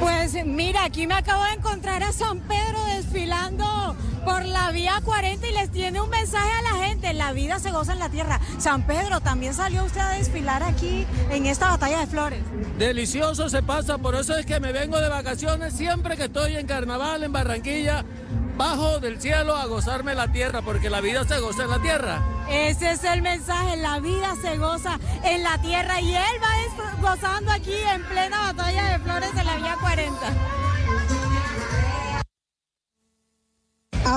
Pues 0.00 0.46
mira, 0.46 0.84
aquí 0.84 1.06
me 1.06 1.14
acabo 1.14 1.42
de 1.44 1.54
encontrar 1.54 2.02
a 2.02 2.12
San 2.12 2.40
Pedro 2.40 2.84
desfilando 2.96 3.96
por 4.24 4.44
la 4.44 4.70
vía 4.70 5.00
40 5.04 5.46
y 5.46 5.52
les 5.52 5.70
tiene 5.70 6.00
un 6.00 6.10
mensaje 6.10 6.50
a 6.50 6.62
la 6.62 6.84
gente. 6.86 7.12
La 7.14 7.32
vida 7.32 7.58
se 7.58 7.70
goza 7.70 7.94
en 7.94 7.98
la 7.98 8.08
tierra. 8.08 8.40
San 8.58 8.86
Pedro, 8.86 9.20
también 9.20 9.54
salió 9.54 9.84
usted 9.84 10.00
a 10.00 10.10
desfilar 10.10 10.62
aquí 10.62 11.06
en 11.30 11.46
esta 11.46 11.70
batalla 11.70 12.00
de 12.00 12.06
flores. 12.06 12.40
Delicioso 12.78 13.48
se 13.48 13.62
pasa, 13.62 13.98
por 13.98 14.14
eso 14.14 14.36
es 14.36 14.46
que 14.46 14.60
me 14.60 14.72
vengo 14.72 15.00
de 15.00 15.08
vacaciones 15.08 15.72
siempre 15.74 16.16
que 16.16 16.24
estoy 16.24 16.56
en 16.56 16.66
carnaval 16.66 17.24
en 17.24 17.32
Barranquilla 17.32 18.04
bajo 18.58 18.98
del 18.98 19.20
cielo 19.20 19.56
a 19.56 19.66
gozarme 19.66 20.14
la 20.14 20.30
tierra, 20.30 20.60
porque 20.60 20.90
la 20.90 21.00
vida 21.00 21.24
se 21.24 21.38
goza 21.38 21.62
en 21.62 21.70
la 21.70 21.80
tierra. 21.80 22.20
Ese 22.50 22.90
es 22.90 23.04
el 23.04 23.22
mensaje, 23.22 23.76
la 23.76 24.00
vida 24.00 24.34
se 24.42 24.58
goza 24.58 24.98
en 25.22 25.42
la 25.42 25.56
tierra 25.58 26.00
y 26.00 26.14
él 26.14 26.36
va 26.42 26.58
gozando 27.00 27.52
aquí 27.52 27.74
en 27.94 28.02
plena 28.04 28.52
batalla 28.52 28.90
de 28.90 28.98
flores 28.98 29.34
de 29.34 29.44
la 29.44 29.56
vía 29.56 29.76
40. 29.80 30.67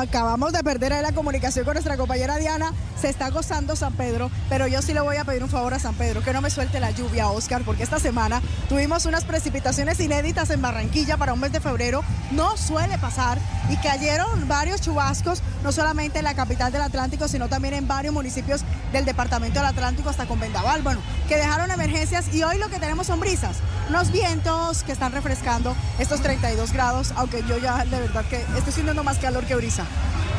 Acabamos 0.02 0.52
de 0.52 0.64
perder 0.64 0.94
ahí 0.94 1.04
la 1.04 1.12
comunicación 1.12 1.64
con 1.64 1.76
nuestra 1.76 1.96
compañera 1.96 2.38
Diana. 2.38 2.74
Se 3.00 3.08
está 3.08 3.30
gozando 3.30 3.76
San 3.76 3.94
Pedro, 3.94 4.32
pero 4.50 4.66
yo 4.66 4.82
sí 4.82 4.96
le 4.96 5.00
voy 5.00 5.18
a 5.18 5.26
pedir 5.26 5.44
un 5.44 5.50
favor 5.50 5.76
a 5.76 5.80
San 5.80 5.94
Pedro, 5.94 6.24
que 6.24 6.34
no 6.34 6.42
me 6.42 6.50
suelte 6.50 6.80
la 6.80 6.90
lluvia, 6.90 7.30
Oscar, 7.30 7.62
porque 7.64 7.84
esta 7.84 8.00
semana 8.00 8.42
tuvimos 8.68 9.06
unas 9.06 9.26
precipitaciones 9.26 10.00
inéditas 10.00 10.50
en 10.50 10.60
Barranquilla 10.60 11.18
para 11.18 11.34
un 11.34 11.40
mes 11.40 11.52
de 11.52 11.60
febrero. 11.60 12.04
No 12.32 12.58
suele 12.58 12.98
pasar 12.98 13.38
y 13.70 13.78
cayeron 13.78 14.48
varios 14.48 14.82
chubascos, 14.82 15.44
no 15.64 15.72
solamente 15.72 16.18
en 16.18 16.26
la 16.26 16.34
capital 16.34 16.72
del 16.72 16.82
Atlántico, 16.82 17.28
sino 17.28 17.48
también 17.48 17.76
en 17.76 17.88
varios 17.88 18.14
municipios 18.14 18.62
del 18.92 19.06
departamento 19.06 19.60
del 19.60 19.70
Atlántico 19.70 20.10
hasta 20.10 20.26
con 20.26 20.40
Vendaval, 20.40 20.82
bueno, 20.82 21.00
que 21.28 21.38
dejaron 21.38 21.70
emergencias 21.70 22.34
y 22.34 22.42
hoy 22.42 22.58
lo 22.58 22.70
que 22.70 22.80
tenemos 22.80 23.06
son 23.08 23.20
brisas, 23.20 23.58
unos 23.90 24.12
vientos 24.12 24.84
que 24.84 24.94
están 24.94 25.12
refrescando 25.12 25.76
estos 26.00 26.22
32 26.22 26.74
grados, 26.74 27.14
aunque 27.16 27.44
yo 27.48 27.58
ya 27.60 27.86
de 27.86 28.00
verdad 28.00 28.26
que 28.26 28.42
estoy 28.58 28.74
sintiendo 28.74 29.04
más 29.04 29.20
calor 29.20 29.46
que 29.46 29.56
brisa. 29.56 29.86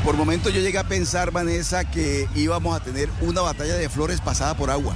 Por 0.04 0.16
momento 0.16 0.50
yo 0.50 0.60
llegué 0.60 0.78
a 0.78 0.84
pensar, 0.84 1.30
Vanessa, 1.30 1.84
que 1.84 2.28
íbamos 2.34 2.74
a 2.74 2.80
tener 2.80 3.08
una 3.20 3.40
batalla 3.40 3.74
de 3.74 3.88
flores 3.88 4.20
pasada 4.20 4.54
por 4.56 4.70
agua. 4.70 4.94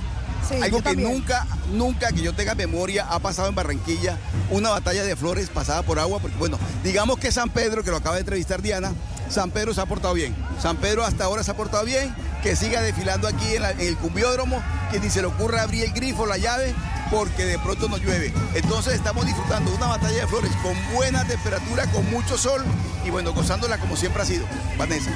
Algo 0.63 0.83
que 0.83 0.97
nunca, 0.97 1.47
nunca 1.73 2.13
que 2.13 2.23
yo 2.23 2.33
tenga 2.33 2.55
memoria 2.55 3.07
ha 3.09 3.19
pasado 3.19 3.49
en 3.49 3.55
Barranquilla, 3.55 4.17
una 4.51 4.71
batalla 4.71 5.03
de 5.03 5.17
flores 5.17 5.49
pasada 5.49 5.83
por 5.83 5.99
agua, 5.99 6.21
porque 6.21 6.37
bueno, 6.37 6.59
digamos 6.85 7.19
que 7.19 7.33
San 7.33 7.51
Pedro, 7.51 7.83
que 7.83 7.91
lo 7.91 7.97
acaba 7.97 8.17
de 8.17 8.21
entrevistar 8.21 8.63
Diana, 8.63 8.93
San 9.29 9.51
Pedro 9.51 9.75
se 9.75 9.81
ha 9.81 9.87
portado 9.87 10.15
bien. 10.15 10.37
San 10.61 10.77
Pedro 10.77 11.05
hasta 11.05 11.25
ahora 11.25 11.43
se 11.43 11.51
ha 11.51 11.57
portado 11.57 11.85
bien, 11.85 12.15
que 12.43 12.55
siga 12.55 12.81
desfilando 12.81 13.27
aquí 13.27 13.57
en, 13.57 13.65
en 13.65 13.81
el 13.81 13.97
cumbiódromo, 13.97 14.63
que 14.93 15.01
ni 15.01 15.11
se 15.11 15.21
le 15.21 15.27
ocurra 15.27 15.63
abrir 15.63 15.85
el 15.85 15.93
grifo, 15.93 16.27
la 16.27 16.39
llave, 16.39 16.75
porque 17.11 17.45
de 17.45 17.59
pronto 17.59 17.89
no 17.89 17.97
llueve. 17.97 18.33
Entonces 18.55 18.95
estamos 18.95 19.27
disfrutando 19.27 19.75
una 19.75 19.87
batalla 19.87 20.21
de 20.21 20.27
flores 20.27 20.53
con 20.63 20.75
buena 20.95 21.25
temperatura, 21.25 21.87
con 21.87 22.09
mucho 22.11 22.37
sol 22.39 22.65
y 23.05 23.11
bueno, 23.11 23.33
gozándola 23.33 23.79
como 23.79 23.97
siempre 23.97 24.23
ha 24.23 24.25
sido. 24.25 24.47
Vanessa. 24.77 25.11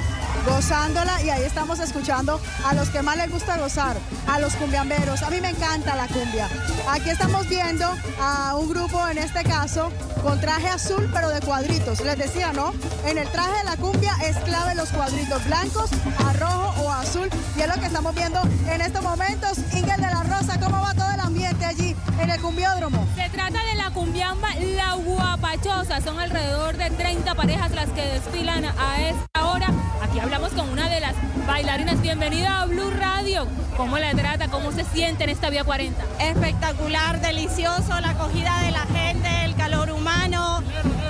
Gozándola 0.47 1.21
y 1.23 1.29
ahí 1.29 1.43
estamos 1.43 1.79
escuchando 1.79 2.41
a 2.65 2.73
los 2.73 2.89
que 2.89 3.01
más 3.01 3.17
les 3.17 3.29
gusta 3.29 3.57
gozar, 3.57 3.97
a 4.27 4.39
los 4.39 4.55
cumbiamberos. 4.55 5.21
A 5.23 5.29
mí 5.29 5.41
me 5.41 5.49
encanta 5.49 5.95
la 5.95 6.07
cumbia. 6.07 6.49
Aquí 6.89 7.09
estamos 7.09 7.47
viendo 7.47 7.85
a 8.19 8.55
un 8.55 8.69
grupo, 8.69 9.07
en 9.07 9.17
este 9.17 9.43
caso, 9.43 9.91
con 10.23 10.39
traje 10.39 10.69
azul 10.69 11.09
pero 11.13 11.29
de 11.29 11.41
cuadritos. 11.41 12.01
Les 12.01 12.17
decía, 12.17 12.53
¿no? 12.53 12.73
En 13.05 13.17
el 13.17 13.27
traje 13.29 13.57
de 13.57 13.63
la 13.65 13.77
cumbia 13.77 14.15
es 14.23 14.37
clave 14.37 14.73
los 14.75 14.89
cuadritos 14.89 15.43
blancos, 15.45 15.89
a 16.25 16.33
rojo 16.33 16.81
o 16.81 16.91
azul. 16.91 17.29
Y 17.57 17.61
es 17.61 17.67
lo 17.67 17.75
que 17.75 17.85
estamos 17.85 18.15
viendo 18.15 18.41
en 18.67 18.81
estos 18.81 19.03
momentos. 19.03 19.57
Ingel 19.73 20.01
de 20.01 20.07
la 20.07 20.23
Rosa, 20.23 20.59
¿cómo 20.59 20.81
va 20.81 20.93
todo 20.93 21.11
el 21.11 21.19
ambiente 21.19 21.65
allí 21.65 21.80
allí 21.81 21.95
en 22.19 22.29
el 22.29 22.41
cumbiódromo? 22.41 23.07
Se 23.15 23.29
trata 23.29 23.63
de 23.63 23.75
la 23.75 23.91
cumbiamba 23.91 24.49
La 24.75 24.93
Guapachosa. 24.93 26.01
Son 26.01 26.19
alrededor 26.19 26.77
de 26.77 26.89
30 26.89 27.35
parejas 27.35 27.71
las 27.71 27.89
que 27.89 28.01
desfilan 28.01 28.65
a 28.65 29.01
esta 29.01 29.45
hora. 29.45 29.67
Aquí 30.01 30.19
hablamos 30.19 30.51
con 30.51 30.69
una 30.69 30.89
de 30.89 30.99
las 30.99 31.15
bailarinas. 31.47 32.01
Bienvenida 32.01 32.61
a 32.61 32.65
Blue 32.65 32.91
Radio. 32.91 33.47
¿Cómo 33.77 33.97
la 33.97 34.11
trata? 34.11 34.47
¿Cómo 34.49 34.71
se 34.71 34.83
siente 34.85 35.23
en 35.23 35.29
esta 35.29 35.49
vía 35.49 35.63
40? 35.63 36.03
Espectacular, 36.19 37.21
delicioso 37.21 37.99
la 37.99 38.11
acogida 38.11 38.61
de 38.63 38.71
la 38.71 38.81
gente, 38.81 39.29
el 39.45 39.55
calor 39.55 39.91
humano. 39.91 40.63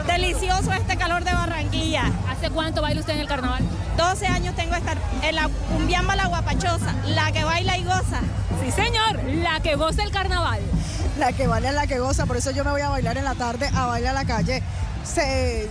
Delicioso 0.07 0.71
este 0.73 0.97
calor 0.97 1.23
de 1.23 1.33
Barranquilla. 1.33 2.03
¿Hace 2.29 2.49
cuánto 2.49 2.81
baila 2.81 3.01
usted 3.01 3.13
en 3.13 3.19
el 3.19 3.27
carnaval? 3.27 3.63
12 3.97 4.27
años 4.27 4.55
tengo 4.55 4.75
estar 4.75 4.97
en 5.23 5.35
la 5.35 5.49
cumbiamba 5.69 6.15
La 6.15 6.27
Guapachosa, 6.27 6.95
la 7.07 7.31
que 7.31 7.43
baila 7.43 7.77
y 7.77 7.83
goza. 7.83 8.21
Sí, 8.61 8.71
señor, 8.71 9.23
la 9.23 9.59
que 9.59 9.75
goza 9.75 10.03
el 10.03 10.11
carnaval. 10.11 10.59
La 11.17 11.33
que 11.33 11.47
baila 11.47 11.69
es 11.69 11.75
la 11.75 11.87
que 11.87 11.97
goza, 11.97 12.27
por 12.27 12.37
eso 12.37 12.51
yo 12.51 12.63
me 12.63 12.69
voy 12.69 12.81
a 12.81 12.89
bailar 12.89 13.17
en 13.17 13.25
la 13.25 13.33
tarde 13.33 13.67
a 13.73 13.87
bailar 13.87 14.15
a 14.15 14.19
la 14.21 14.25
calle. 14.25 14.61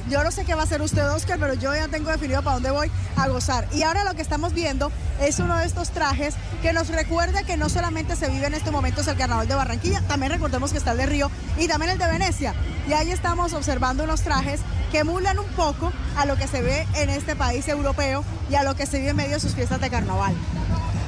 Yo 0.08 0.24
no 0.24 0.32
sé 0.32 0.44
qué 0.44 0.54
va 0.54 0.62
a 0.62 0.64
hacer 0.64 0.82
usted, 0.82 1.08
Oscar, 1.08 1.38
pero 1.38 1.54
yo 1.54 1.72
ya 1.72 1.86
tengo 1.86 2.10
definido 2.10 2.42
para 2.42 2.54
dónde 2.54 2.72
voy 2.72 2.90
a 3.16 3.28
gozar. 3.28 3.68
Y 3.72 3.84
ahora 3.84 4.02
lo 4.02 4.14
que 4.14 4.22
estamos 4.22 4.54
viendo 4.54 4.90
es 5.20 5.38
uno 5.38 5.56
de 5.56 5.66
estos 5.66 5.90
trajes 5.90 6.34
que 6.62 6.72
nos 6.72 6.88
recuerda 6.88 7.44
que 7.44 7.56
no 7.56 7.68
solamente 7.68 8.16
se 8.16 8.28
vive 8.28 8.46
en 8.46 8.54
este 8.54 8.72
momento 8.72 9.08
el 9.08 9.16
carnaval 9.16 9.46
de 9.46 9.54
Barranquilla, 9.54 10.02
también 10.08 10.32
recordemos 10.32 10.72
que 10.72 10.78
está 10.78 10.90
el 10.90 10.98
de 10.98 11.06
Río 11.06 11.30
y 11.58 11.68
también 11.68 11.92
el 11.92 11.98
de 11.98 12.06
Venecia. 12.08 12.54
Y 12.88 12.92
ahí 12.92 13.12
estamos 13.12 13.52
observando 13.52 14.02
unos 14.02 14.22
trajes 14.22 14.60
que 14.90 14.98
emulan 14.98 15.38
un 15.38 15.48
poco 15.50 15.92
a 16.16 16.26
lo 16.26 16.36
que 16.36 16.48
se 16.48 16.60
ve 16.60 16.88
en 16.96 17.08
este 17.08 17.36
país 17.36 17.68
europeo 17.68 18.24
y 18.50 18.56
a 18.56 18.64
lo 18.64 18.74
que 18.74 18.84
se 18.86 18.98
vive 18.98 19.10
en 19.10 19.16
medio 19.16 19.34
de 19.34 19.40
sus 19.40 19.54
fiestas 19.54 19.80
de 19.80 19.90
carnaval. 19.90 20.34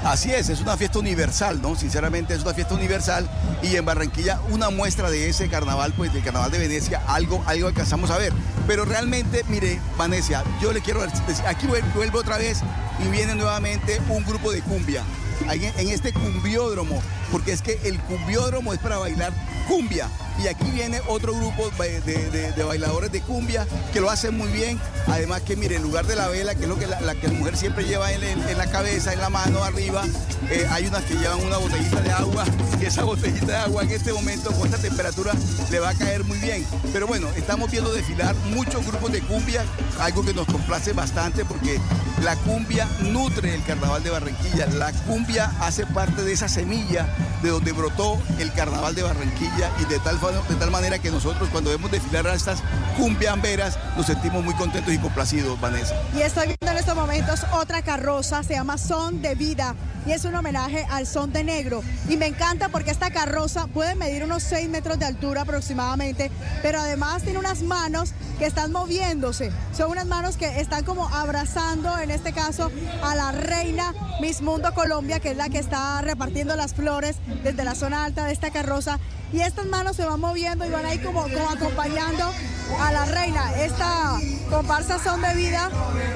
Así 0.04 0.32
es, 0.32 0.48
es 0.48 0.60
una 0.60 0.76
fiesta 0.76 0.98
universal, 0.98 1.62
¿no? 1.62 1.76
Sinceramente 1.76 2.34
es 2.34 2.42
una 2.42 2.54
fiesta 2.54 2.74
universal 2.74 3.28
y 3.62 3.76
en 3.76 3.84
Barranquilla 3.84 4.40
una 4.50 4.68
muestra 4.68 5.10
de 5.10 5.28
ese 5.28 5.48
carnaval, 5.48 5.92
pues 5.96 6.12
del 6.12 6.24
carnaval 6.24 6.50
de 6.50 6.58
Venecia, 6.58 7.00
algo, 7.06 7.40
algo 7.46 7.68
alcanzamos 7.68 8.10
a 8.10 8.18
ver. 8.18 8.32
Pero 8.66 8.84
realmente, 8.84 9.44
mire, 9.48 9.80
Vanessa, 9.96 10.42
yo 10.60 10.72
le 10.72 10.80
quiero 10.80 11.02
decir, 11.02 11.46
aquí 11.46 11.68
vuelvo 11.94 12.18
otra 12.18 12.36
vez 12.36 12.62
y 12.98 13.08
viene 13.12 13.36
nuevamente 13.36 14.00
un 14.08 14.24
grupo 14.24 14.50
de 14.50 14.60
cumbia, 14.62 15.04
en 15.48 15.88
este 15.88 16.12
cumbiódromo, 16.12 17.00
porque 17.30 17.52
es 17.52 17.62
que 17.62 17.78
el 17.84 18.00
cumbiódromo 18.00 18.72
es 18.72 18.80
para 18.80 18.98
bailar 18.98 19.32
cumbia. 19.68 20.08
Y 20.42 20.48
aquí 20.48 20.70
viene 20.70 21.00
otro 21.08 21.34
grupo 21.34 21.70
de, 21.78 22.64
bailadores 22.64 23.12
de 23.12 23.20
cumbia 23.20 23.66
que 23.92 24.00
lo 24.00 24.10
hacen 24.10 24.36
muy 24.36 24.48
bien. 24.48 24.80
Además 25.06 25.42
que 25.42 25.56
mire, 25.56 25.76
en 25.76 25.82
lugar 25.82 26.06
de 26.06 26.16
la 26.16 26.28
vela, 26.28 26.54
que 26.54 26.62
es 26.62 26.68
lo 26.68 26.78
que 26.78 26.86
la, 26.86 26.98
que 27.14 27.28
la 27.28 27.34
mujer 27.34 27.56
siempre 27.56 27.84
lleva 27.84 28.12
en, 28.12 28.22
la 28.56 28.66
cabeza, 28.70 29.12
en 29.12 29.20
la 29.20 29.30
mano, 29.30 29.62
arriba, 29.62 30.04
eh, 30.50 30.66
hay 30.70 30.86
unas 30.86 31.04
que 31.04 31.14
llevan 31.14 31.40
una 31.40 31.58
botellita 31.58 32.00
de 32.00 32.12
agua 32.12 32.44
y 32.80 32.84
esa 32.84 33.04
botellita 33.04 33.46
de 33.46 33.56
agua 33.56 33.82
en 33.82 33.90
este 33.90 34.12
momento 34.12 34.50
con 34.52 34.66
esta 34.66 34.78
temperatura 34.78 35.32
le 35.70 35.78
va 35.78 35.90
a 35.90 35.94
caer 35.94 36.24
muy 36.24 36.38
bien. 36.38 36.66
Pero 36.92 37.06
bueno, 37.06 37.28
estamos 37.36 37.70
viendo 37.70 37.92
desfilar 37.92 38.34
muchos 38.54 38.84
grupos 38.86 39.12
de 39.12 39.20
cumbia, 39.20 39.64
algo 40.00 40.24
que 40.24 40.34
nos 40.34 40.46
complace 40.46 40.92
bastante 40.92 41.44
porque 41.44 41.78
la 42.22 42.36
cumbia 42.36 42.88
nutre 43.00 43.54
el 43.54 43.64
carnaval 43.64 44.02
de 44.02 44.10
Barranquilla. 44.10 44.66
La 44.66 44.92
cumbia 44.92 45.52
hace 45.60 45.86
parte 45.86 46.22
de 46.22 46.32
esa 46.32 46.48
semilla 46.48 47.06
de 47.42 47.48
donde 47.48 47.72
brotó 47.72 48.20
el 48.38 48.52
carnaval 48.52 48.94
de 48.94 49.02
Barranquilla 49.02 49.70
y 49.80 49.84
de 49.86 49.98
tal, 49.98 50.18
de 50.48 50.54
tal 50.56 50.70
manera 50.70 50.98
que 50.98 51.10
nosotros 51.10 51.48
cuando 51.50 51.70
vemos 51.70 51.90
desfilar 51.90 52.26
a 52.26 52.34
estas 52.34 52.62
cumbiamberas 52.96 53.78
nos 53.96 54.06
sentimos 54.06 54.44
muy 54.44 54.54
contentos 54.54 54.92
y 54.92 54.98
complacidos, 54.98 55.60
Vanessa. 55.60 55.94
Y 56.16 56.22
estoy 56.22 56.46
viendo 56.46 56.70
en 56.70 56.76
estos 56.76 56.94
momentos 56.94 57.40
otra 57.52 57.82
carroza, 57.82 58.42
se 58.42 58.54
llama 58.54 58.78
Son 58.78 59.22
de 59.22 59.34
Vida 59.34 59.74
y 60.06 60.12
es 60.12 60.24
un 60.24 60.34
homenaje 60.34 60.86
al 60.90 61.06
son 61.06 61.32
de 61.32 61.44
negro. 61.44 61.82
Y 62.08 62.16
me 62.16 62.26
encanta 62.26 62.68
porque 62.68 62.90
esta 62.90 63.10
carroza 63.10 63.66
puede 63.68 63.94
medir 63.94 64.24
unos 64.24 64.42
6 64.42 64.68
metros 64.68 64.98
de 64.98 65.04
altura 65.04 65.42
aproximadamente, 65.42 66.30
pero 66.62 66.80
además 66.80 67.22
tiene 67.22 67.38
unas 67.38 67.62
manos 67.62 68.12
que 68.38 68.46
están 68.46 68.72
moviéndose. 68.72 69.52
Son 69.76 69.90
unas 69.90 70.06
manos 70.06 70.36
que 70.36 70.60
están 70.60 70.84
como 70.84 71.08
abrazando, 71.08 71.98
en 71.98 72.10
este 72.10 72.32
caso, 72.32 72.70
a 73.02 73.14
la 73.14 73.32
reina 73.32 73.94
Miss 74.20 74.42
Mundo 74.42 74.72
Colombia, 74.74 75.20
que 75.20 75.30
es 75.30 75.36
la 75.36 75.48
que 75.48 75.58
está 75.58 76.00
repartiendo 76.02 76.56
las 76.56 76.74
flores 76.74 77.16
desde 77.44 77.64
la 77.64 77.74
zona 77.74 78.04
alta 78.04 78.26
de 78.26 78.32
esta 78.32 78.50
carroza. 78.50 78.98
Y 79.32 79.40
estas 79.40 79.64
manos 79.66 79.96
se 79.96 80.04
van 80.04 80.20
moviendo 80.20 80.66
y 80.66 80.70
van 80.70 80.84
ahí 80.84 80.98
como, 80.98 81.22
como 81.22 81.48
acompañando 81.48 82.32
a 82.78 82.92
la 82.92 83.04
reina. 83.06 83.52
Esta 83.62 84.18
comparsa 84.50 85.02
Son 85.02 85.22
de 85.22 85.34
Vida 85.34 85.70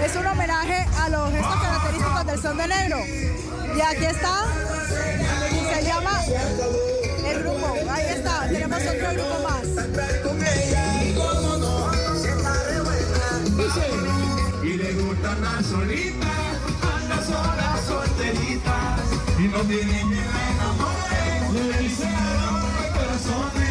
es 0.05 0.15
un 0.17 0.27
homenaje 0.27 0.87
a 1.01 1.09
los 1.09 1.31
gestos 1.33 1.61
característicos 1.63 2.27
del 2.27 2.43
son 2.43 2.59
de 2.59 2.69
negro. 2.69 2.99
Y 3.75 3.81
aquí 3.81 4.05
está, 4.05 4.45
se 5.75 5.85
llama 5.85 6.21
el 7.27 7.43
grupo, 7.43 7.75
ahí 7.91 8.05
está, 8.07 8.49
tenemos 8.49 8.83
otro 8.83 9.13
grupo 9.15 9.49
más. 9.49 9.63
Y 14.63 14.69
le 14.77 14.93
gusta 14.95 15.33
andar 15.33 15.65
solita, 15.65 16.27
anda 16.97 17.25
sola, 17.25 17.79
solterita, 17.87 18.97
y 19.39 19.49
no 19.49 19.61
tiene 19.61 19.93
que 19.93 20.19
enamorar, 20.19 21.51
le 21.53 22.56
dice 23.27 23.66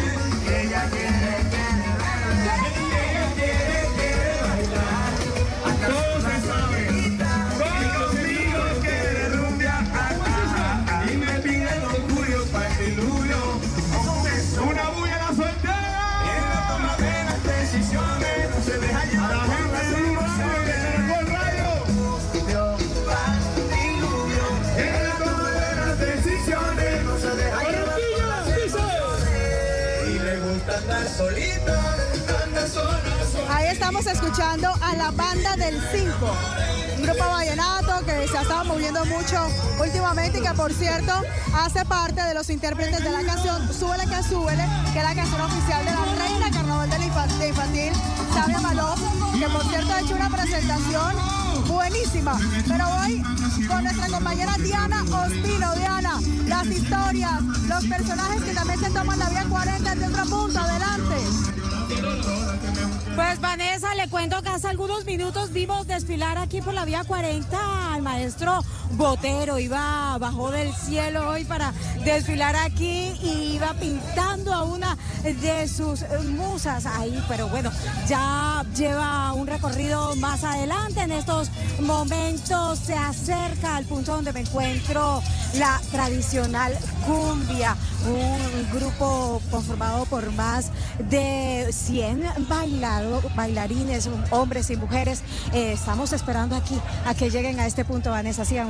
escuchando 34.06 34.72
a 34.80 34.94
la 34.94 35.10
banda 35.10 35.56
del 35.56 35.80
5, 35.92 36.36
un 36.96 37.02
grupo 37.02 37.28
vallenato 37.28 38.04
que 38.06 38.28
se 38.28 38.38
ha 38.38 38.42
estado 38.42 38.64
moviendo 38.64 39.04
mucho 39.06 39.46
últimamente 39.80 40.38
y 40.38 40.42
que 40.42 40.54
por 40.54 40.72
cierto 40.72 41.12
hace 41.54 41.84
parte 41.84 42.22
de 42.22 42.34
los 42.34 42.48
intérpretes 42.48 43.02
de 43.02 43.10
la 43.10 43.22
canción 43.24 43.72
Súbele 43.72 44.04
que 44.06 44.22
súbele, 44.22 44.64
que 44.92 44.98
es 44.98 45.04
la 45.04 45.14
canción 45.14 45.40
oficial 45.40 45.84
de 45.84 45.90
la 45.90 46.04
reina 46.24 46.50
carnaval 46.50 46.88
de 46.88 47.04
infantil, 47.04 47.48
infantil 47.48 47.92
Sabia 48.32 48.60
Malov, 48.60 48.98
que 49.38 49.48
por 49.48 49.64
cierto 49.68 49.92
ha 49.92 50.00
hecho 50.00 50.14
una 50.14 50.30
presentación 50.30 51.16
buenísima. 51.66 52.38
Pero 52.68 52.84
hoy 53.00 53.22
con 53.66 53.82
nuestra 53.82 54.08
compañera 54.08 54.54
Diana 54.58 55.02
Ospino. 55.02 55.74
Diana, 55.74 56.20
las 56.46 56.66
historias, 56.66 57.42
los 57.42 57.84
personajes 57.86 58.42
que 58.42 58.52
también 58.52 58.80
se 58.80 58.90
toman 58.90 59.18
la 59.18 59.28
vía 59.30 59.46
40 59.48 59.94
de 59.94 60.06
otro 60.06 60.24
punto. 60.26 60.60
Adelante. 60.60 61.55
Pues 63.14 63.40
Vanessa, 63.40 63.94
le 63.94 64.08
cuento 64.08 64.42
que 64.42 64.48
hace 64.50 64.68
algunos 64.68 65.04
minutos 65.04 65.52
vimos 65.52 65.86
desfilar 65.86 66.36
aquí 66.38 66.60
por 66.60 66.74
la 66.74 66.84
vía 66.84 67.02
40 67.04 67.94
al 67.94 68.02
maestro 68.02 68.62
Botero. 68.92 69.58
Iba 69.58 70.16
bajó 70.18 70.50
del 70.50 70.72
cielo 70.74 71.28
hoy 71.28 71.44
para 71.44 71.72
desfilar 72.04 72.56
aquí 72.56 73.12
y 73.22 73.54
iba 73.56 73.74
pintando 73.74 74.52
a 74.52 74.64
una 74.64 74.96
de 75.22 75.68
sus 75.68 76.04
musas 76.28 76.86
ahí. 76.86 77.22
Pero 77.28 77.48
bueno, 77.48 77.70
ya 78.08 78.64
lleva 78.76 79.32
un 79.32 79.46
recorrido 79.46 80.14
más 80.16 80.44
adelante. 80.44 81.00
En 81.00 81.12
estos 81.12 81.50
momentos 81.80 82.78
se 82.78 82.94
acerca 82.94 83.76
al 83.76 83.84
punto 83.84 84.12
donde 84.12 84.32
me 84.32 84.40
encuentro 84.40 85.22
la 85.54 85.80
tradicional 85.90 86.76
cumbia, 87.06 87.76
un 88.06 88.78
grupo 88.78 89.40
conformado 89.50 90.04
por 90.06 90.30
más 90.32 90.70
de 90.98 91.68
100 91.70 92.24
bailarines, 93.36 94.08
hombres 94.30 94.70
y 94.70 94.76
mujeres. 94.76 95.22
Eh, 95.52 95.72
estamos 95.72 96.12
esperando 96.12 96.56
aquí 96.56 96.78
a 97.04 97.14
que 97.14 97.30
lleguen 97.30 97.60
a 97.60 97.66
este 97.66 97.84
punto, 97.84 98.10
Vanessa, 98.10 98.44
sigan 98.44 98.68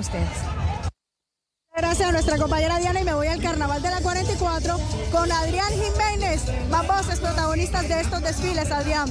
Gracias 1.77 2.09
a 2.09 2.13
nuestra 2.13 2.39
compañera 2.39 2.79
Diana 2.79 3.01
y 3.01 3.05
me 3.05 3.15
voy 3.15 3.27
al 3.27 3.43
carnaval 3.43 3.83
de 3.83 3.91
la 3.91 4.01
44 4.01 4.79
con 5.13 5.31
Adrián 5.31 5.71
Jiménez, 5.71 6.43
más 6.71 6.87
voces 6.87 7.21
protagonistas 7.21 7.89
de 7.89 8.01
estos 8.01 8.23
desfiles, 8.23 8.71
Adrián. 8.71 9.09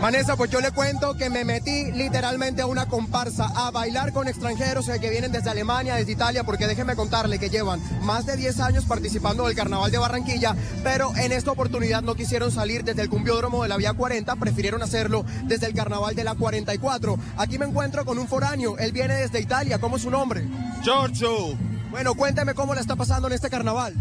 Vanessa, 0.00 0.34
pues 0.34 0.50
yo 0.50 0.60
le 0.60 0.70
cuento 0.70 1.14
que 1.14 1.28
me 1.28 1.44
metí 1.44 1.92
literalmente 1.92 2.62
a 2.62 2.66
una 2.66 2.86
comparsa 2.86 3.46
a 3.54 3.70
bailar 3.70 4.14
con 4.14 4.28
extranjeros 4.28 4.88
que 4.88 5.10
vienen 5.10 5.30
desde 5.30 5.50
Alemania, 5.50 5.96
desde 5.96 6.12
Italia, 6.12 6.42
porque 6.42 6.66
déjeme 6.66 6.96
contarle 6.96 7.38
que 7.38 7.50
llevan 7.50 7.82
más 8.00 8.24
de 8.24 8.38
10 8.38 8.60
años 8.60 8.86
participando 8.86 9.46
del 9.46 9.54
Carnaval 9.54 9.90
de 9.90 9.98
Barranquilla, 9.98 10.56
pero 10.82 11.14
en 11.16 11.32
esta 11.32 11.50
oportunidad 11.50 12.00
no 12.00 12.14
quisieron 12.14 12.50
salir 12.50 12.82
desde 12.82 13.02
el 13.02 13.10
cumbiódromo 13.10 13.62
de 13.62 13.68
la 13.68 13.76
Vía 13.76 13.92
40, 13.92 14.36
prefirieron 14.36 14.82
hacerlo 14.82 15.26
desde 15.44 15.66
el 15.66 15.74
Carnaval 15.74 16.14
de 16.14 16.24
la 16.24 16.34
44. 16.34 17.18
Aquí 17.36 17.58
me 17.58 17.66
encuentro 17.66 18.06
con 18.06 18.18
un 18.18 18.26
foráneo, 18.26 18.78
él 18.78 18.92
viene 18.92 19.16
desde 19.16 19.38
Italia, 19.38 19.78
¿cómo 19.78 19.96
es 19.96 20.02
su 20.02 20.10
nombre? 20.10 20.48
Giorgio. 20.82 21.69
Bueno, 21.90 22.14
cuénteme 22.14 22.54
cómo 22.54 22.74
le 22.74 22.80
está 22.80 22.94
pasando 22.96 23.26
en 23.28 23.34
este 23.34 23.50
carnaval. 23.50 23.94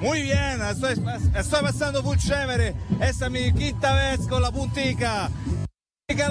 Muy 0.00 0.22
bien, 0.22 0.60
estoy, 0.70 0.94
estoy 1.34 1.62
pasando 1.62 2.02
muy 2.02 2.16
chévere. 2.16 2.74
Esta 3.00 3.26
es 3.26 3.30
mi 3.30 3.52
quinta 3.52 3.94
vez 3.94 4.26
con 4.26 4.40
la 4.40 4.50
puntica. 4.50 5.30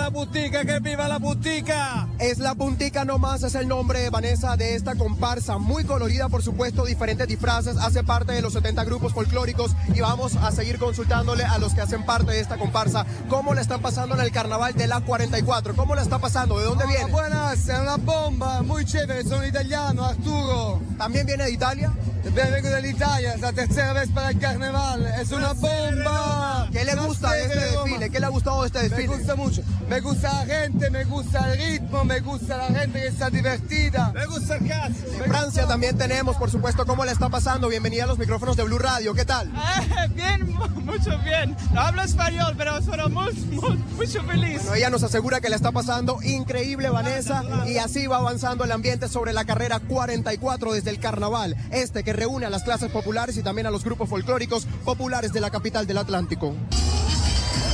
La 0.06 0.12
puntica, 0.12 0.64
que 0.64 0.80
viva 0.80 1.08
la 1.08 1.20
puntica. 1.20 2.08
Es 2.20 2.38
la 2.38 2.56
puntica 2.56 3.06
nomás, 3.06 3.44
es 3.44 3.56
el 3.56 3.68
nombre, 3.68 4.10
Vanessa, 4.10 4.56
de 4.56 4.76
esta 4.76 4.96
comparsa. 4.96 5.58
Muy 5.58 5.84
colorida, 5.84 6.30
por 6.30 6.44
supuesto, 6.44 6.86
diferentes 6.86 7.28
disfraces. 7.28 7.76
Hace 7.78 8.04
parte 8.04 8.34
de 8.34 8.42
los 8.42 8.54
70 8.54 8.84
grupos 8.86 9.14
folclóricos 9.14 9.76
y 9.94 10.02
vamos 10.02 10.36
a 10.36 10.52
seguir 10.52 10.78
consultándole 10.78 11.44
a 11.44 11.58
los 11.58 11.74
que 11.74 11.82
hacen 11.82 12.06
parte 12.06 12.32
de 12.32 12.40
esta 12.40 12.58
comparsa 12.58 13.06
cómo 13.30 13.54
le 13.54 13.62
están 13.62 13.82
pasando 13.82 14.16
en 14.16 14.22
el 14.22 14.32
carnaval 14.32 14.74
de 14.76 14.88
la 14.88 15.02
44. 15.02 15.76
¿Cómo 15.76 15.96
le 15.96 16.02
está 16.02 16.20
pasando? 16.20 16.58
¿De 16.60 16.66
dónde 16.66 16.86
viene? 16.88 17.12
Buenas, 17.12 17.68
es 17.68 17.80
una 17.80 17.98
bomba, 17.98 18.62
muy 18.62 18.86
chévere, 18.86 19.24
son 19.24 19.46
italiano, 19.46 20.06
Arturo. 20.06 20.82
¿También 20.98 21.26
viene 21.26 21.46
de 21.46 21.52
Italia? 21.52 21.92
Vengo 22.34 22.70
de 22.70 22.90
Italia, 22.90 23.34
es 23.36 23.42
la 23.42 23.54
tercera 23.54 23.94
vez 23.94 24.10
para 24.10 24.32
el 24.32 24.40
carnaval, 24.40 25.06
es 25.22 25.32
una 25.32 25.54
bomba. 25.54 26.68
¿Qué 26.72 26.84
le 26.84 26.96
gusta 26.96 27.32
de 27.34 27.44
este 27.44 27.60
desfile? 27.60 28.10
¿Qué 28.10 28.20
le 28.20 28.26
ha 28.26 28.30
gustado 28.30 28.62
de 28.62 28.68
este 28.68 28.80
desfile? 28.80 29.08
Me 29.08 29.18
gusta 29.18 29.36
mucho. 29.36 29.65
Me 29.90 30.00
gusta 30.00 30.34
la 30.34 30.46
gente, 30.46 30.90
me 30.90 31.04
gusta 31.04 31.54
el 31.54 31.60
ritmo, 31.60 32.04
me 32.04 32.20
gusta 32.20 32.58
la 32.58 32.68
gente 32.80 33.02
que 33.02 33.08
está 33.08 33.30
divertida. 33.30 34.12
Me 34.14 34.26
gusta 34.26 34.56
el 34.56 34.68
gas. 34.68 34.92
En 35.24 35.30
Francia 35.30 35.68
también 35.68 35.96
tenemos, 35.96 36.36
por 36.38 36.50
supuesto, 36.50 36.88
cómo 36.88 37.06
le 37.06 37.12
está 37.12 37.30
pasando. 37.30 37.68
Bienvenida 37.68 38.06
a 38.06 38.08
los 38.08 38.18
micrófonos 38.18 38.58
de 38.58 38.64
Blue 38.64 38.80
Radio. 38.80 39.14
¿Qué 39.14 39.26
tal? 39.26 39.52
Eh, 39.96 40.08
bien, 40.14 40.54
mucho 40.84 41.18
bien. 41.20 41.56
No 41.72 41.82
hablo 41.82 42.02
español, 42.02 42.56
pero 42.58 42.82
soy 42.82 42.98
muy, 43.10 43.34
muy, 43.34 43.78
mucho 43.78 44.24
feliz. 44.24 44.58
Bueno, 44.62 44.76
ella 44.76 44.90
nos 44.90 45.04
asegura 45.04 45.40
que 45.40 45.50
le 45.50 45.56
está 45.56 45.72
pasando 45.72 46.20
increíble, 46.24 46.90
Vanessa, 46.90 47.44
y 47.68 47.78
así 47.78 48.08
va 48.08 48.18
avanzando 48.18 48.64
el 48.64 48.72
ambiente 48.72 49.08
sobre 49.08 49.32
la 49.32 49.46
carrera 49.46 49.80
44 49.80 50.74
desde 50.74 50.90
el 50.90 51.00
carnaval, 51.00 51.56
este 51.72 52.04
que 52.04 52.14
reúne 52.14 52.46
a 52.46 52.50
las 52.50 52.64
clases 52.64 52.92
populares 52.92 53.38
y 53.38 53.44
también 53.44 53.68
a 53.68 53.72
los 53.72 53.84
grupos 53.84 54.10
folclóricos 54.10 54.66
populares 54.84 55.32
de 55.34 55.42
la 55.42 55.50
capital 55.50 55.88
del 55.88 56.00
Atlántico. 56.00 56.56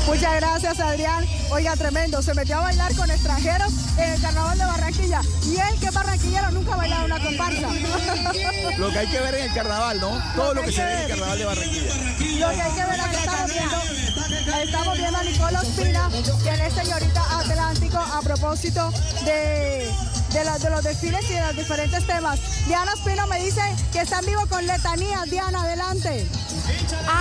Muchas 0.05 0.35
gracias, 0.35 0.79
Adrián. 0.79 1.25
Oiga, 1.51 1.75
tremendo. 1.75 2.21
Se 2.21 2.33
metió 2.33 2.57
a 2.57 2.61
bailar 2.61 2.95
con 2.95 3.09
extranjeros 3.09 3.71
en 3.97 4.13
el 4.13 4.21
carnaval 4.21 4.57
de 4.57 4.65
Barranquilla. 4.65 5.21
Y 5.43 5.57
él, 5.57 5.79
que 5.79 5.85
es 5.87 5.93
barranquillero, 5.93 6.51
nunca 6.51 6.73
ha 6.73 6.77
bailado 6.77 7.05
una 7.05 7.23
comparsa. 7.23 7.67
Lo 8.77 8.89
que 8.89 8.99
hay 8.99 9.07
que 9.07 9.19
ver 9.19 9.35
en 9.35 9.43
el 9.43 9.53
carnaval, 9.53 9.99
¿no? 9.99 10.21
Todo 10.35 10.53
lo 10.53 10.63
que 10.63 10.71
se 10.71 10.83
ve 10.83 10.93
en 10.93 10.99
el 11.01 11.07
carnaval 11.09 11.37
de 11.37 11.45
Barranquilla. 11.45 11.93
Lo 12.39 12.49
que 12.49 12.61
hay 12.61 12.71
que 12.71 12.83
ver, 12.83 13.01
aquí 13.01 13.15
estamos 13.15 13.51
viendo, 13.51 14.61
estamos 14.63 14.97
viendo 14.97 15.17
a 15.17 15.23
Nicolás 15.23 15.65
Pina, 15.65 16.09
quien 16.41 16.61
es 16.61 16.73
señorita 16.73 17.39
Atlántico, 17.39 17.97
a 17.97 18.21
propósito 18.21 18.91
de, 19.25 19.91
de, 20.33 20.45
los- 20.45 20.61
de 20.61 20.69
los 20.69 20.83
desfiles 20.83 21.29
y 21.29 21.33
de 21.33 21.41
los 21.41 21.55
diferentes 21.55 22.05
temas. 22.07 22.39
Diana 22.67 22.93
Espino 22.93 23.27
me 23.27 23.39
dice 23.43 23.61
que 23.91 24.01
está 24.01 24.19
en 24.19 24.25
vivo 24.27 24.41
con 24.49 24.65
letanías. 24.65 25.29
Diana, 25.29 25.61
adelante. 25.63 26.25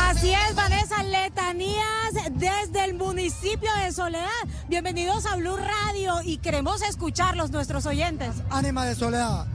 Así 0.09 0.33
es, 0.33 0.55
Vanessa, 0.55 1.03
letanías 1.03 2.13
desde 2.33 2.85
el 2.85 2.95
municipio 2.95 3.71
de 3.85 3.93
Soledad. 3.93 4.29
Bienvenidos 4.69 5.27
a 5.27 5.37
Blue 5.37 5.57
Radio 5.57 6.23
y 6.25 6.39
queremos 6.39 6.83
escucharlos, 6.83 7.51
nuestros 7.51 7.87
oyentes. 7.87 8.31
Ánima 8.51 8.85
de 8.87 8.95
Soledad. 8.95 9.47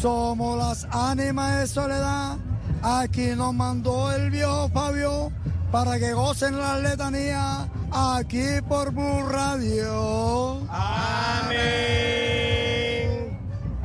Somos 0.00 0.56
las 0.58 0.86
ánimas 0.94 1.58
de 1.60 1.66
Soledad. 1.66 2.36
Aquí 2.82 3.28
nos 3.36 3.52
mandó 3.54 4.12
el 4.12 4.30
viejo 4.30 4.68
Fabio 4.70 5.30
para 5.70 5.98
que 5.98 6.12
gocen 6.12 6.58
la 6.58 6.78
letanía 6.78 7.68
aquí 7.90 8.44
por 8.68 8.92
Blue 8.92 9.26
Radio. 9.28 10.60
Amén. 10.70 12.13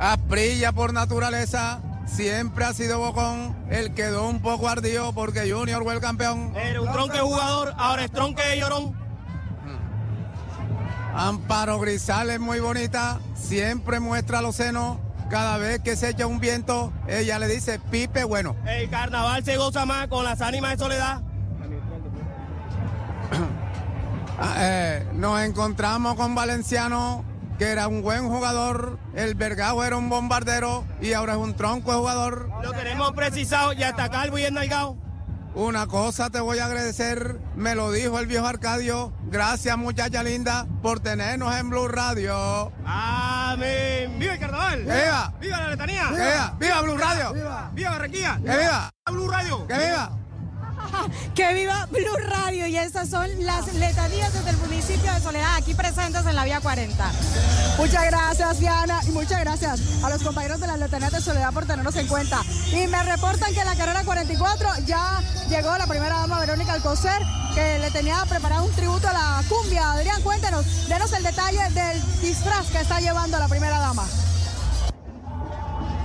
Asprilla 0.00 0.72
por 0.72 0.94
naturaleza, 0.94 1.82
siempre 2.06 2.64
ha 2.64 2.72
sido 2.72 2.98
bocón. 2.98 3.54
Él 3.70 3.92
quedó 3.92 4.28
un 4.28 4.40
poco 4.40 4.66
ardido 4.66 5.12
porque 5.12 5.52
Junior 5.52 5.82
fue 5.82 5.92
el 5.92 6.00
campeón. 6.00 6.56
Era 6.56 6.80
un 6.80 6.90
tronque 6.90 7.18
jugador, 7.18 7.74
ahora 7.76 8.04
es 8.06 8.10
tronque 8.10 8.42
llorón. 8.58 8.98
Amparo 11.14 11.78
Grisales 11.78 12.40
muy 12.40 12.60
bonita, 12.60 13.20
siempre 13.34 14.00
muestra 14.00 14.40
los 14.40 14.56
senos. 14.56 14.96
Cada 15.28 15.58
vez 15.58 15.80
que 15.80 15.94
se 15.96 16.08
echa 16.08 16.26
un 16.26 16.40
viento, 16.40 16.94
ella 17.06 17.38
le 17.38 17.46
dice 17.46 17.78
pipe 17.78 18.24
bueno. 18.24 18.56
El 18.66 18.88
carnaval 18.88 19.44
se 19.44 19.58
goza 19.58 19.84
más 19.84 20.08
con 20.08 20.24
las 20.24 20.40
ánimas 20.40 20.72
de 20.72 20.78
soledad. 20.78 21.20
Ah, 24.42 24.54
eh, 24.56 25.06
nos 25.12 25.38
encontramos 25.42 26.14
con 26.14 26.34
Valenciano, 26.34 27.22
que 27.60 27.66
era 27.66 27.88
un 27.88 28.00
buen 28.00 28.26
jugador. 28.26 28.98
El 29.14 29.34
Vergao 29.34 29.84
era 29.84 29.98
un 29.98 30.08
bombardero 30.08 30.86
y 30.98 31.12
ahora 31.12 31.34
es 31.34 31.38
un 31.38 31.54
tronco 31.54 31.92
de 31.92 31.98
jugador. 31.98 32.48
Lo 32.62 32.72
tenemos 32.72 33.12
precisado, 33.12 33.74
ya 33.74 33.90
está 33.90 34.08
calvo 34.08 34.38
y 34.38 34.44
enalgado. 34.44 34.96
Una 35.54 35.86
cosa 35.86 36.30
te 36.30 36.40
voy 36.40 36.58
a 36.58 36.64
agradecer, 36.64 37.38
me 37.56 37.74
lo 37.74 37.92
dijo 37.92 38.18
el 38.18 38.26
viejo 38.26 38.46
Arcadio. 38.46 39.12
Gracias, 39.26 39.76
muchacha 39.76 40.22
linda, 40.22 40.66
por 40.80 41.00
tenernos 41.00 41.54
en 41.54 41.68
Blue 41.68 41.86
Radio. 41.86 42.72
Amén. 42.86 44.18
¡Viva 44.18 44.32
el 44.32 44.40
carnaval! 44.40 44.84
¡Que 44.86 44.92
viva! 44.92 45.34
¡Viva 45.38 45.56
la 45.58 45.68
letanía! 45.68 46.08
¡Que 46.08 46.14
viva! 46.14 46.56
¡Viva 46.58 46.80
Blue 46.80 46.96
Radio! 46.96 47.32
¡Viva 47.74 47.90
Barranquilla! 47.90 48.36
¡Que 48.36 48.56
viva! 48.56 48.90
Blue 49.10 49.28
Radio! 49.28 49.66
¡Que 49.66 49.74
viva! 49.74 50.19
Que 51.34 51.54
viva 51.54 51.86
Blue 51.90 52.16
Radio 52.28 52.66
y 52.66 52.76
estas 52.76 53.10
son 53.10 53.28
las 53.44 53.72
letanías 53.74 54.32
desde 54.32 54.50
el 54.50 54.56
municipio 54.58 55.12
de 55.12 55.20
Soledad, 55.20 55.56
aquí 55.56 55.74
presentes 55.74 56.26
en 56.26 56.36
la 56.36 56.44
vía 56.44 56.60
40. 56.60 57.12
Muchas 57.78 58.04
gracias, 58.06 58.60
Diana, 58.60 59.00
y 59.06 59.10
muchas 59.10 59.40
gracias 59.40 59.80
a 60.02 60.10
los 60.10 60.22
compañeros 60.22 60.60
de 60.60 60.66
la 60.66 60.76
Letanía 60.76 61.10
de 61.10 61.20
Soledad 61.20 61.52
por 61.52 61.66
tenernos 61.66 61.96
en 61.96 62.06
cuenta. 62.06 62.42
Y 62.72 62.86
me 62.86 63.02
reportan 63.04 63.52
que 63.54 63.60
en 63.60 63.66
la 63.66 63.76
carrera 63.76 64.04
44 64.04 64.68
ya 64.86 65.22
llegó 65.48 65.76
la 65.76 65.86
primera 65.86 66.16
dama 66.16 66.40
Verónica 66.40 66.72
Alcocer, 66.72 67.20
que 67.54 67.78
le 67.78 67.90
tenía 67.90 68.24
preparado 68.26 68.64
un 68.64 68.72
tributo 68.72 69.08
a 69.08 69.12
la 69.12 69.42
cumbia. 69.48 69.92
Adrián, 69.92 70.22
cuéntenos, 70.22 70.88
denos 70.88 71.12
el 71.12 71.22
detalle 71.22 71.62
del 71.70 72.20
disfraz 72.20 72.66
que 72.70 72.80
está 72.80 73.00
llevando 73.00 73.38
la 73.38 73.48
primera 73.48 73.78
dama. 73.78 74.06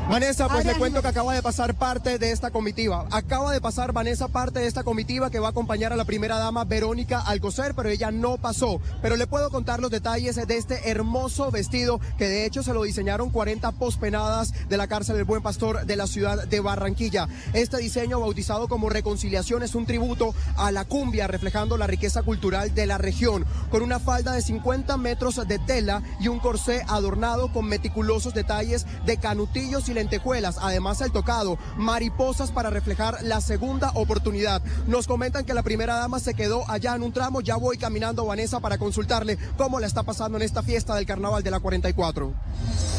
Vanessa, 0.08 0.48
pues 0.48 0.66
le 0.66 0.76
cuento 0.76 1.02
que 1.02 1.08
acaba 1.08 1.34
de 1.34 1.42
pasar 1.42 1.74
parte 1.74 2.20
de 2.20 2.32
esta 2.32 2.52
comitiva. 2.52 3.08
Acaba 3.10 3.52
de 3.52 3.60
pasar 3.60 3.92
Vanessa 3.92 4.28
parte 4.28 4.60
de 4.60 4.68
esta 4.68 4.84
comitiva 4.84 5.32
que 5.32 5.40
va 5.40 5.48
a 5.48 5.50
acompañar 5.50 5.94
a 5.94 5.96
la 5.96 6.06
primera 6.06 6.38
dama 6.38 6.64
Verónica 6.64 7.20
Alcocer, 7.20 7.74
pero 7.74 7.90
ella 7.90 8.12
no 8.12 8.38
pasó. 8.38 8.80
Pero 9.02 9.16
le 9.16 9.26
puedo 9.26 9.50
contar 9.50 9.80
los 9.80 9.90
detalles 9.90 10.36
de 10.36 10.58
este 10.58 10.92
hermoso 10.92 11.50
vestido 11.50 12.00
que 12.20 12.28
de 12.28 12.46
hecho 12.46 12.62
se 12.62 12.74
lo 12.74 12.84
diseñaron 12.84 13.32
40 13.32 13.72
pospenadas 13.74 14.54
de 14.70 14.78
la 14.78 14.88
cárcel 14.88 15.16
del 15.16 15.26
Buen 15.26 15.42
Pastor 15.42 15.88
de 15.88 15.96
la 15.96 16.06
ciudad 16.06 16.48
de 16.48 16.60
Barranquilla. 16.60 17.28
Este 17.54 17.78
diseño 17.78 18.20
bautizado 18.20 18.68
como 18.68 18.90
Reconciliación 18.90 19.64
es 19.64 19.74
un 19.74 19.88
tributo 19.88 20.36
a 20.56 20.72
la 20.72 20.86
cumbia 20.86 21.26
reflejando 21.26 21.78
la 21.78 21.88
riqueza 21.88 22.22
cultural 22.22 22.76
de 22.76 22.86
la 22.86 23.00
región, 23.00 23.44
con 23.72 23.82
una 23.82 24.00
falda 24.00 24.34
de 24.34 24.44
50 24.44 24.98
metros 24.98 25.42
de 25.48 25.58
tela 25.58 26.04
y 26.20 26.28
un 26.28 26.40
corsé 26.40 26.84
adornado 26.88 27.52
con 27.52 27.66
meticulosos 27.66 28.36
detalles 28.36 28.86
de 29.08 29.18
canutillos 29.18 29.90
y 29.90 29.95
lentejuelas, 29.96 30.58
además 30.62 31.02
el 31.02 31.12
tocado, 31.12 31.58
mariposas 31.78 32.52
para 32.52 32.70
reflejar 32.70 33.18
la 33.24 33.42
segunda 33.42 33.92
oportunidad. 33.96 34.62
Nos 34.88 35.08
comentan 35.08 35.46
que 35.46 35.54
la 35.54 35.64
primera 35.64 35.96
dama 35.96 36.20
se 36.20 36.34
quedó 36.34 36.70
allá 36.70 36.96
en 36.96 37.04
un 37.04 37.14
tramo, 37.14 37.42
ya 37.42 37.56
voy 37.56 37.78
caminando 37.78 38.26
Vanessa 38.26 38.60
para 38.60 38.78
consultarle 38.78 39.38
cómo 39.58 39.80
la 39.80 39.88
está 39.88 40.04
pasando 40.04 40.38
en 40.38 40.44
esta 40.44 40.62
fiesta 40.62 40.96
del 40.96 41.06
carnaval 41.06 41.44
de 41.44 41.52
la 41.52 41.60
44. 41.60 42.34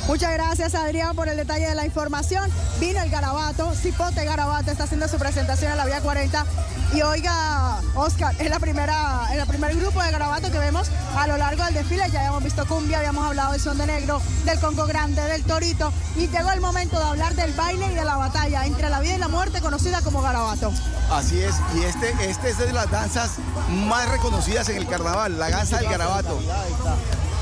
Muchas 0.08 0.32
gracias, 0.32 0.74
Adrián, 0.76 1.16
por 1.16 1.28
el 1.28 1.36
detalle 1.36 1.66
de 1.66 1.74
la 1.74 1.84
información. 1.84 2.48
Vino 2.78 3.02
el 3.02 3.10
Garabato, 3.10 3.72
Cipote 3.74 4.24
Garabato 4.24 4.70
está 4.70 4.84
haciendo 4.84 5.08
su 5.08 5.18
presentación 5.18 5.72
en 5.72 5.78
la 5.78 5.84
Vía 5.84 6.00
40. 6.00 6.46
Y 6.94 7.02
oiga, 7.02 7.80
Oscar, 7.96 8.32
es 8.38 8.48
la 8.48 8.60
primera, 8.60 9.26
el 9.32 9.44
primer 9.46 9.74
grupo 9.74 10.00
de 10.00 10.12
Garabato 10.12 10.52
que 10.52 10.58
vemos 10.60 10.88
a 11.16 11.26
lo 11.26 11.36
largo 11.36 11.64
del 11.64 11.74
desfile. 11.74 12.04
Ya 12.12 12.20
habíamos 12.20 12.44
visto 12.44 12.64
cumbia, 12.66 12.98
habíamos 12.98 13.26
hablado 13.26 13.52
del 13.52 13.60
son 13.60 13.78
de 13.78 13.86
negro, 13.86 14.22
del 14.44 14.60
Congo 14.60 14.86
Grande, 14.86 15.22
del 15.22 15.42
Torito. 15.42 15.92
Y 16.14 16.28
llegó 16.28 16.52
el 16.52 16.60
momento 16.60 16.85
de 16.90 17.04
hablar 17.04 17.34
del 17.34 17.52
baile 17.52 17.86
y 17.86 17.94
de 17.94 18.04
la 18.04 18.16
batalla 18.16 18.64
entre 18.66 18.88
la 18.88 19.00
vida 19.00 19.16
y 19.16 19.18
la 19.18 19.28
muerte, 19.28 19.60
conocida 19.60 20.00
como 20.02 20.22
Garabato. 20.22 20.72
Así 21.10 21.40
es, 21.40 21.56
y 21.74 21.82
este, 21.82 22.14
este 22.28 22.50
es 22.50 22.58
de 22.58 22.72
las 22.72 22.90
danzas 22.90 23.32
más 23.88 24.08
reconocidas 24.08 24.68
en 24.68 24.76
el 24.76 24.86
carnaval, 24.86 25.38
la 25.38 25.50
danza 25.50 25.78
del 25.78 25.88
garabato. 25.88 26.38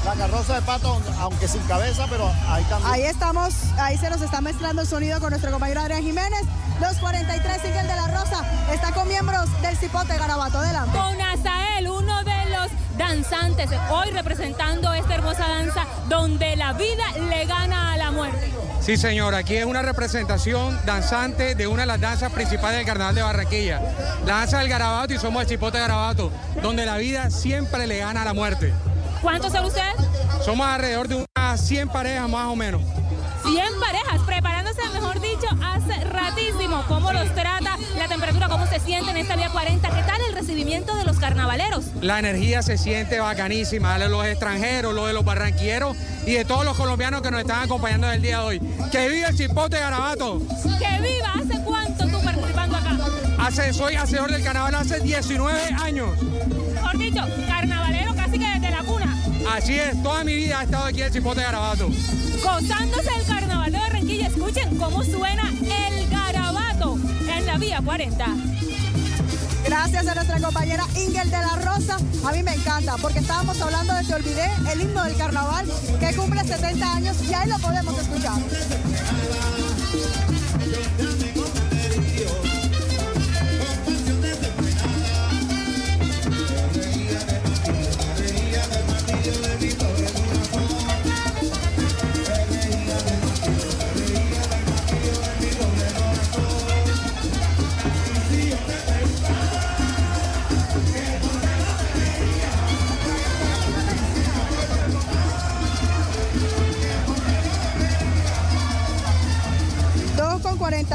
La 0.04 0.14
carroza 0.14 0.56
de 0.56 0.62
pato, 0.62 1.00
aunque 1.18 1.48
sin 1.48 1.62
cabeza, 1.62 2.06
pero 2.10 2.30
ahí 2.46 2.62
también. 2.64 2.92
Ahí 2.92 3.02
estamos, 3.04 3.54
ahí 3.78 3.96
se 3.96 4.10
nos 4.10 4.20
está 4.20 4.42
mezclando 4.42 4.82
el 4.82 4.88
sonido 4.88 5.18
con 5.18 5.30
nuestro 5.30 5.50
compañero 5.50 5.80
Adrián 5.80 6.02
Jiménez. 6.02 6.42
243 6.80 7.62
Sigel 7.62 7.86
de 7.86 7.96
la 7.96 8.08
Rosa 8.08 8.44
está 8.70 8.92
con 8.92 9.08
miembros 9.08 9.48
del 9.62 9.76
Cipote 9.78 10.18
Garabato. 10.18 10.58
Adelante. 10.58 10.98
Con 10.98 11.20
Azael, 11.22 11.88
uno 11.88 12.13
de 12.70 12.98
danzantes, 12.98 13.70
hoy 13.90 14.10
representando 14.10 14.92
esta 14.92 15.14
hermosa 15.14 15.48
danza 15.48 15.86
donde 16.08 16.56
la 16.56 16.72
vida 16.72 17.04
le 17.28 17.46
gana 17.46 17.92
a 17.92 17.96
la 17.96 18.10
muerte. 18.10 18.52
Sí, 18.80 18.96
señor, 18.96 19.34
aquí 19.34 19.56
es 19.56 19.64
una 19.64 19.82
representación 19.82 20.78
danzante 20.84 21.54
de 21.54 21.66
una 21.66 21.82
de 21.82 21.86
las 21.86 22.00
danzas 22.00 22.30
principales 22.32 22.78
del 22.78 22.86
Carnaval 22.86 23.14
de 23.14 23.22
Barranquilla. 23.22 23.80
La 24.26 24.38
danza 24.38 24.58
del 24.58 24.68
Garabato 24.68 25.14
y 25.14 25.18
somos 25.18 25.42
el 25.42 25.48
Chipote 25.48 25.78
Garabato, 25.78 26.30
donde 26.62 26.84
la 26.84 26.98
vida 26.98 27.30
siempre 27.30 27.86
le 27.86 27.98
gana 27.98 28.22
a 28.22 28.24
la 28.26 28.34
muerte. 28.34 28.72
¿Cuántos 29.22 29.52
son 29.52 29.64
ustedes? 29.64 29.94
Somos 30.44 30.66
alrededor 30.66 31.08
de 31.08 31.24
unas 31.36 31.60
100 31.60 31.88
parejas 31.88 32.28
más 32.28 32.46
o 32.46 32.56
menos. 32.56 32.82
100 33.42 33.80
parejas 33.80 34.20
dicho, 34.26 34.53
hace 35.84 36.04
ratísimo. 36.04 36.84
¿Cómo 36.88 37.12
los 37.12 37.32
trata 37.34 37.76
la 37.98 38.08
temperatura? 38.08 38.48
¿Cómo 38.48 38.66
se 38.66 38.80
sienten 38.80 39.16
en 39.16 39.22
esta 39.22 39.36
vía 39.36 39.50
40? 39.50 39.88
¿Qué 39.88 40.02
tal 40.02 40.20
el 40.28 40.34
recibimiento? 40.34 40.94
de 40.96 41.04
los 41.04 41.18
carnavaleros. 41.18 41.86
La 42.00 42.18
energía 42.18 42.62
se 42.62 42.78
siente 42.78 43.20
bacanísima, 43.20 43.98
de 43.98 44.08
los 44.08 44.24
extranjeros, 44.26 44.94
lo 44.94 45.06
de 45.06 45.12
los 45.12 45.24
barranquilleros 45.24 45.96
y 46.26 46.32
de 46.32 46.44
todos 46.44 46.64
los 46.64 46.76
colombianos 46.76 47.22
que 47.22 47.30
nos 47.30 47.40
están 47.40 47.62
acompañando 47.62 48.10
el 48.10 48.22
día 48.22 48.38
de 48.38 48.44
hoy. 48.44 48.60
¡Que 48.90 49.08
viva 49.08 49.28
el 49.28 49.36
chipote 49.36 49.78
garabato! 49.78 50.40
¡Que 50.62 51.00
viva! 51.00 51.32
¿Hace 51.34 51.62
cuánto 51.64 52.06
tú 52.06 52.20
participando 52.24 52.76
acá? 52.76 52.96
Hace, 53.38 53.72
soy 53.72 53.94
hacedor 53.94 54.30
del 54.30 54.42
carnaval 54.42 54.74
hace 54.74 55.00
19 55.00 55.60
años. 55.82 56.10
Dicho, 56.98 57.22
carnavalero 57.48 57.73
Así 59.48 59.74
es, 59.78 60.02
toda 60.02 60.24
mi 60.24 60.34
vida 60.34 60.60
he 60.60 60.64
estado 60.64 60.84
aquí 60.84 61.00
en 61.00 61.06
el 61.06 61.12
chipote 61.12 61.42
garabato. 61.42 61.88
Gozándose 62.42 63.10
el 63.16 63.26
carnaval 63.26 63.72
de 63.72 63.78
Barranquilla. 63.78 64.26
Escuchen 64.28 64.76
cómo 64.78 65.04
suena 65.04 65.50
el 65.60 66.08
garabato 66.08 66.98
en 67.28 67.46
la 67.46 67.58
vía 67.58 67.80
40. 67.84 68.26
Gracias 69.64 70.06
a 70.06 70.14
nuestra 70.14 70.40
compañera 70.40 70.84
Ingel 70.96 71.30
de 71.30 71.38
la 71.38 71.56
Rosa. 71.56 71.96
A 72.24 72.32
mí 72.32 72.42
me 72.42 72.54
encanta 72.54 72.96
porque 73.00 73.20
estábamos 73.20 73.60
hablando 73.60 73.94
de 73.94 74.04
Te 74.04 74.14
Olvidé, 74.14 74.50
el 74.72 74.80
himno 74.80 75.04
del 75.04 75.16
carnaval 75.16 75.66
que 76.00 76.14
cumple 76.14 76.44
70 76.44 76.94
años 76.94 77.16
y 77.28 77.34
ahí 77.34 77.48
lo 77.48 77.58
podemos 77.58 77.98
escuchar. 77.98 78.38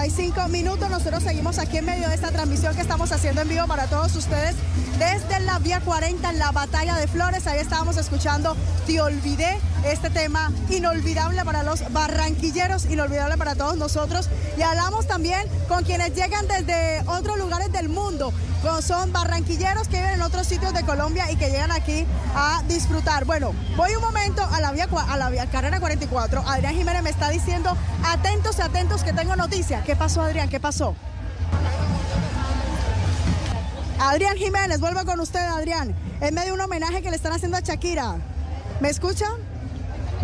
45 0.10 0.48
minutos. 0.48 0.90
Nosotros 0.90 1.22
seguimos 1.22 1.60
aquí 1.60 1.78
en 1.78 1.86
medio 1.86 2.10
de 2.10 2.16
esta 2.16 2.32
transmisión 2.32 2.74
que 2.74 2.82
estamos 2.82 3.12
haciendo 3.12 3.42
en 3.42 3.50
vivo 3.50 3.68
para 3.68 3.86
todos 3.86 4.16
ustedes 4.16 4.56
desde 4.98 5.40
la 5.42 5.60
vía 5.60 5.82
40 5.82 6.32
en 6.32 6.40
la 6.40 6.52
batalla 6.52 6.96
de 6.96 7.08
Flores. 7.08 7.46
Ahí 7.46 7.60
estábamos 7.60 7.96
escuchando 7.98 8.58
Te 8.88 9.00
Olvidé, 9.02 9.60
este 9.86 10.10
tema 10.10 10.52
inolvidable 10.70 11.46
para 11.46 11.62
los 11.62 11.92
barranquilleros, 11.94 12.86
inolvidable 12.86 13.38
para 13.38 13.54
todos 13.54 13.78
nosotros. 13.78 14.30
Y 14.58 14.64
hablamos 14.64 15.06
también 15.06 15.42
con 15.68 15.84
quienes 15.84 16.16
llegan 16.16 16.48
desde 16.48 17.02
otros 17.08 17.38
lugares 17.38 17.72
del 17.72 17.88
mundo. 17.88 18.34
Son 18.82 19.12
barranquilleros 19.12 19.88
que 19.88 19.98
viven 19.98 20.16
en 20.16 20.22
otros 20.22 20.48
sitios 20.48 20.74
de 20.74 20.84
Colombia 20.84 21.32
y 21.32 21.36
que 21.36 21.50
llegan 21.50 21.72
aquí 21.72 22.06
a 22.36 22.62
disfrutar. 22.68 23.26
Bueno, 23.26 23.54
voy 23.78 23.96
un 23.96 24.02
momento 24.02 24.44
a 24.44 24.60
la 24.60 24.72
vía, 24.72 24.88
a 25.08 25.18
la 25.18 25.30
vía 25.30 25.46
carrera 25.48 25.80
44. 25.80 26.44
Adrián 26.46 26.76
Jiménez 26.76 27.04
me 27.04 27.10
está 27.10 27.30
diciendo, 27.30 27.76
atentos, 28.06 28.60
atentos, 28.60 29.04
que 29.04 29.14
tengo 29.14 29.36
noticia. 29.36 29.84
¿Qué 29.84 29.96
pasó, 29.96 30.22
Adrián? 30.22 30.50
¿Qué 30.50 30.60
pasó? 30.60 30.96
Adrián 34.00 34.38
Jiménez, 34.38 34.80
vuelvo 34.80 35.06
con 35.06 35.20
usted, 35.20 35.46
Adrián. 35.46 35.96
En 36.22 36.34
medio 36.34 36.50
de 36.50 36.54
un 36.54 36.62
homenaje 36.62 37.02
que 37.02 37.10
le 37.10 37.16
están 37.16 37.34
haciendo 37.34 37.58
a 37.58 37.62
Shakira. 37.62 38.16
¿Me 38.80 38.90
escuchan? 38.90 39.34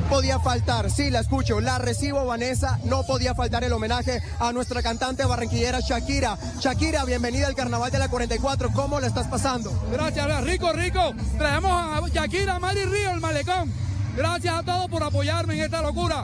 Podía 0.10 0.40
faltar, 0.40 0.90
sí, 0.92 1.10
la 1.10 1.20
escucho, 1.20 1.60
la 1.60 1.78
recibo 1.78 2.26
Vanessa, 2.26 2.80
no 2.86 3.04
podía 3.04 3.34
faltar 3.34 3.64
el 3.64 3.74
homenaje 3.74 4.22
a 4.40 4.52
nuestra 4.52 4.82
cantante 4.82 5.26
barranquillera 5.26 5.80
Shakira. 5.80 6.38
Shakira, 6.60 7.06
bienvenida 7.06 7.48
al 7.48 7.56
Carnaval 7.56 7.92
de 7.92 8.00
la 8.00 8.08
44, 8.08 8.72
¿cómo 8.74 9.00
la 9.00 9.08
estás 9.08 9.28
pasando? 9.28 9.72
Gracias, 9.92 10.44
rico, 10.44 10.72
rico. 10.74 11.14
Traemos 11.38 11.72
a 11.72 12.08
Shakira, 12.08 12.60
Mari 12.60 12.86
Río, 12.86 13.12
el 13.12 13.20
malecón. 13.20 13.72
Gracias 14.16 14.56
a 14.56 14.64
todos 14.64 14.90
por 14.90 15.04
apoyarme 15.04 15.56
en 15.56 15.62
esta 15.62 15.82
locura. 15.82 16.24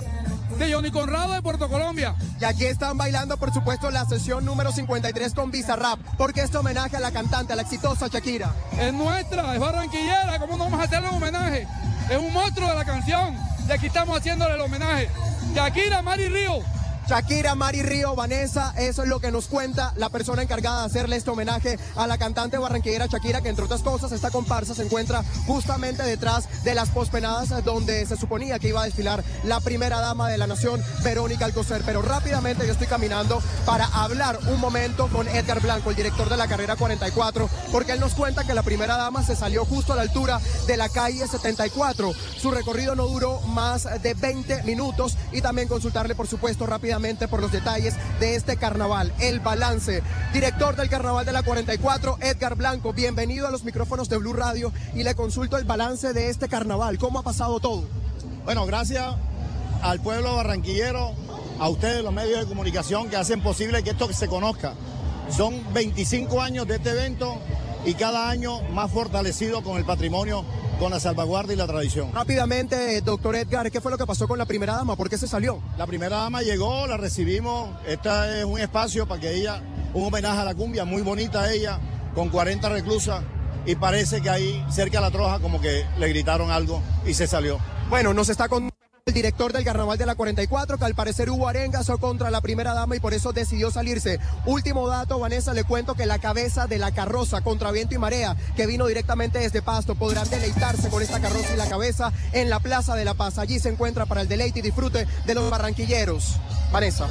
De 0.58 0.72
Johnny 0.72 0.92
Conrado 0.92 1.34
de 1.34 1.42
Puerto 1.42 1.70
Colombia. 1.70 2.14
Y 2.40 2.44
aquí 2.44 2.66
están 2.66 2.98
bailando, 2.98 3.38
por 3.38 3.54
supuesto, 3.54 3.90
la 3.90 4.06
sesión 4.06 4.46
número 4.46 4.72
53 4.72 5.34
con 5.34 5.50
Bizarrap, 5.50 6.00
porque 6.18 6.42
este 6.42 6.58
homenaje 6.58 6.98
a 6.98 7.00
la 7.00 7.12
cantante, 7.12 7.54
a 7.54 7.56
la 7.56 7.62
exitosa 7.64 8.08
Shakira. 8.08 8.54
Es 8.80 8.94
nuestra, 8.94 9.54
es 9.54 9.60
barranquillera. 9.60 10.40
¿Cómo 10.40 10.58
no 10.58 10.66
vamos 10.66 10.82
a 10.82 10.84
hacerle 10.84 11.10
un 11.10 11.16
homenaje? 11.16 11.68
Es 12.10 12.18
un 12.18 12.34
monstruo 12.34 12.68
de 12.68 12.76
la 12.76 12.86
canción. 12.86 13.51
Y 13.72 13.74
aquí 13.74 13.88
estamos 13.88 14.18
haciéndole 14.18 14.56
el 14.56 14.60
homenaje. 14.60 15.10
Shakira, 15.56 16.02
Mari 16.02 16.28
Río. 16.28 16.60
Shakira, 17.12 17.56
Mari 17.56 17.82
Río, 17.82 18.16
Vanessa, 18.16 18.74
eso 18.78 19.04
es 19.04 19.10
lo 19.10 19.20
que 19.20 19.32
nos 19.32 19.48
cuenta 19.48 19.92
la 19.98 20.08
persona 20.08 20.44
encargada 20.44 20.80
de 20.80 20.86
hacerle 20.86 21.18
este 21.18 21.30
homenaje 21.30 21.78
a 21.98 22.08
la 22.08 22.18
cantante 22.18 22.58
barranquillera 22.58 23.08
Shakira, 23.08 23.42
que 23.42 23.50
entre 23.50 23.66
otras 23.66 23.82
cosas 23.82 24.14
esta 24.14 24.32
comparsa 24.32 24.74
se 24.74 24.84
encuentra 24.84 25.22
justamente 25.46 26.04
detrás 26.04 26.48
de 26.64 26.74
las 26.74 26.88
pospenadas 26.88 27.52
eh, 27.52 27.62
donde 27.66 28.06
se 28.06 28.16
suponía 28.16 28.60
que 28.60 28.70
iba 28.70 28.82
a 28.82 28.86
desfilar 28.86 29.26
la 29.44 29.60
primera 29.60 30.00
dama 30.00 30.30
de 30.30 30.38
la 30.38 30.48
nación, 30.48 30.82
Verónica 31.04 31.44
Alcocer. 31.44 31.82
Pero 31.86 32.02
rápidamente 32.02 32.66
yo 32.66 32.72
estoy 32.72 32.88
caminando 32.88 33.44
para 33.66 33.88
hablar 33.88 34.40
un 34.48 34.62
momento 34.62 35.10
con 35.10 35.28
Edgar 35.28 35.60
Blanco, 35.60 35.90
el 35.90 35.98
director 35.98 36.30
de 36.30 36.38
la 36.38 36.48
carrera 36.48 36.78
44, 36.78 37.50
porque 37.74 37.92
él 37.92 38.00
nos 38.00 38.14
cuenta 38.14 38.46
que 38.46 38.54
la 38.54 38.64
primera 38.64 38.96
dama 38.96 39.22
se 39.22 39.36
salió 39.36 39.66
justo 39.66 39.92
a 39.92 39.98
la 39.98 40.04
altura 40.04 40.40
de 40.66 40.78
la 40.78 40.88
calle 40.88 41.28
74. 41.28 42.14
Su 42.38 42.52
recorrido 42.52 42.96
no 42.96 43.06
duró 43.06 43.42
más 43.42 44.02
de 44.02 44.14
20 44.14 44.64
minutos 44.64 45.18
y 45.34 45.42
también 45.42 45.68
consultarle, 45.68 46.16
por 46.16 46.28
supuesto, 46.28 46.66
rápidamente 46.66 47.01
por 47.02 47.42
los 47.42 47.52
detalles 47.52 47.96
de 48.20 48.36
este 48.36 48.58
carnaval, 48.58 49.12
el 49.20 49.40
balance. 49.40 50.04
Director 50.34 50.76
del 50.76 50.88
carnaval 50.88 51.26
de 51.26 51.32
la 51.32 51.42
44, 51.42 52.20
Edgar 52.22 52.56
Blanco, 52.56 52.94
bienvenido 52.94 53.48
a 53.48 53.52
los 53.52 53.64
micrófonos 53.64 54.08
de 54.08 54.18
Blue 54.18 54.34
Radio 54.34 54.72
y 54.94 55.02
le 55.02 55.16
consulto 55.16 55.58
el 55.58 55.64
balance 55.64 56.14
de 56.14 56.30
este 56.30 56.48
carnaval. 56.48 57.00
¿Cómo 57.00 57.18
ha 57.18 57.24
pasado 57.24 57.60
todo? 57.60 57.86
Bueno, 58.46 58.68
gracias 58.68 59.16
al 59.82 60.00
pueblo 60.00 60.36
barranquillero, 60.36 61.16
a 61.60 61.70
ustedes 61.70 62.04
los 62.04 62.14
medios 62.14 62.42
de 62.42 62.46
comunicación 62.46 63.10
que 63.10 63.18
hacen 63.18 63.42
posible 63.42 63.82
que 63.82 63.90
esto 63.90 64.14
se 64.14 64.28
conozca. 64.28 64.76
Son 65.36 65.56
25 65.74 66.40
años 66.40 66.68
de 66.68 66.76
este 66.76 66.92
evento 66.92 67.40
y 67.86 67.94
cada 67.96 68.30
año 68.30 68.62
más 68.74 68.92
fortalecido 68.92 69.64
con 69.64 69.78
el 69.78 69.86
patrimonio, 69.86 70.46
con 70.80 70.92
la 70.92 71.00
salvaguardia 71.00 71.54
y 71.54 71.58
la 71.58 71.68
tradición. 71.68 72.12
Rápidamente, 72.14 72.98
eh, 72.98 73.02
doctor 73.02 73.36
Edgar, 73.36 73.70
¿qué 73.72 73.82
fue 73.82 73.92
lo 73.92 73.98
que 73.98 74.06
pasó 74.06 74.28
con 74.28 74.38
la 74.38 74.46
primera 74.46 74.74
dama? 74.74 74.96
¿Por 74.96 75.10
qué 75.10 75.18
se 75.18 75.28
salió? 75.28 75.62
La 75.78 75.88
primera 75.88 76.18
dama 76.18 76.42
llegó, 76.42 76.88
la 76.88 76.98
recibimos. 76.98 77.70
Este 77.88 78.40
es 78.40 78.46
un 78.46 78.60
espacio 78.60 79.08
para 79.08 79.22
que 79.22 79.34
ella, 79.36 79.62
un 79.94 80.06
homenaje 80.06 80.40
a 80.40 80.46
la 80.46 80.56
cumbia, 80.56 80.86
muy 80.86 81.02
bonita 81.02 81.52
ella, 81.52 81.80
con 82.16 82.30
40 82.30 82.70
reclusas. 82.70 83.24
Y 83.66 83.76
parece 83.76 84.22
que 84.22 84.30
ahí, 84.30 84.66
cerca 84.72 84.98
de 84.98 85.06
la 85.06 85.12
troja, 85.12 85.40
como 85.40 85.62
que 85.62 85.86
le 86.00 86.10
gritaron 86.10 86.50
algo 86.50 86.82
y 87.06 87.14
se 87.14 87.28
salió. 87.28 87.60
Bueno, 87.90 88.14
nos 88.14 88.30
está 88.30 88.50
con 88.50 88.71
el 89.12 89.16
director 89.16 89.52
del 89.52 89.66
carnaval 89.66 89.98
de 89.98 90.06
la 90.06 90.16
44, 90.16 90.78
que 90.78 90.86
al 90.86 90.96
parecer 90.96 91.30
hubo 91.30 91.50
arengas 91.50 91.90
o 91.90 91.98
contra 91.98 92.32
la 92.32 92.40
primera 92.40 92.74
dama 92.74 92.96
y 92.96 93.02
por 93.02 93.14
eso 93.14 93.34
decidió 93.34 93.70
salirse. 93.70 94.20
Último 94.46 94.88
dato, 94.88 95.20
Vanessa, 95.20 95.54
le 95.54 95.66
cuento 95.66 95.96
que 95.96 96.06
la 96.06 96.18
cabeza 96.18 96.66
de 96.66 96.78
la 96.78 96.94
carroza 96.94 97.42
contra 97.42 97.72
viento 97.72 97.94
y 97.94 97.98
marea, 97.98 98.38
que 98.56 98.68
vino 98.68 98.88
directamente 98.88 99.40
desde 99.40 99.62
Pasto, 99.62 99.96
podrán 99.96 100.30
deleitarse 100.30 100.88
con 100.88 101.04
esta 101.04 101.20
carroza 101.20 101.54
y 101.54 101.58
la 101.58 101.68
cabeza 101.68 102.14
en 102.32 102.50
la 102.50 102.62
Plaza 102.62 102.96
de 102.96 103.04
la 103.04 103.14
Paz. 103.14 103.38
Allí 103.38 103.60
se 103.60 103.68
encuentra 103.68 104.06
para 104.06 104.22
el 104.22 104.30
deleite 104.30 104.60
y 104.60 104.62
disfrute 104.62 105.06
de 105.26 105.36
los 105.36 105.52
barranquilleros. 105.52 106.38
Vanessa. 106.72 107.08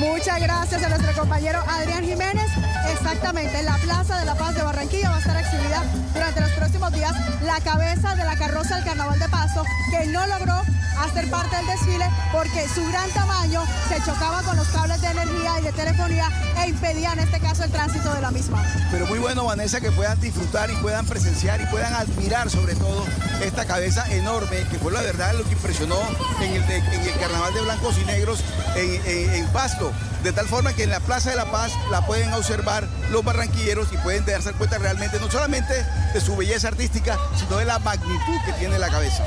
Muchas 0.00 0.38
gracias 0.42 0.82
a 0.82 0.88
nuestro 0.90 1.14
compañero 1.14 1.60
Adrián 1.66 2.04
Jiménez. 2.04 2.50
Exactamente, 2.92 3.58
en 3.58 3.64
la 3.64 3.78
Plaza 3.78 4.18
de 4.18 4.26
la 4.26 4.34
Paz 4.34 4.54
de 4.54 4.62
Barranquilla 4.62 5.08
va 5.08 5.16
a 5.16 5.20
estar 5.20 5.36
exhibida 5.38 5.82
durante 6.12 6.40
los 6.42 6.50
próximos 6.50 6.92
días 6.92 7.14
la 7.42 7.58
cabeza 7.60 8.14
de 8.16 8.24
la 8.24 8.36
carroza 8.36 8.76
del 8.76 8.84
Carnaval 8.84 9.18
de 9.18 9.28
Paso, 9.30 9.64
que 9.90 10.06
no 10.08 10.26
logró 10.26 10.60
hacer 10.98 11.30
parte 11.30 11.37
del 11.46 11.66
desfile 11.66 12.04
porque 12.32 12.66
su 12.68 12.84
gran 12.88 13.08
tamaño 13.10 13.62
se 13.88 14.02
chocaba 14.02 14.42
con 14.42 14.56
los 14.56 14.66
cables 14.68 15.00
de 15.00 15.08
energía 15.08 15.60
y 15.60 15.62
de 15.62 15.72
telefonía 15.72 16.28
e 16.56 16.68
impedía 16.68 17.12
en 17.12 17.20
este 17.20 17.38
caso 17.38 17.62
el 17.62 17.70
tránsito 17.70 18.12
de 18.12 18.20
la 18.20 18.30
misma. 18.32 18.62
Pero 18.90 19.06
muy 19.06 19.20
bueno, 19.20 19.44
Vanessa, 19.44 19.80
que 19.80 19.92
puedan 19.92 20.20
disfrutar 20.20 20.68
y 20.70 20.74
puedan 20.76 21.06
presenciar 21.06 21.60
y 21.60 21.66
puedan 21.66 21.94
admirar 21.94 22.50
sobre 22.50 22.74
todo 22.74 23.04
esta 23.42 23.66
cabeza 23.66 24.04
enorme, 24.12 24.64
que 24.70 24.78
fue 24.78 24.92
la 24.92 25.00
verdad 25.00 25.32
lo 25.34 25.44
que 25.44 25.52
impresionó 25.52 25.96
en 26.40 26.54
el, 26.54 27.20
carnaval 27.20 27.54
de 27.54 27.60
blancos 27.60 27.96
y 27.98 28.04
negros 28.04 28.40
en 28.74 29.46
Pasto. 29.48 29.92
De 30.22 30.32
tal 30.32 30.48
forma 30.48 30.72
que 30.72 30.82
en 30.82 30.90
la 30.90 30.98
Plaza 31.00 31.30
de 31.30 31.36
la 31.36 31.50
Paz 31.50 31.70
la 31.92 32.04
pueden 32.04 32.32
observar 32.32 32.88
los 33.10 33.24
barranquilleros 33.24 33.92
y 33.92 33.96
pueden 33.98 34.26
darse 34.26 34.52
cuenta 34.52 34.78
realmente 34.78 35.20
no 35.20 35.30
solamente 35.30 35.86
de 36.12 36.20
su 36.20 36.36
belleza 36.36 36.68
artística, 36.68 37.16
sino 37.36 37.58
de 37.58 37.64
la 37.64 37.78
magnitud 37.78 38.36
que 38.44 38.52
tiene 38.54 38.78
la 38.78 38.88
cabeza. 38.88 39.22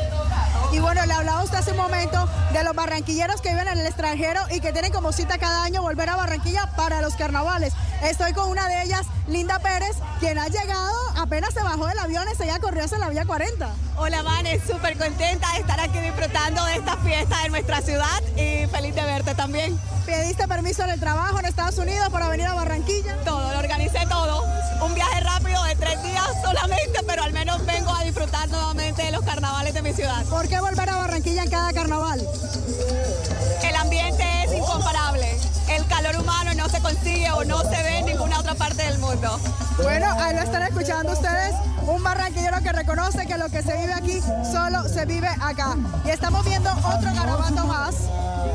Y 0.71 0.79
bueno, 0.79 1.05
le 1.05 1.13
hablaba 1.13 1.43
usted 1.43 1.57
hace 1.57 1.71
un 1.71 1.77
momento 1.77 2.29
de 2.53 2.63
los 2.63 2.73
barranquilleros 2.73 3.41
que 3.41 3.49
viven 3.49 3.67
en 3.67 3.77
el 3.77 3.85
extranjero 3.85 4.39
y 4.51 4.61
que 4.61 4.71
tienen 4.71 4.93
como 4.93 5.11
cita 5.11 5.37
cada 5.37 5.63
año 5.63 5.81
volver 5.81 6.09
a 6.09 6.15
Barranquilla 6.15 6.71
para 6.77 7.01
los 7.01 7.15
carnavales. 7.15 7.73
Estoy 8.03 8.31
con 8.31 8.49
una 8.49 8.69
de 8.69 8.83
ellas, 8.83 9.05
Linda 9.27 9.59
Pérez, 9.59 9.97
quien 10.19 10.39
ha 10.39 10.47
llegado, 10.47 10.95
apenas 11.17 11.53
se 11.53 11.61
bajó 11.61 11.87
del 11.87 11.99
avión 11.99 12.25
y 12.41 12.45
ya 12.45 12.59
corrió 12.59 12.85
hacia 12.85 12.97
la 12.99 13.09
vía 13.09 13.25
40. 13.25 13.69
Hola, 13.97 14.21
Vane, 14.21 14.61
súper 14.65 14.97
contenta 14.97 15.51
de 15.53 15.59
estar 15.59 15.79
aquí 15.79 15.99
disfrutando 15.99 16.63
de 16.65 16.75
esta 16.75 16.97
fiesta 16.97 17.43
de 17.43 17.49
nuestra 17.49 17.81
ciudad 17.81 18.21
y 18.37 18.65
feliz 18.67 18.95
de 18.95 19.03
verte 19.03 19.35
también. 19.35 19.77
¿Pediste 20.05 20.47
permiso 20.47 20.83
en 20.83 20.91
el 20.91 20.99
trabajo 20.99 21.37
en 21.39 21.45
Estados 21.45 21.77
Unidos 21.77 22.09
para 22.09 22.29
venir 22.29 22.47
a 22.47 22.53
Barranquilla? 22.53 23.15
Todo, 23.25 23.50
hice 23.91 24.05
todo. 24.07 24.43
Un 24.81 24.93
viaje 24.95 25.19
rápido 25.21 25.63
de 25.63 25.75
tres 25.75 26.01
días 26.03 26.27
solamente, 26.43 26.99
pero 27.05 27.23
al 27.23 27.33
menos 27.33 27.65
vengo 27.65 27.93
a 27.93 28.03
disfrutar 28.03 28.49
nuevamente 28.49 29.03
de 29.03 29.11
los 29.11 29.23
carnavales 29.23 29.73
de 29.73 29.81
mi 29.81 29.93
ciudad. 29.93 30.23
¿Por 30.25 30.47
qué 30.47 30.59
volver 30.59 30.89
a 30.89 30.95
Barranquilla 30.95 31.43
en 31.43 31.49
cada 31.49 31.73
carnaval? 31.73 32.25
El 33.61 33.75
ambiente 33.75 34.23
es 34.45 34.53
incomparable. 34.53 35.37
El 35.69 35.85
calor 35.87 36.17
humano 36.17 36.53
no 36.55 36.67
se 36.67 36.81
consigue 36.81 37.31
o 37.31 37.43
no 37.45 37.61
se 37.61 37.83
ve 37.83 37.99
en 37.99 38.05
ninguna 38.05 38.39
otra 38.39 38.55
parte 38.55 38.83
del 38.83 38.97
mundo. 38.99 39.39
Bueno, 39.81 40.07
ahí 40.19 40.35
lo 40.35 40.41
están 40.41 40.63
escuchando 40.63 41.13
ustedes. 41.13 41.55
Un 41.87 42.03
barranquillero 42.03 42.61
que 42.61 42.71
reconoce 42.71 43.25
que 43.25 43.37
lo 43.37 43.49
que 43.49 43.61
se 43.61 43.75
vive 43.77 43.93
aquí 43.93 44.19
solo 44.51 44.87
se 44.87 45.05
vive 45.05 45.29
acá. 45.41 45.75
Y 46.05 46.09
estamos 46.09 46.45
viendo 46.45 46.71
otro 46.71 47.13
garabato 47.13 47.65
más, 47.65 47.95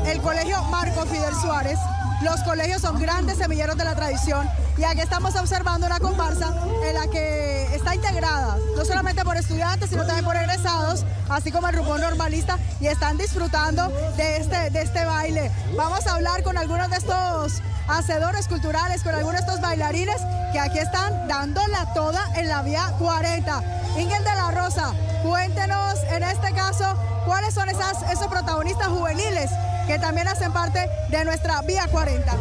el 0.05 0.21
Colegio 0.21 0.61
Marco 0.63 1.05
Fidel 1.05 1.33
Suárez. 1.35 1.79
Los 2.21 2.41
colegios 2.41 2.81
son 2.81 2.99
grandes 2.99 3.37
semilleros 3.37 3.77
de 3.77 3.85
la 3.85 3.95
tradición 3.95 4.49
y 4.77 4.83
aquí 4.83 5.01
estamos 5.01 5.35
observando 5.35 5.87
una 5.87 5.99
comparsa 5.99 6.53
en 6.83 6.93
la 6.93 7.07
que 7.07 7.75
está 7.75 7.95
integrada 7.95 8.57
no 8.75 8.85
solamente 8.85 9.23
por 9.23 9.35
estudiantes, 9.35 9.89
sino 9.89 10.05
también 10.05 10.23
por 10.23 10.35
egresados, 10.35 11.03
así 11.29 11.51
como 11.51 11.67
el 11.67 11.75
rumbo 11.75 11.97
normalista, 11.97 12.59
y 12.79 12.87
están 12.87 13.17
disfrutando 13.17 13.87
de 14.17 14.37
este, 14.37 14.69
de 14.69 14.81
este 14.81 15.03
baile. 15.03 15.51
Vamos 15.75 16.05
a 16.05 16.13
hablar 16.13 16.43
con 16.43 16.57
algunos 16.57 16.89
de 16.91 16.97
estos 16.97 17.61
hacedores 17.87 18.47
culturales, 18.47 19.01
con 19.01 19.15
algunos 19.15 19.41
de 19.41 19.47
estos 19.47 19.61
bailarines 19.61 20.17
que 20.53 20.59
aquí 20.59 20.77
están 20.77 21.27
dándola 21.27 21.93
toda 21.93 22.21
en 22.35 22.47
la 22.47 22.61
vía 22.61 22.93
40. 22.99 23.63
Ingel 23.97 24.23
de 24.23 24.35
la 24.35 24.51
Rosa, 24.51 24.93
cuéntenos 25.23 25.95
en 26.11 26.21
este 26.21 26.53
caso 26.53 26.85
cuáles 27.25 27.53
son 27.53 27.67
esas, 27.69 28.03
esos 28.11 28.27
protagonistas 28.27 28.87
juveniles 28.89 29.49
que 29.87 29.97
también 29.97 30.27
hacen 30.27 30.53
parte 30.53 30.87
de 31.09 31.25
nuestra 31.25 31.61
vía 31.61 31.87
40. 31.89 32.31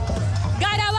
Garabato 0.61 0.96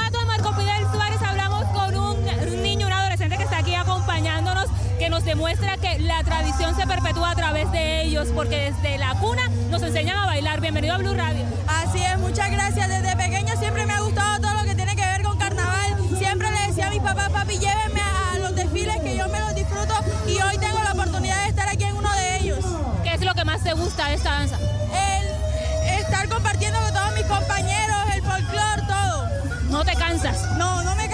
acompañándonos, 4.28 4.68
que 5.00 5.10
nos 5.10 5.24
demuestra 5.24 5.78
que 5.78 6.00
la 6.00 6.24
tradición 6.24 6.76
se 6.76 6.86
perpetúa 6.86 7.32
a 7.32 7.36
través 7.36 7.72
de 7.72 8.04
ellos, 8.04 8.28
porque 8.34 8.72
desde 8.72 8.98
la 8.98 9.14
cuna 9.16 9.50
nos 9.70 9.82
enseñan 9.82 10.18
a 10.18 10.26
bailar. 10.26 10.60
Bienvenido 10.62 10.96
a 10.96 10.98
Blue 10.98 11.14
Radio. 11.14 11.46
Así 11.68 12.02
es, 12.02 12.18
muchas 12.20 12.52
gracias. 12.52 12.90
Desde 12.90 13.16
pequeño 13.16 13.56
siempre 13.58 13.86
me 13.86 13.94
ha 13.94 14.02
gustado 14.02 14.42
todo 14.42 14.54
lo 14.54 14.64
que 14.64 14.76
tiene 14.76 14.96
que 14.96 15.06
ver 15.06 15.24
con 15.24 15.38
carnaval. 15.38 15.96
Siempre 16.18 16.52
le 16.52 16.68
decía 16.68 16.88
a 16.88 16.90
mis 16.90 17.02
papás, 17.02 17.30
papi, 17.30 17.58
llévenme 17.58 18.02
a 18.02 18.38
los 18.40 18.56
desfiles 18.56 18.98
que 19.02 19.16
yo 19.16 19.28
me 19.30 19.40
los 19.40 19.56
disfruto 19.56 19.94
y 20.28 20.42
hoy 20.42 20.58
tengo 20.58 20.80
la 20.84 20.92
oportunidad 20.94 21.44
de 21.44 21.50
estar 21.50 21.70
aquí 21.70 21.84
en 21.84 21.96
uno 21.96 22.12
de 22.14 22.38
ellos. 22.38 22.66
¿Qué 23.04 23.14
es 23.14 23.22
lo 23.22 23.34
que 23.34 23.46
más 23.46 23.62
te 23.64 23.74
gusta 23.74 24.10
de 24.10 24.16
esta 24.16 24.32
danza? 24.32 24.58
El 24.58 26.00
estar 26.00 26.28
compartiendo 26.28 26.80
con 26.80 26.94
todos 26.94 27.14
mis 27.14 27.26
compañeros, 27.26 27.98
el 28.14 28.22
folclore, 28.24 28.82
todo. 28.88 29.30
¿No 29.70 29.86
te 29.86 29.96
cansas? 29.96 30.58
No, 30.58 30.84
no 30.84 30.96
me 30.96 31.07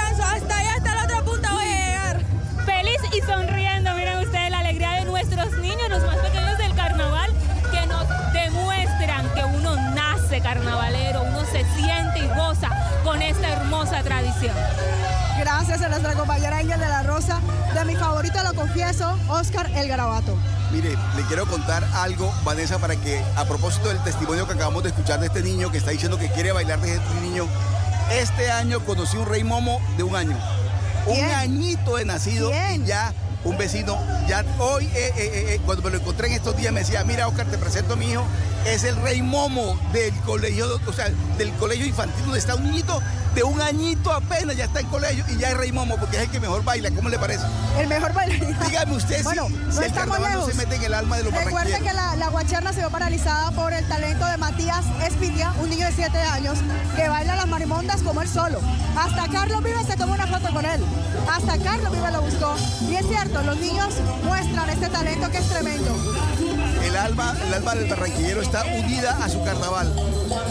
sonriendo, 3.26 3.94
miren 3.96 4.20
ustedes 4.20 4.50
la 4.52 4.60
alegría 4.60 4.92
de 4.94 5.06
nuestros 5.06 5.52
niños, 5.60 5.90
los 5.90 6.04
más 6.04 6.18
pequeños 6.18 6.58
del 6.58 6.74
carnaval, 6.76 7.32
que 7.72 7.86
nos 7.88 8.08
demuestran 8.34 9.30
que 9.34 9.44
uno 9.44 9.76
nace 9.94 10.42
carnavalero, 10.42 11.24
uno 11.24 11.46
se 11.46 11.66
siente 11.76 12.20
y 12.20 12.28
goza 12.28 12.70
con 13.04 13.22
esta 13.22 13.50
hermosa 13.50 14.02
tradición. 14.04 14.56
Gracias 15.40 15.82
a 15.82 15.90
nuestra 15.90 16.14
compañera 16.14 16.58
Ángel 16.58 16.80
de 16.80 16.88
la 16.88 17.04
Rosa. 17.04 17.42
De 17.74 17.86
mi 17.86 17.96
favorito, 17.96 18.42
lo 18.44 18.54
confieso, 18.54 19.18
Oscar 19.28 19.70
El 19.76 19.88
Garabato. 19.88 20.38
Mire, 20.72 20.96
le 21.16 21.24
quiero 21.28 21.46
contar 21.48 21.84
algo, 21.96 22.32
Vanessa, 22.44 22.78
para 22.80 22.96
que 22.96 23.22
a 23.36 23.46
propósito 23.46 23.90
del 23.90 24.02
testimonio 24.04 24.46
que 24.48 24.54
acabamos 24.54 24.84
de 24.84 24.90
escuchar 24.90 25.20
de 25.20 25.28
este 25.28 25.42
niño 25.42 25.72
que 25.72 25.80
está 25.80 25.92
diciendo 25.92 26.18
que 26.18 26.30
quiere 26.32 26.52
bailar 26.52 26.80
desde 26.80 26.98
este 26.98 27.22
niño, 27.22 27.48
este 28.12 28.52
año 28.52 28.80
conocí 28.82 29.18
un 29.18 29.26
rey 29.26 29.44
momo 29.44 29.82
de 29.98 30.04
un 30.04 30.16
año. 30.16 30.38
Un 31.06 31.20
añito 31.20 31.98
de 31.98 32.06
nacido 32.06 32.52
y 32.74 32.86
ya 32.86 33.14
un 33.44 33.58
vecino, 33.58 34.00
ya 34.28 34.46
hoy, 34.58 34.86
eh, 34.86 35.12
eh, 35.18 35.46
eh, 35.50 35.62
cuando 35.66 35.84
me 35.84 35.90
lo 35.90 35.98
encontré 35.98 36.28
en 36.28 36.34
estos 36.34 36.56
días, 36.56 36.72
me 36.72 36.80
decía, 36.80 37.04
mira 37.04 37.28
Oscar, 37.28 37.46
te 37.46 37.58
presento 37.58 37.94
a 37.94 37.96
mi 37.98 38.12
hijo, 38.12 38.26
es 38.66 38.86
el 38.86 38.96
rey 39.02 39.22
momo 39.22 39.78
del 39.92 40.14
colegio, 40.22 40.80
o 40.88 40.94
sea, 40.94 41.10
del 41.38 41.52
colegio 41.54 41.86
infantil 41.86 42.24
donde 42.24 42.40
está 42.40 42.56
un 42.56 42.64
niñito 42.64 43.02
de 43.36 43.44
un 43.44 43.60
añito 43.62 44.12
apenas, 44.12 44.56
ya 44.56 44.66
está 44.66 44.80
en 44.80 44.88
colegio 44.88 45.24
y 45.30 45.38
ya 45.38 45.50
es 45.50 45.58
rey 45.58 45.72
momo 45.72 45.98
porque 45.98 46.18
es 46.18 46.24
el 46.24 46.30
que 46.30 46.40
mejor 46.40 46.64
baila, 46.64 46.92
¿cómo 46.92 47.10
le 47.10 47.18
parece? 47.18 47.44
El 47.78 47.88
mejor 47.88 48.14
bailarín. 48.14 48.56
Dígame 48.68 48.96
usted 48.96 49.24
Bueno, 49.24 49.48
si, 49.48 49.54
no 49.54 49.72
si 49.72 49.84
el 49.84 49.94
carnaval 49.94 50.34
no 50.34 50.46
se 50.46 50.54
mete 50.54 50.76
en 50.76 50.84
el 50.84 50.94
alma 50.94 51.18
de 51.18 51.24
los 51.24 51.34
Recuerde 51.34 51.80
que 51.80 51.94
la, 51.94 52.16
la 52.16 52.30
guacherna 52.30 52.74
se 52.74 52.80
vio 52.80 52.90
paralizada 52.90 53.52
por 53.52 53.74
el 53.74 53.88
talento 53.88 54.26
de 54.26 54.38
Matías 54.38 54.86
Espilia, 55.06 55.54
un 55.62 55.70
niño 55.70 55.86
de 55.88 55.92
7 55.94 56.18
años, 56.18 56.60
que 56.96 57.10
baila 57.10 57.36
las 57.36 57.48
marimondas 57.48 58.02
como 58.02 58.22
él 58.22 58.30
solo. 58.30 58.60
Hasta 58.98 59.28
Carlos 59.30 59.64
Vives 59.64 59.88
se 59.88 59.98
tomó 59.98 60.14
una 60.14 60.28
foto 60.28 60.54
con 60.54 60.66
él. 60.66 60.84
Hasta 61.30 61.58
Carlos 61.58 61.92
Vives 61.92 62.12
lo 62.12 62.22
buscó. 62.22 62.56
Y 62.90 62.96
es 62.96 63.08
cierto, 63.08 63.42
los 63.42 63.58
niños 63.58 63.96
muestran 64.24 64.70
este 64.70 64.90
talento 64.90 65.30
que 65.32 65.38
es 65.38 65.50
tremendo. 65.50 65.92
El 66.94 67.00
alma 67.00 67.34
del 67.34 67.90
barranquillero 67.90 68.44
está 68.44 68.64
unida 68.66 69.18
a 69.24 69.28
su 69.28 69.44
carnaval, 69.44 69.92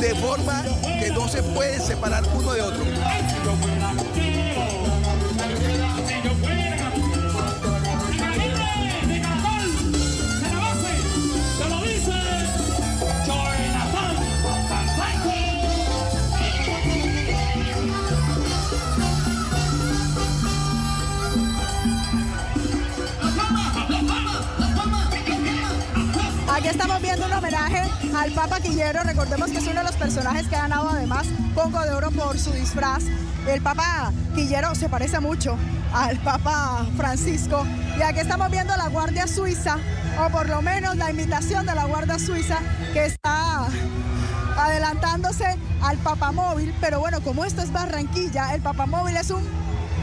de 0.00 0.12
forma 0.16 0.64
que 0.98 1.12
no 1.12 1.28
se 1.28 1.40
puede 1.40 1.78
separar 1.78 2.24
uno 2.34 2.52
de 2.52 2.62
otro. 2.62 2.82
Al 27.54 28.32
Papa 28.34 28.60
Quillero. 28.60 29.02
Recordemos 29.02 29.50
que 29.50 29.58
es 29.58 29.66
uno 29.66 29.80
de 29.80 29.84
los 29.84 29.96
personajes 29.96 30.46
que 30.48 30.56
ha 30.56 30.62
ganado 30.62 30.88
además 30.88 31.26
Congo 31.54 31.80
de 31.82 31.90
Oro 31.90 32.10
por 32.10 32.38
su 32.38 32.50
disfraz. 32.52 33.04
El 33.46 33.60
Papa 33.60 34.12
Quillero 34.34 34.74
se 34.74 34.88
parece 34.88 35.20
mucho 35.20 35.58
al 35.92 36.18
Papa 36.18 36.86
Francisco. 36.96 37.66
Y 37.98 38.02
aquí 38.02 38.20
estamos 38.20 38.50
viendo 38.50 38.74
la 38.76 38.88
Guardia 38.88 39.26
Suiza, 39.26 39.76
o 40.24 40.30
por 40.30 40.48
lo 40.48 40.62
menos 40.62 40.96
la 40.96 41.10
imitación 41.10 41.66
de 41.66 41.74
la 41.74 41.84
Guardia 41.84 42.18
Suiza 42.18 42.58
que 42.94 43.06
está 43.06 43.66
adelantándose 44.56 45.56
al 45.82 45.98
papamóvil. 45.98 46.74
Pero 46.80 47.00
bueno, 47.00 47.20
como 47.20 47.44
esto 47.44 47.60
es 47.60 47.70
Barranquilla, 47.70 48.54
el 48.54 48.62
papamóvil 48.62 49.16
es 49.16 49.30
un 49.30 49.42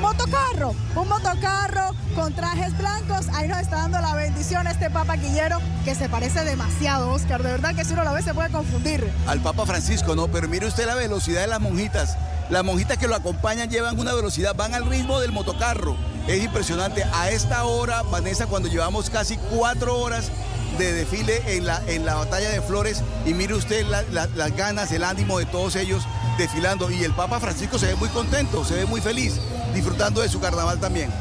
motocarro, 0.01 0.75
un 0.95 1.07
motocarro 1.07 1.95
con 2.15 2.33
trajes 2.33 2.77
blancos. 2.77 3.27
Ahí 3.33 3.47
nos 3.47 3.59
está 3.59 3.77
dando 3.77 3.99
la 3.99 4.15
bendición 4.15 4.67
este 4.67 4.89
Papa 4.89 5.17
Quillero 5.17 5.59
que 5.85 5.95
se 5.95 6.09
parece 6.09 6.43
demasiado, 6.43 7.09
Oscar. 7.11 7.43
De 7.43 7.51
verdad 7.51 7.75
que 7.75 7.85
si 7.85 7.93
uno 7.93 8.03
lo 8.03 8.13
ve 8.13 8.21
se 8.21 8.33
puede 8.33 8.49
confundir. 8.49 9.09
Al 9.27 9.39
Papa 9.41 9.65
Francisco, 9.65 10.15
no, 10.15 10.27
pero 10.27 10.47
mire 10.47 10.65
usted 10.67 10.85
la 10.85 10.95
velocidad 10.95 11.41
de 11.41 11.47
las 11.47 11.59
monjitas. 11.61 12.17
Las 12.49 12.63
monjitas 12.63 12.97
que 12.97 13.07
lo 13.07 13.15
acompañan 13.15 13.69
llevan 13.69 13.99
una 13.99 14.13
velocidad, 14.13 14.55
van 14.55 14.73
al 14.73 14.85
ritmo 14.89 15.19
del 15.19 15.31
motocarro. 15.31 15.95
Es 16.27 16.43
impresionante. 16.43 17.03
A 17.13 17.29
esta 17.29 17.63
hora, 17.65 18.01
Vanessa, 18.03 18.47
cuando 18.47 18.69
llevamos 18.69 19.09
casi 19.09 19.37
cuatro 19.37 19.99
horas 19.99 20.31
de 20.77 20.93
desfile 20.93 21.57
en 21.57 21.65
la, 21.65 21.81
en 21.87 22.05
la 22.05 22.15
batalla 22.15 22.49
de 22.49 22.61
Flores, 22.61 23.03
y 23.25 23.33
mire 23.33 23.53
usted 23.53 23.85
la- 23.87 24.03
la- 24.11 24.27
las 24.35 24.55
ganas, 24.55 24.91
el 24.91 25.03
ánimo 25.03 25.37
de 25.39 25.45
todos 25.45 25.75
ellos 25.75 26.03
desfilando. 26.37 26.89
Y 26.89 27.03
el 27.03 27.13
Papa 27.13 27.39
Francisco 27.39 27.77
se 27.77 27.87
ve 27.87 27.95
muy 27.95 28.09
contento, 28.09 28.63
se 28.65 28.75
ve 28.75 28.85
muy 28.85 29.01
feliz, 29.01 29.35
disfrutando 29.73 30.21
de 30.21 30.29
su 30.29 30.39
carnaval 30.39 30.79
también. 30.79 31.11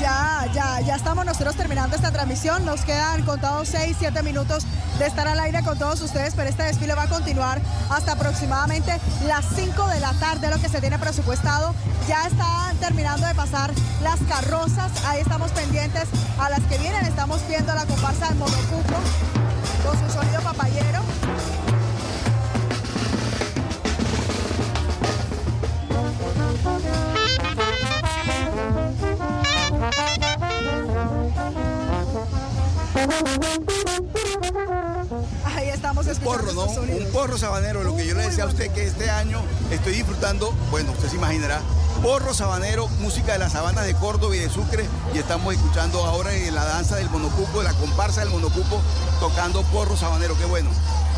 Ya, 0.00 0.46
ya, 0.54 0.80
ya 0.80 0.96
estamos 0.96 1.26
nosotros 1.26 1.56
terminando 1.56 1.94
esta 1.94 2.10
transmisión. 2.10 2.64
Nos 2.64 2.86
quedan 2.86 3.22
contados 3.22 3.68
6, 3.68 3.96
7 3.98 4.22
minutos 4.22 4.64
de 4.98 5.06
estar 5.06 5.28
al 5.28 5.38
aire 5.40 5.62
con 5.62 5.78
todos 5.78 6.00
ustedes, 6.00 6.32
pero 6.34 6.48
este 6.48 6.62
desfile 6.62 6.94
va 6.94 7.02
a 7.02 7.08
continuar 7.08 7.60
hasta 7.90 8.12
aproximadamente 8.12 8.98
las 9.26 9.44
5 9.54 9.88
de 9.88 10.00
la 10.00 10.14
tarde, 10.14 10.48
lo 10.48 10.58
que 10.58 10.70
se 10.70 10.80
tiene 10.80 10.98
presupuestado. 10.98 11.74
Ya 12.08 12.26
están 12.26 12.76
terminando 12.78 13.26
de 13.26 13.34
pasar 13.34 13.72
las 14.02 14.18
carrozas, 14.20 14.90
ahí 15.04 15.20
estamos 15.20 15.50
pendientes 15.52 16.08
a 16.38 16.48
las 16.48 16.60
que 16.60 16.78
vienen. 16.78 17.04
Estamos 17.04 17.46
viendo 17.46 17.74
la 17.74 17.84
comparsa 17.84 18.28
del 18.28 18.38
monocupo 18.38 18.94
con 19.84 19.98
su 19.98 20.14
sonido 20.14 20.40
papayero. 20.40 20.99
Ahí 35.44 35.68
estamos 35.68 36.06
Un 36.06 36.16
porro, 36.16 36.52
¿no? 36.52 36.64
Un 36.64 37.12
porro 37.12 37.38
sabanero. 37.38 37.82
Lo 37.82 37.96
que 37.96 38.06
yo 38.06 38.14
le 38.14 38.22
decía 38.22 38.44
a 38.44 38.46
usted 38.46 38.70
que 38.72 38.86
este 38.86 39.10
año 39.10 39.42
estoy 39.70 39.94
disfrutando, 39.94 40.52
bueno, 40.70 40.92
usted 40.92 41.08
se 41.08 41.16
imaginará, 41.16 41.60
porro 42.02 42.34
sabanero, 42.34 42.88
música 43.00 43.32
de 43.32 43.38
las 43.38 43.52
sabanas 43.52 43.86
de 43.86 43.94
Córdoba 43.94 44.36
y 44.36 44.40
de 44.40 44.50
Sucre. 44.50 44.84
Y 45.14 45.18
estamos 45.18 45.54
escuchando 45.54 46.04
ahora 46.04 46.34
en 46.34 46.54
la 46.54 46.64
danza 46.64 46.96
del 46.96 47.08
monocupo, 47.10 47.62
la 47.62 47.72
comparsa 47.74 48.20
del 48.20 48.30
monocupo, 48.30 48.80
tocando 49.20 49.62
porro 49.64 49.96
sabanero. 49.96 50.36
Qué 50.38 50.44
bueno. 50.44 50.70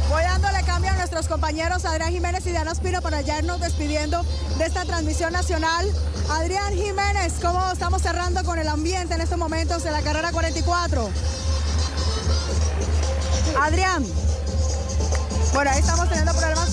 Voy 0.08 0.22
dándole 0.22 0.62
cambio 0.64 0.90
a 0.90 0.94
nuestros 0.94 1.26
compañeros 1.28 1.84
Adrián 1.84 2.10
Jiménez 2.10 2.46
y 2.46 2.50
Diana 2.50 2.72
Espino 2.72 3.00
para 3.02 3.20
ya 3.20 3.38
irnos 3.38 3.60
despidiendo 3.60 4.22
de 4.58 4.66
esta 4.66 4.84
transmisión 4.84 5.32
nacional. 5.32 5.86
Adrián 6.30 6.74
Jiménez, 6.74 7.34
¿cómo 7.40 7.72
estamos 7.72 8.02
cerrando 8.02 8.44
con 8.44 8.58
el 8.58 8.68
ambiente 8.68 9.14
en 9.14 9.20
estos 9.20 9.38
momentos 9.38 9.82
de 9.84 9.90
la 9.90 10.02
carrera 10.02 10.32
44? 10.32 11.10
Adrián. 13.60 14.06
Bueno, 15.52 15.70
ahí 15.70 15.80
estamos 15.80 16.08
teniendo 16.08 16.32
problemas 16.32 16.70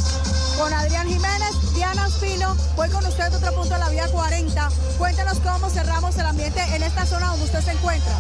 con 0.58 0.74
Adrián 0.74 1.08
Jiménez. 1.08 1.74
Diana 1.74 2.08
Espino, 2.08 2.56
voy 2.76 2.90
con 2.90 3.06
usted 3.06 3.34
otro 3.34 3.54
punto 3.54 3.74
de 3.74 3.80
la 3.80 3.90
vía 3.90 4.08
40. 4.08 4.70
Cuéntenos 4.98 5.40
cómo 5.40 5.70
cerramos 5.70 6.18
el 6.18 6.26
ambiente 6.26 6.62
en 6.76 6.84
esta 6.84 7.06
zona 7.06 7.28
donde 7.28 7.46
usted 7.46 7.62
se 7.62 7.72
encuentra. 7.72 8.14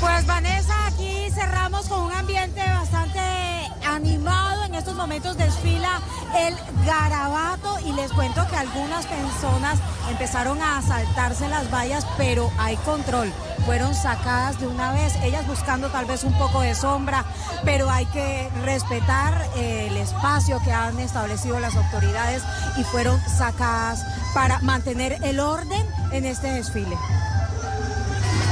Pues 0.00 0.26
Vanessa, 0.26 0.86
aquí 0.86 1.28
cerramos 1.32 1.88
con 1.88 2.02
un 2.02 2.12
ambiente 2.12 2.60
bastante 2.60 3.20
animado. 3.84 4.64
En 4.64 4.74
estos 4.76 4.94
momentos 4.94 5.36
desfila 5.36 6.00
el 6.36 6.54
garabato 6.86 7.78
y 7.84 7.92
les 7.92 8.12
cuento 8.12 8.46
que 8.48 8.56
algunas 8.56 9.06
personas 9.06 9.78
empezaron 10.08 10.62
a 10.62 10.80
saltarse 10.82 11.48
las 11.48 11.72
vallas, 11.72 12.06
pero 12.16 12.50
hay 12.58 12.76
control. 12.76 13.32
Fueron 13.66 13.94
sacadas 13.94 14.60
de 14.60 14.68
una 14.68 14.92
vez, 14.92 15.16
ellas 15.24 15.46
buscando 15.48 15.88
tal 15.88 16.04
vez 16.04 16.22
un 16.22 16.36
poco 16.38 16.60
de 16.60 16.76
sombra, 16.76 17.24
pero 17.64 17.90
hay 17.90 18.06
que 18.06 18.48
respetar 18.64 19.46
eh, 19.56 19.88
el 19.90 19.96
espacio 19.96 20.60
que 20.64 20.72
han 20.72 20.98
establecido 21.00 21.58
las 21.58 21.74
autoridades 21.74 22.42
y 22.76 22.84
fueron 22.84 23.20
sacadas 23.28 24.04
para 24.32 24.60
mantener 24.60 25.18
el 25.24 25.40
orden 25.40 25.84
en 26.12 26.24
este 26.24 26.52
desfile. 26.52 26.96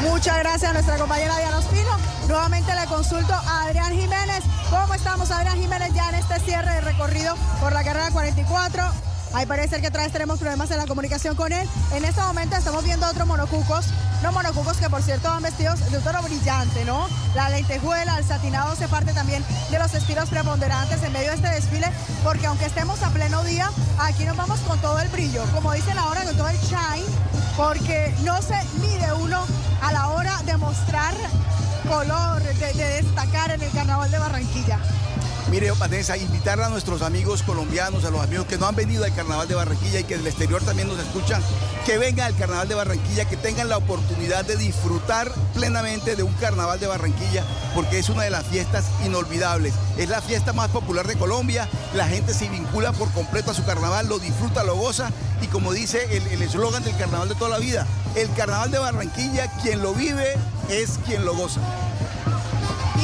Muchas 0.08 0.38
gracias 0.38 0.70
a 0.70 0.72
nuestra 0.72 0.98
compañera 0.98 1.36
Diana 1.36 1.58
Ospino. 1.58 1.90
Nuevamente 2.28 2.74
le 2.74 2.86
consulto 2.86 3.34
a 3.34 3.64
Adrián 3.64 3.92
Jiménez. 3.92 4.44
¿Cómo 4.70 4.94
estamos, 4.94 5.30
Adrián 5.30 5.58
Jiménez, 5.58 5.92
ya 5.94 6.08
en 6.08 6.14
este 6.14 6.40
cierre 6.40 6.74
de 6.74 6.80
recorrido 6.80 7.34
por 7.60 7.72
la 7.72 7.82
carrera 7.84 8.10
44? 8.10 8.82
Ahí 9.34 9.44
parece 9.44 9.80
que 9.80 9.88
otra 9.88 10.04
vez 10.04 10.12
tenemos 10.12 10.38
problemas 10.38 10.70
en 10.70 10.78
la 10.78 10.86
comunicación 10.86 11.34
con 11.34 11.52
él. 11.52 11.68
En 11.92 12.04
este 12.04 12.20
momento 12.20 12.56
estamos 12.56 12.84
viendo 12.84 13.06
otros 13.06 13.26
monocucos, 13.26 13.86
no 14.22 14.32
monocucos 14.32 14.78
que 14.78 14.88
por 14.88 15.02
cierto 15.02 15.28
van 15.28 15.42
vestidos 15.42 15.78
de 15.90 15.98
un 15.98 16.24
brillante, 16.24 16.84
¿no? 16.84 17.06
La 17.34 17.50
lentejuela, 17.50 18.18
el 18.18 18.24
satinado 18.24 18.72
hace 18.72 18.88
parte 18.88 19.12
también 19.12 19.44
de 19.70 19.78
los 19.78 19.92
estilos 19.92 20.30
preponderantes 20.30 21.02
en 21.02 21.12
medio 21.12 21.30
de 21.30 21.34
este 21.36 21.48
desfile, 21.48 21.92
porque 22.22 22.46
aunque 22.46 22.66
estemos 22.66 23.02
a 23.02 23.10
pleno 23.10 23.42
día, 23.44 23.70
aquí 23.98 24.24
nos 24.24 24.36
vamos 24.36 24.60
con 24.60 24.78
todo 24.80 24.98
el 25.00 25.08
brillo, 25.08 25.42
como 25.52 25.72
dicen 25.72 25.98
ahora, 25.98 26.24
con 26.24 26.36
todo 26.36 26.48
el 26.48 26.58
shine, 26.58 27.04
porque 27.56 28.14
no 28.22 28.40
se 28.42 28.54
mide 28.80 29.12
uno 29.14 29.44
a 29.82 29.92
la 29.92 30.08
hora 30.08 30.42
de 30.44 30.56
mostrar 30.58 31.14
color, 31.88 32.42
de, 32.42 32.72
de 32.74 33.02
destacar 33.02 33.50
en 33.50 33.62
el 33.62 33.70
carnaval 33.70 34.10
de 34.10 34.18
Barranquilla. 34.18 34.78
Mire, 35.50 35.70
Vanessa, 35.70 36.16
invitar 36.16 36.60
a 36.60 36.68
nuestros 36.68 37.02
amigos 37.02 37.44
colombianos, 37.44 38.04
a 38.04 38.10
los 38.10 38.20
amigos 38.20 38.46
que 38.46 38.58
no 38.58 38.66
han 38.66 38.74
venido 38.74 39.04
al 39.04 39.14
Carnaval 39.14 39.46
de 39.46 39.54
Barranquilla 39.54 40.00
y 40.00 40.04
que 40.04 40.16
del 40.16 40.26
exterior 40.26 40.60
también 40.62 40.88
nos 40.88 40.98
escuchan, 40.98 41.40
que 41.84 41.98
vengan 41.98 42.26
al 42.26 42.36
Carnaval 42.36 42.66
de 42.66 42.74
Barranquilla, 42.74 43.26
que 43.26 43.36
tengan 43.36 43.68
la 43.68 43.76
oportunidad 43.76 44.44
de 44.44 44.56
disfrutar 44.56 45.30
plenamente 45.54 46.16
de 46.16 46.24
un 46.24 46.32
Carnaval 46.34 46.80
de 46.80 46.88
Barranquilla, 46.88 47.44
porque 47.76 48.00
es 48.00 48.08
una 48.08 48.24
de 48.24 48.30
las 48.30 48.44
fiestas 48.46 48.86
inolvidables. 49.04 49.72
Es 49.96 50.08
la 50.08 50.20
fiesta 50.20 50.52
más 50.52 50.68
popular 50.70 51.06
de 51.06 51.14
Colombia, 51.14 51.68
la 51.94 52.08
gente 52.08 52.34
se 52.34 52.48
vincula 52.48 52.92
por 52.92 53.12
completo 53.12 53.52
a 53.52 53.54
su 53.54 53.64
carnaval, 53.64 54.08
lo 54.08 54.18
disfruta, 54.18 54.64
lo 54.64 54.74
goza, 54.74 55.10
y 55.40 55.46
como 55.46 55.72
dice 55.72 56.08
el 56.10 56.42
eslogan 56.42 56.82
del 56.82 56.96
Carnaval 56.96 57.28
de 57.28 57.36
toda 57.36 57.50
la 57.50 57.58
vida, 57.58 57.86
el 58.16 58.28
Carnaval 58.32 58.72
de 58.72 58.78
Barranquilla, 58.78 59.48
quien 59.62 59.80
lo 59.80 59.94
vive 59.94 60.34
es 60.68 60.98
quien 61.06 61.24
lo 61.24 61.36
goza. 61.36 61.60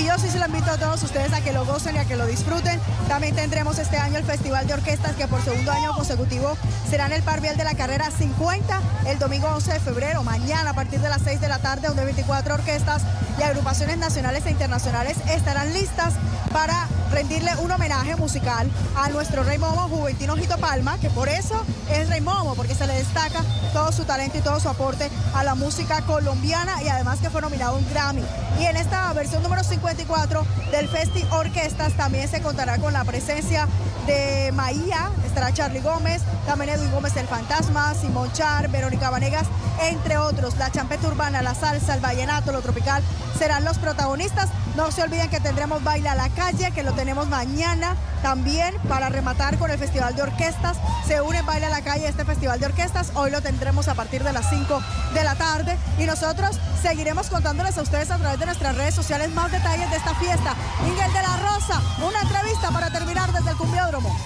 Y 0.03 0.07
yo 0.07 0.19
sí 0.19 0.29
se 0.29 0.41
lo 0.41 0.47
invito 0.47 0.69
a 0.69 0.79
todos 0.79 1.01
ustedes 1.05 1.33
a 1.33 1.41
que 1.43 1.53
lo 1.53 1.65
gocen 1.65 1.95
y 1.95 1.99
a 1.99 2.05
que 2.05 2.17
lo 2.17 2.27
disfruten. 2.27 2.81
También 3.07 3.37
tendremos 3.37 3.79
este 3.79 3.99
año 3.99 4.19
el 4.19 4.25
Festival 4.25 4.67
de 4.67 4.75
Orquestas 4.75 5.15
que 5.15 5.29
por 5.29 5.41
segundo 5.43 5.71
año 5.71 5.95
consecutivo 5.95 6.57
será 6.91 7.07
en 7.07 7.13
el 7.13 7.23
Parvial 7.23 7.57
de 7.57 7.63
la 7.63 7.75
Carrera 7.75 8.11
50 8.11 8.81
el 9.07 9.21
domingo 9.21 9.47
11 9.55 9.75
de 9.75 9.79
febrero, 9.81 10.25
mañana 10.25 10.71
a 10.71 10.75
partir 10.75 10.99
de 10.99 11.09
las 11.09 11.23
6 11.23 11.41
de 11.41 11.47
la 11.49 11.59
tarde, 11.61 11.87
donde 11.87 12.05
24 12.05 12.55
orquestas 12.55 13.03
y 13.39 13.43
agrupaciones 13.45 13.97
nacionales 13.99 14.45
e 14.47 14.51
internacionales 14.51 15.19
estarán 15.29 15.73
listas 15.73 16.15
para 16.53 16.89
rendirle 17.13 17.55
un 17.57 17.71
homenaje 17.71 18.17
musical 18.17 18.69
a 18.97 19.09
nuestro 19.11 19.45
Rey 19.45 19.59
Momo 19.59 19.89
Juventino 19.89 20.35
Jito 20.37 20.59
Palma, 20.59 20.99
que 20.99 21.11
por 21.11 21.29
eso 21.29 21.65
es 21.91 22.09
Rey 22.09 22.21
Momo, 22.21 22.55
porque 22.55 22.75
se 22.75 22.87
le 22.87 22.95
destaca 22.95 23.45
todo 23.73 23.93
su 23.93 24.05
talento 24.05 24.39
y 24.39 24.41
todo 24.41 24.59
su 24.59 24.69
aporte 24.69 25.11
a 25.35 25.45
la 25.45 25.55
música 25.55 26.03
colombiana 26.03 26.83
y 26.83 26.89
además 26.89 27.21
que 27.21 27.31
fue 27.31 27.41
nominado 27.41 27.77
un 27.77 27.89
Grammy. 27.91 28.23
Y 28.61 28.65
en 28.65 28.77
esta 28.77 29.13
versión 29.13 29.43
número 29.43 29.63
54 29.63 30.45
del 30.71 30.89
Festi 30.89 31.25
Orquestas 31.31 31.93
también 31.95 32.29
se 32.29 32.41
contará 32.41 32.79
con 32.79 32.93
la 32.93 33.05
presencia 33.05 33.69
de 34.07 34.51
Maía, 34.53 35.11
estará 35.27 35.53
Charlie 35.53 35.81
Gómez, 35.81 36.23
también 36.47 36.71
Edwin 36.71 36.91
Gómez 36.91 37.17
el 37.17 37.27
Fantasma, 37.27 37.95
Simón 37.95 38.33
Char, 38.33 38.69
Verónica 38.69 39.11
Vanegas, 39.11 39.47
entre 39.83 40.19
otros. 40.19 40.57
La 40.57 40.71
champeta 40.71 41.07
urbana, 41.07 41.43
la 41.43 41.55
salsa, 41.55 41.95
el 41.95 42.01
vallenato, 42.01 42.53
lo 42.53 42.63
tropical 42.63 43.03
serán 43.39 43.65
los 43.65 43.79
protagonistas. 43.79 44.49
No 44.77 44.91
se 44.91 45.03
olviden 45.03 45.29
que 45.29 45.39
tendremos 45.39 45.85
baile 45.85 46.09
a 46.09 46.15
la 46.15 46.31
calle, 46.31 46.71
que 46.73 46.83
lo 46.83 46.93
tenemos 46.93 47.29
mañana 47.29 47.95
también 48.23 48.75
para 48.89 49.11
rematar 49.11 49.59
con 49.59 49.71
el 49.71 49.79
Festival 49.79 50.17
de 50.17 50.23
Orquestas. 50.23 50.79
Se 51.07 51.21
une 51.21 51.43
Baile 51.43 51.67
a 51.67 51.71
la 51.71 51.83
Calle 51.83 52.09
este 52.09 52.25
Festival 52.25 52.59
de 52.59 52.67
Orquestas. 52.67 53.13
Hoy 53.15 53.31
lo 53.31 53.43
tendremos 53.43 53.89
a 53.89 53.95
partir 53.95 54.25
de 54.25 54.33
las 54.33 54.49
5 54.49 54.81
de 55.13 55.25
la 55.25 55.35
tarde 55.35 55.77
y 55.99 56.05
nosotros 56.05 56.59
seguiremos 56.81 57.29
contándoles 57.29 57.77
a 57.77 57.83
ustedes 57.83 58.11
a 58.11 58.17
través 58.17 58.39
de 58.39 58.47
nuestras 58.47 58.77
redes 58.77 58.95
sociales 58.95 59.31
más 59.33 59.53
detalles 59.53 59.91
de 59.91 59.97
esta 59.97 60.15
fiesta. 60.15 60.55
Miguel 60.85 61.13
de 61.13 61.23
la 61.23 61.37
Rosa, 61.37 61.83
una 62.07 62.21
entrevista 62.23 62.71
para 62.71 62.91
terminar 62.91 63.31
desde 63.33 63.51
el 63.51 63.57
Cumbiódromo. 63.57 64.17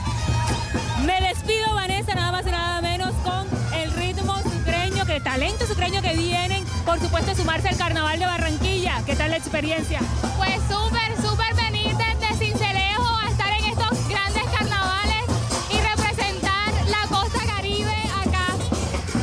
Me 1.05 1.21
despido, 1.21 1.75
Vanessa, 1.75 2.15
nada 2.15 2.33
más 2.33 2.47
y 2.47 2.51
nada 2.51 2.81
menos 2.81 3.13
con 3.25 3.47
el 3.75 3.93
ritmo 3.93 4.37
sucreño, 4.43 5.07
que 5.07 5.21
talento 5.21 5.67
sucreño 5.67 6.03
que 6.03 6.15
vienen, 6.15 6.65
por 6.87 7.01
supuesto, 7.01 7.35
sumarse 7.35 7.69
al 7.69 7.77
Carnaval 7.77 8.19
de 8.19 8.27
Barranquilla. 8.27 9.03
¿Qué 9.05 9.17
tal 9.17 9.31
la 9.33 9.37
experiencia? 9.37 9.99
Pues 10.37 10.55
súper, 10.71 11.17
súper 11.21 11.53
venir 11.57 11.97
desde 11.97 12.35
Cincelejo 12.39 13.17
a 13.17 13.29
estar 13.29 13.53
en 13.53 13.65
estos 13.65 14.09
grandes 14.09 14.45
carnavales 14.57 15.25
y 15.69 15.81
representar 15.81 16.73
la 16.89 17.09
costa 17.09 17.41
caribe 17.45 17.97
acá. 18.25 18.47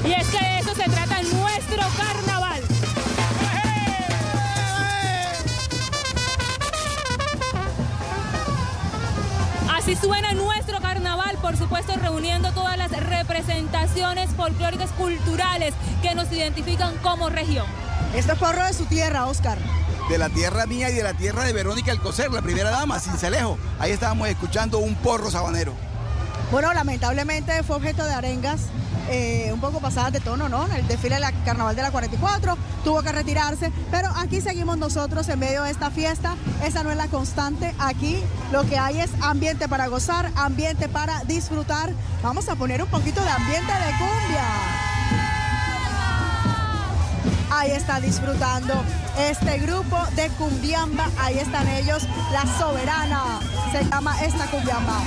Y 0.06 0.12
es 0.12 0.28
que 0.28 0.40
de 0.40 0.60
eso 0.60 0.76
se 0.76 0.84
trata 0.84 1.22
nuestro 1.24 1.84
carnaval. 1.96 2.62
Así 9.74 9.96
suena 9.96 10.34
nuestro 10.34 10.82
carnaval, 10.82 11.38
por 11.42 11.56
supuesto, 11.56 11.96
reuniendo 11.96 12.52
todas 12.52 12.78
las 12.78 12.92
representaciones 13.44 14.30
folclóricas 14.32 14.92
culturales 14.92 15.74
que 16.02 16.16
nos 16.16 16.32
identifican 16.32 16.96
como 16.98 17.30
región. 17.30 17.66
Este 18.16 18.36
porro 18.36 18.64
de 18.64 18.74
su 18.74 18.86
tierra, 18.86 19.26
Oscar. 19.26 19.58
De 20.10 20.18
la 20.18 20.30
tierra 20.30 20.66
mía 20.66 20.90
y 20.90 20.94
de 20.94 21.04
la 21.04 21.14
tierra 21.14 21.44
de 21.44 21.54
Verónica 21.54 21.92
Alcocer, 21.92 22.32
la 22.32 22.42
primera 22.42 22.70
dama, 22.70 23.00
Cincelejo. 23.00 23.58
Ahí 23.80 23.92
estábamos 23.92 24.30
escuchando 24.30 24.78
un 24.78 24.96
porro 24.96 25.30
sabanero. 25.30 25.74
Bueno, 26.52 26.74
lamentablemente 26.74 27.64
fue 27.64 27.78
objeto 27.78 28.04
de 28.06 28.14
arengas 28.14 28.62
eh, 29.10 29.52
un 29.54 29.60
poco 29.60 29.80
pasadas 29.80 30.14
de 30.14 30.20
tono, 30.20 30.50
¿no? 30.50 30.66
El 30.74 30.88
desfile 30.88 31.16
del 31.16 31.26
carnaval 31.44 31.76
de 31.76 31.82
la 31.82 31.92
44 31.92 32.58
tuvo 32.84 33.02
que 33.02 33.12
retirarse, 33.12 33.72
pero 33.92 34.10
aquí 34.18 34.42
seguimos 34.42 34.78
nosotros 34.78 35.28
en 35.30 35.40
medio 35.40 35.64
de 35.64 35.72
esta 35.72 35.92
fiesta. 35.92 36.36
Esa 36.64 36.84
no 36.84 36.92
es 36.92 36.98
la 36.98 37.08
constante. 37.08 37.74
Aquí 37.80 38.18
lo 38.52 38.64
que 38.64 38.78
hay 38.78 39.00
es 39.00 39.10
ambiente 39.22 39.68
para 39.68 39.88
gozar, 39.88 40.32
ambiente 40.36 40.90
para 40.90 41.24
disfrutar. 41.26 41.92
Vamos 42.22 42.50
a 42.50 42.56
poner 42.56 42.82
un 42.82 42.90
poquito 42.90 43.22
de 43.22 43.30
ambiente 43.30 43.72
de 43.72 43.98
cumbia. 43.98 44.84
Ahí 47.56 47.72
está 47.72 48.00
disfrutando 48.00 48.74
este 49.18 49.60
grupo 49.60 49.98
de 50.16 50.28
cumbiamba. 50.30 51.08
Ahí 51.20 51.38
están 51.38 51.68
ellos, 51.68 52.08
la 52.32 52.46
soberana. 52.58 53.40
Se 53.72 53.84
llama 53.86 54.20
esta 54.24 54.48
cumbiamba. 54.48 55.02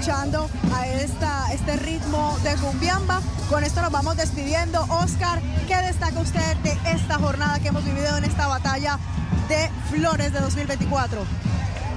Escuchando 0.00 0.48
a 0.74 0.86
esta, 0.86 1.52
este 1.52 1.76
ritmo 1.76 2.34
de 2.42 2.54
cumbiamba. 2.54 3.20
Con 3.50 3.64
esto 3.64 3.82
nos 3.82 3.92
vamos 3.92 4.16
despidiendo. 4.16 4.80
Oscar, 4.88 5.42
¿qué 5.68 5.76
destaca 5.76 6.18
usted 6.20 6.56
de 6.62 6.72
esta 6.86 7.18
jornada 7.18 7.58
que 7.60 7.68
hemos 7.68 7.84
vivido 7.84 8.16
en 8.16 8.24
esta 8.24 8.46
batalla 8.46 8.98
de 9.50 9.68
Flores 9.90 10.32
de 10.32 10.40
2024? 10.40 11.20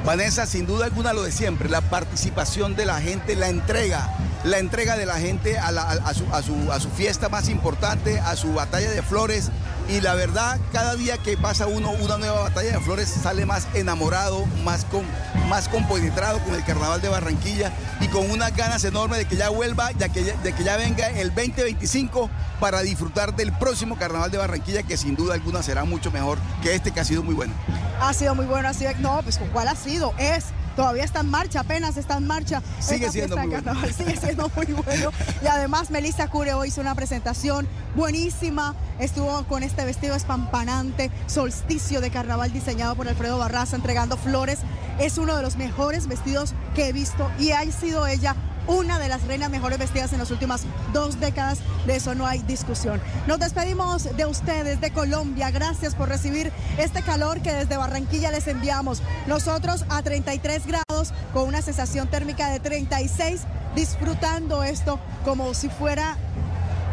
Vanessa, 0.06 0.46
sin 0.46 0.66
duda 0.66 0.84
alguna 0.84 1.14
lo 1.14 1.24
de 1.24 1.32
siempre, 1.32 1.70
la 1.70 1.80
participación 1.80 2.76
de 2.76 2.86
la 2.86 3.00
gente, 3.00 3.38
la 3.38 3.48
entrega, 3.48 4.10
la 4.44 4.58
entrega 4.58 4.98
de 4.98 5.06
la 5.06 5.16
gente 5.20 5.58
a, 5.58 5.70
su, 6.14 6.26
a 6.34 6.42
su- 6.42 6.72
a 6.74 6.82
su 6.82 6.90
fiesta 6.90 7.30
más 7.30 7.48
importante, 7.48 8.20
a 8.20 8.36
su 8.36 8.54
batalla 8.54 8.92
de 8.92 9.02
flores, 9.02 9.50
y 9.90 10.02
la 10.02 10.14
verdad, 10.16 10.60
cada 10.72 10.96
día 10.96 11.18
que 11.18 11.38
pasa 11.38 11.68
uno 11.68 11.92
una 11.92 12.18
nueva 12.18 12.42
batalla 12.42 12.72
de 12.74 12.80
flores 12.80 13.10
sale 13.10 13.46
más 13.46 13.68
enamorado, 13.74 14.46
más, 14.64 14.86
con, 14.86 15.04
más 15.50 15.68
compenetrado 15.70 16.40
con 16.40 16.56
el 16.56 16.64
carnaval 16.64 17.02
de 17.02 17.10
Barranquilla 17.10 17.72
y 18.00 18.08
con 18.08 18.30
unas 18.32 18.56
ganas 18.56 18.84
enormes 18.86 19.20
de 19.20 19.26
que 19.26 19.36
ya 19.36 19.50
vuelva, 19.50 19.92
ya 19.92 20.10
que 20.10 20.24
ya- 20.24 20.36
de 20.38 20.54
que 20.54 20.64
ya 20.64 20.78
venga 20.78 21.10
el 21.10 21.30
2025 21.34 22.30
para 22.60 22.82
disfrutar 22.82 23.36
del 23.36 23.52
próximo 23.54 23.98
carnaval 23.98 24.32
de 24.32 24.38
Barranquilla, 24.38 24.84
que 24.84 24.98
sin 24.98 25.16
duda 25.16 25.34
alguna 25.34 25.62
será 25.64 25.84
mucho 25.84 26.12
mejor 26.12 26.38
que 26.62 26.74
este 26.76 26.92
que 26.92 27.00
ha 27.00 27.06
sido 27.06 27.22
muy 27.24 27.36
bueno. 27.36 27.54
Ha 28.02 28.14
sido 28.14 28.36
muy 28.36 28.46
bueno, 28.46 28.70
ha 28.70 28.74
sido, 28.74 28.92
no, 29.00 29.22
pues 29.24 29.40
¿cuál 29.52 29.68
ha 29.68 29.76
sido? 29.76 30.14
Es, 30.18 30.46
todavía 30.76 31.04
está 31.04 31.22
en 31.22 31.30
marcha, 31.30 31.62
apenas 31.62 31.98
está 31.98 32.18
en 32.18 32.28
marcha. 32.28 32.62
Sigue 32.80 33.08
esta 33.08 33.12
siendo 33.12 33.38
muy 33.38 33.48
bueno. 33.48 33.74
Sigue 33.98 34.18
siendo 34.18 34.52
muy 34.56 34.66
bueno. 34.66 35.12
Y 35.42 35.48
además 35.48 35.92
Melissa 35.92 36.28
Cureo 36.28 36.66
hizo 36.66 36.82
una 36.82 36.96
presentación 36.96 37.68
buenísima, 37.96 38.76
estuvo 39.00 39.44
con 39.46 39.64
este 39.64 39.86
vestido 39.86 40.16
espampanante, 40.16 41.12
solsticio 41.28 42.02
de 42.02 42.10
carnaval 42.10 42.52
diseñado 42.52 42.96
por 42.96 43.08
Alfredo 43.08 43.38
Barraza, 43.38 43.76
entregando 43.76 44.18
flores. 44.18 44.60
Es 45.00 45.18
uno 45.18 45.36
de 45.36 45.42
los 45.42 45.56
mejores 45.56 46.08
vestidos 46.08 46.54
que 46.76 46.88
he 46.88 46.94
visto 46.94 47.30
y 47.40 47.52
ha 47.52 47.64
sido 47.72 48.06
ella 48.06 48.36
una 48.68 49.00
de 49.00 49.10
las 49.10 49.24
reinas 49.24 49.50
mejores 49.50 49.80
vestidas 49.80 50.14
en 50.14 50.20
las 50.20 50.32
últimas 50.32 50.66
dos 50.94 51.20
décadas, 51.20 51.60
de 51.86 51.96
eso 51.96 52.16
no 52.16 52.26
hay 52.26 52.40
discusión. 52.40 53.02
Nos 53.28 53.40
despedimos 53.40 54.16
de 54.16 54.26
ustedes, 54.26 54.80
de 54.82 54.92
Colombia, 54.92 55.52
gracias 55.52 55.96
por 55.96 56.10
recibir 56.10 56.52
este 56.78 57.02
calor 57.02 57.42
que 57.42 57.54
desde 57.54 57.78
Barranquilla 57.78 58.32
les 58.32 58.48
enviamos. 58.48 59.02
Nosotros 59.28 59.86
a 59.90 60.02
33 60.02 60.66
grados, 60.66 61.14
con 61.34 61.48
una 61.48 61.62
sensación 61.62 62.08
térmica 62.08 62.50
de 62.50 62.60
36, 62.60 63.42
disfrutando 63.76 64.64
esto 64.64 65.00
como 65.26 65.54
si 65.54 65.70
fuera 65.70 66.18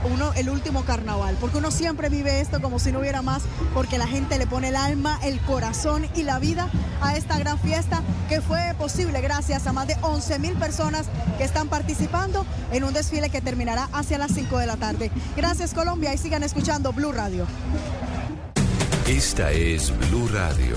uno 0.05 0.33
el 0.35 0.49
último 0.49 0.85
carnaval, 0.85 1.37
porque 1.41 1.59
uno 1.59 1.71
siempre 1.71 2.09
vive 2.09 2.41
esto 2.41 2.61
como 2.61 2.79
si 2.79 2.93
no 2.93 3.01
hubiera 3.01 3.23
más, 3.23 3.43
porque 3.75 3.99
la 3.99 4.07
gente 4.07 4.39
le 4.39 4.47
pone 4.47 4.69
el 4.69 4.77
alma, 4.77 5.19
el 5.23 5.41
corazón 5.41 6.07
y 6.15 6.23
la 6.23 6.39
vida 6.39 6.69
a 7.01 7.17
esta 7.17 7.39
gran 7.39 7.59
fiesta 7.59 8.03
que 8.29 8.41
fue 8.41 8.75
posible 8.79 9.21
gracias 9.21 9.67
a 9.67 9.73
más 9.73 9.87
de 9.87 9.97
11 10.03 10.39
mil 10.39 10.55
personas 10.55 11.07
que 11.39 11.45
están 11.45 11.69
participando 11.69 12.47
en 12.73 12.85
un 12.85 12.93
desfile 12.93 13.31
que 13.31 13.41
terminará 13.41 13.89
hacia 13.93 14.19
las 14.19 14.33
5 14.33 14.59
de 14.59 14.67
la 14.67 14.77
tarde. 14.77 15.11
Gracias 15.37 15.75
Colombia 15.75 16.15
y 16.15 16.19
sigan 16.19 16.43
escuchando 16.43 16.93
Blue 16.93 17.13
Radio. 17.13 17.47
Esta 19.07 19.51
es 19.51 19.93
Blue 20.09 20.29
Radio. 20.29 20.77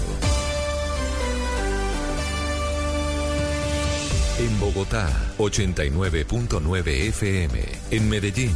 En 4.39 4.59
Bogotá, 4.59 5.07
89.9 5.37 6.87
FM. 7.09 7.61
En 7.91 8.09
Medellín, 8.09 8.55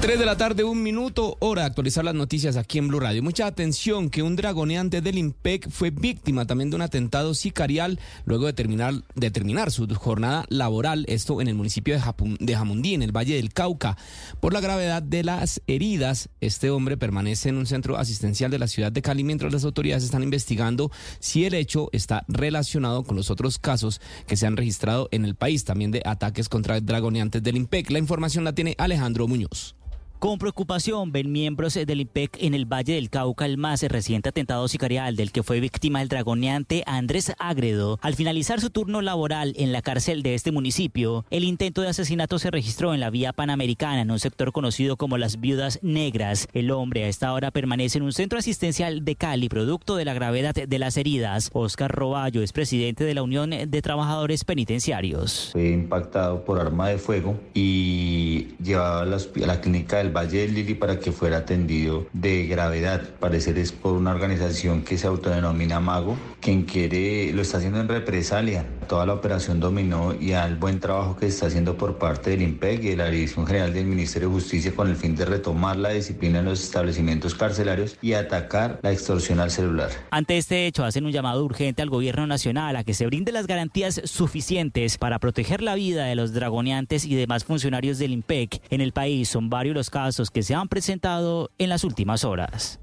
3 0.00 0.18
de 0.18 0.24
la 0.24 0.38
tarde, 0.38 0.64
un 0.64 0.82
minuto, 0.82 1.36
hora 1.40 1.60
de 1.60 1.66
actualizar 1.66 2.02
las 2.02 2.14
noticias 2.14 2.56
aquí 2.56 2.78
en 2.78 2.88
Blue 2.88 3.00
Radio. 3.00 3.22
Mucha 3.22 3.46
atención 3.46 4.08
que 4.08 4.22
un 4.22 4.34
dragoneante 4.34 5.02
del 5.02 5.18
IMPEC 5.18 5.68
fue 5.68 5.90
víctima 5.90 6.46
también 6.46 6.70
de 6.70 6.76
un 6.76 6.80
atentado 6.80 7.34
sicarial 7.34 8.00
luego 8.24 8.46
de 8.46 8.54
terminar, 8.54 8.94
de 9.14 9.30
terminar 9.30 9.70
su 9.70 9.86
jornada 9.94 10.46
laboral, 10.48 11.04
esto 11.06 11.42
en 11.42 11.48
el 11.48 11.54
municipio 11.54 11.94
de, 11.94 12.36
de 12.40 12.56
Jamundí, 12.56 12.94
en 12.94 13.02
el 13.02 13.14
Valle 13.14 13.36
del 13.36 13.52
Cauca. 13.52 13.98
Por 14.40 14.54
la 14.54 14.62
gravedad 14.62 15.02
de 15.02 15.22
las 15.22 15.60
heridas, 15.66 16.30
este 16.40 16.70
hombre 16.70 16.96
permanece 16.96 17.50
en 17.50 17.58
un 17.58 17.66
centro 17.66 17.98
asistencial 17.98 18.50
de 18.50 18.58
la 18.58 18.68
ciudad 18.68 18.90
de 18.90 19.02
Cali 19.02 19.22
mientras 19.22 19.52
las 19.52 19.64
autoridades 19.64 20.04
están 20.04 20.22
investigando 20.22 20.90
si 21.18 21.44
el 21.44 21.52
hecho 21.52 21.90
está 21.92 22.24
relacionado 22.26 23.02
con 23.02 23.16
los 23.16 23.30
otros 23.30 23.58
casos 23.58 24.00
que 24.26 24.38
se 24.38 24.46
han 24.46 24.56
registrado 24.56 25.10
en 25.12 25.26
el 25.26 25.34
país, 25.34 25.66
también 25.66 25.90
de 25.90 26.00
ataques 26.06 26.48
contra 26.48 26.80
dragoneantes 26.80 27.42
del 27.42 27.58
IMPEC. 27.58 27.90
La 27.90 27.98
información 27.98 28.44
la 28.44 28.54
tiene 28.54 28.74
Alejandro 28.78 29.28
Muñoz. 29.28 29.74
Con 30.20 30.36
preocupación 30.36 31.12
ven 31.12 31.32
miembros 31.32 31.72
del 31.72 32.02
IPEC 32.02 32.42
en 32.42 32.52
el 32.52 32.70
Valle 32.70 32.92
del 32.92 33.08
Cauca 33.08 33.46
el 33.46 33.56
más 33.56 33.82
reciente 33.84 34.28
atentado 34.28 34.68
sicarial 34.68 35.16
del 35.16 35.32
que 35.32 35.42
fue 35.42 35.60
víctima 35.60 36.02
el 36.02 36.08
dragoneante 36.08 36.82
Andrés 36.84 37.32
Agredo. 37.38 37.98
Al 38.02 38.16
finalizar 38.16 38.60
su 38.60 38.68
turno 38.68 39.00
laboral 39.00 39.54
en 39.56 39.72
la 39.72 39.80
cárcel 39.80 40.22
de 40.22 40.34
este 40.34 40.52
municipio, 40.52 41.24
el 41.30 41.42
intento 41.42 41.80
de 41.80 41.88
asesinato 41.88 42.38
se 42.38 42.50
registró 42.50 42.92
en 42.92 43.00
la 43.00 43.08
vía 43.08 43.32
panamericana 43.32 44.02
en 44.02 44.10
un 44.10 44.18
sector 44.18 44.52
conocido 44.52 44.98
como 44.98 45.16
las 45.16 45.40
Viudas 45.40 45.78
Negras. 45.80 46.48
El 46.52 46.70
hombre 46.70 47.04
a 47.04 47.08
esta 47.08 47.32
hora 47.32 47.50
permanece 47.50 47.96
en 47.96 48.04
un 48.04 48.12
centro 48.12 48.38
asistencial 48.38 49.06
de 49.06 49.16
Cali 49.16 49.48
producto 49.48 49.96
de 49.96 50.04
la 50.04 50.12
gravedad 50.12 50.54
de 50.54 50.78
las 50.78 50.98
heridas. 50.98 51.48
Oscar 51.54 51.90
Roballo 51.90 52.42
es 52.42 52.52
presidente 52.52 53.04
de 53.04 53.14
la 53.14 53.22
Unión 53.22 53.48
de 53.48 53.82
Trabajadores 53.82 54.44
Penitenciarios. 54.44 55.48
Fue 55.52 55.70
impactado 55.70 56.44
por 56.44 56.60
arma 56.60 56.90
de 56.90 56.98
fuego 56.98 57.40
y 57.54 58.48
llevado 58.62 59.00
a 59.00 59.46
la 59.46 59.60
clínica 59.62 59.96
del 59.96 60.09
Valle 60.10 60.40
del 60.40 60.54
Lili 60.54 60.74
para 60.74 60.98
que 60.98 61.12
fuera 61.12 61.38
atendido 61.38 62.06
de 62.12 62.46
gravedad. 62.46 63.02
Parecer 63.18 63.58
es 63.58 63.72
por 63.72 63.92
una 63.92 64.10
organización 64.10 64.82
que 64.82 64.98
se 64.98 65.06
autodenomina 65.06 65.80
Mago, 65.80 66.16
quien 66.40 66.64
quiere, 66.64 67.32
lo 67.32 67.42
está 67.42 67.58
haciendo 67.58 67.80
en 67.80 67.88
represalia. 67.88 68.66
Toda 68.88 69.06
la 69.06 69.14
operación 69.14 69.60
dominó 69.60 70.14
y 70.14 70.32
al 70.32 70.56
buen 70.56 70.80
trabajo 70.80 71.16
que 71.16 71.26
está 71.26 71.46
haciendo 71.46 71.76
por 71.76 71.98
parte 71.98 72.30
del 72.30 72.42
IMPEC 72.42 72.84
y 72.84 72.88
de 72.90 72.96
la 72.96 73.10
Dirección 73.10 73.46
General 73.46 73.72
del 73.72 73.86
Ministerio 73.86 74.28
de 74.28 74.34
Justicia 74.34 74.74
con 74.74 74.88
el 74.88 74.96
fin 74.96 75.14
de 75.14 75.24
retomar 75.24 75.76
la 75.76 75.90
disciplina 75.90 76.40
en 76.40 76.46
los 76.46 76.62
establecimientos 76.62 77.34
carcelarios 77.34 77.96
y 78.02 78.14
atacar 78.14 78.80
la 78.82 78.92
extorsión 78.92 79.40
al 79.40 79.50
celular. 79.50 79.90
Ante 80.10 80.36
este 80.36 80.66
hecho, 80.66 80.84
hacen 80.84 81.06
un 81.06 81.12
llamado 81.12 81.44
urgente 81.44 81.82
al 81.82 81.90
gobierno 81.90 82.26
nacional 82.26 82.76
a 82.76 82.84
que 82.84 82.94
se 82.94 83.06
brinde 83.06 83.32
las 83.32 83.46
garantías 83.46 84.00
suficientes 84.04 84.98
para 84.98 85.18
proteger 85.18 85.62
la 85.62 85.74
vida 85.74 86.04
de 86.04 86.16
los 86.16 86.32
dragoneantes 86.32 87.04
y 87.04 87.14
demás 87.14 87.44
funcionarios 87.44 87.98
del 87.98 88.12
IMPEC. 88.12 88.60
En 88.70 88.80
el 88.80 88.92
país 88.92 89.28
son 89.28 89.48
varios 89.48 89.70
los 89.74 89.88
casos 89.88 89.99
que 90.32 90.42
se 90.42 90.54
han 90.54 90.68
presentado 90.68 91.50
en 91.58 91.68
las 91.68 91.84
últimas 91.84 92.24
horas. 92.24 92.80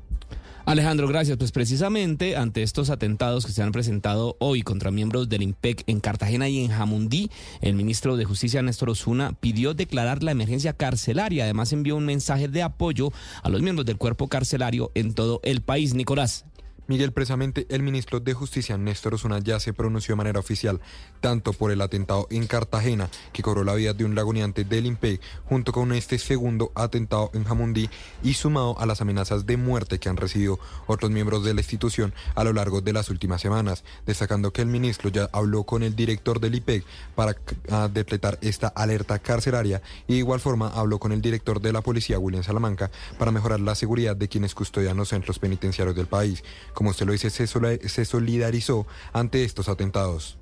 Alejandro, 0.68 1.07
gracias. 1.07 1.38
Pues 1.38 1.53
precisamente 1.53 2.36
ante 2.36 2.61
estos 2.61 2.89
atentados 2.89 3.45
que 3.45 3.53
se 3.53 3.63
han 3.63 3.72
presentado 3.72 4.36
hoy 4.39 4.63
contra 4.63 4.91
miembros 4.91 5.30
del 5.30 5.41
IMPEC 5.41 5.86
en 5.88 6.01
Cartagena 6.01 6.49
y 6.49 6.59
en 6.59 6.72
Jamundí, 6.72 7.32
el 7.61 7.74
ministro 7.74 8.18
de 8.18 8.26
Justicia 8.26 8.61
Néstor 8.61 8.89
Osuna 8.89 9.32
pidió 9.39 9.74
declarar 9.74 10.24
la 10.24 10.32
emergencia 10.32 10.74
carcelaria. 10.74 11.45
Además 11.45 11.72
envió 11.72 11.95
un 11.95 12.05
mensaje 12.05 12.49
de 12.49 12.63
apoyo 12.63 13.13
a 13.43 13.49
los 13.49 13.61
miembros 13.61 13.86
del 13.86 13.95
cuerpo 13.95 14.28
carcelario 14.28 14.91
en 14.93 15.13
todo 15.13 15.39
el 15.43 15.61
país. 15.61 15.93
Nicolás. 15.93 16.43
Miguel, 16.88 17.11
precisamente 17.11 17.67
el 17.69 17.83
ministro 17.83 18.21
de 18.21 18.33
Justicia, 18.33 18.77
Néstor 18.77 19.15
Osuna, 19.15 19.39
ya 19.39 19.59
se 19.59 19.73
pronunció 19.73 20.13
de 20.13 20.17
manera 20.17 20.39
oficial 20.39 20.79
tanto 21.19 21.51
por 21.51 21.71
el 21.71 21.81
atentado 21.81 22.27
en 22.29 22.47
Cartagena, 22.47 23.09
que 23.33 23.43
cobró 23.43 23.65
la 23.65 23.75
vida 23.75 23.93
de 23.93 24.05
un 24.05 24.15
lagoneante 24.15 24.63
del 24.63 24.85
IMPEC, 24.85 25.19
junto 25.45 25.73
con 25.73 25.91
este 25.91 26.17
segundo 26.17 26.71
atentado 26.75 27.29
en 27.33 27.43
Jamundí, 27.43 27.89
y 28.23 28.35
sumado 28.35 28.79
a 28.79 28.85
las 28.85 29.01
amenazas 29.01 29.45
de 29.45 29.57
muerte 29.57 29.99
que 29.99 30.07
han 30.07 30.15
recibido 30.15 30.59
otros 30.85 31.11
miembros 31.11 31.43
de 31.43 31.53
la 31.53 31.59
institución 31.59 32.13
a 32.35 32.45
lo 32.45 32.53
largo 32.53 32.79
de 32.79 32.93
las 32.93 33.09
últimas 33.09 33.41
semanas, 33.41 33.83
destacando 34.05 34.53
que 34.53 34.61
el 34.61 34.67
ministro 34.67 35.09
ya 35.09 35.29
habló 35.33 35.63
con 35.63 35.83
el 35.83 35.93
director 35.93 36.39
del 36.39 36.55
IPEC 36.55 36.85
para 37.15 37.35
ah, 37.69 37.89
decretar 37.91 38.38
esta 38.41 38.69
alerta 38.69 39.19
carcelaria 39.19 39.81
y 40.07 40.13
de 40.13 40.19
igual 40.19 40.39
forma 40.39 40.69
habló 40.69 40.99
con 40.99 41.11
el 41.11 41.21
director 41.21 41.59
de 41.59 41.73
la 41.73 41.81
policía, 41.81 42.17
William 42.17 42.43
Salamanca, 42.43 42.91
para 43.19 43.31
mejorar 43.31 43.59
la 43.59 43.75
seguridad 43.75 44.15
de 44.15 44.29
quienes 44.29 44.55
custodian 44.55 44.95
los 44.95 45.09
centros 45.09 45.39
penitenciarios 45.39 45.95
del 45.95 46.07
país. 46.07 46.43
Como 46.78 46.91
usted 46.91 47.07
lo 47.07 47.13
dice, 47.13 47.32
se, 47.32 48.05
solidarizó 48.05 48.86
ante 49.11 49.43
estos 49.43 49.67
atentados. 49.67 50.38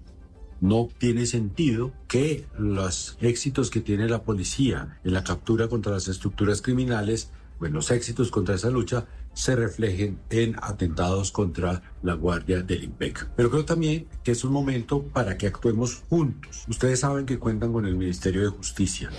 No 0.59 0.89
tiene 0.97 1.27
sentido 1.27 1.93
que 2.09 2.45
los 2.59 3.17
éxitos 3.21 3.69
que 3.69 3.79
tiene 3.79 4.09
la 4.09 4.23
policía 4.23 4.99
en 5.05 5.13
la 5.13 5.23
captura 5.23 5.69
contra 5.69 5.93
las 5.93 6.09
estructuras 6.09 6.61
criminales, 6.61 7.31
en 7.61 7.71
los 7.71 7.89
éxitos 7.89 8.31
contra 8.31 8.55
esa 8.55 8.69
lucha, 8.69 9.05
se 9.31 9.55
reflejen 9.55 10.19
en 10.29 10.57
atentados 10.61 11.31
contra 11.31 11.81
la 12.03 12.15
Guardia 12.15 12.61
del 12.61 12.83
IMPEC. 12.83 13.29
Pero 13.38 13.49
creo 13.49 13.63
también 13.63 14.05
que 14.21 14.31
es 14.31 14.43
un 14.43 14.51
momento 14.51 15.03
para 15.03 15.38
que 15.38 15.47
actuemos 15.47 16.03
juntos. 16.09 16.65
Ustedes 16.67 16.99
saben 16.99 17.25
que 17.25 17.39
cuentan 17.39 17.71
con 17.71 17.86
el 17.86 17.95
Ministerio 17.95 18.41
de 18.41 18.49
Justicia. 18.49 19.09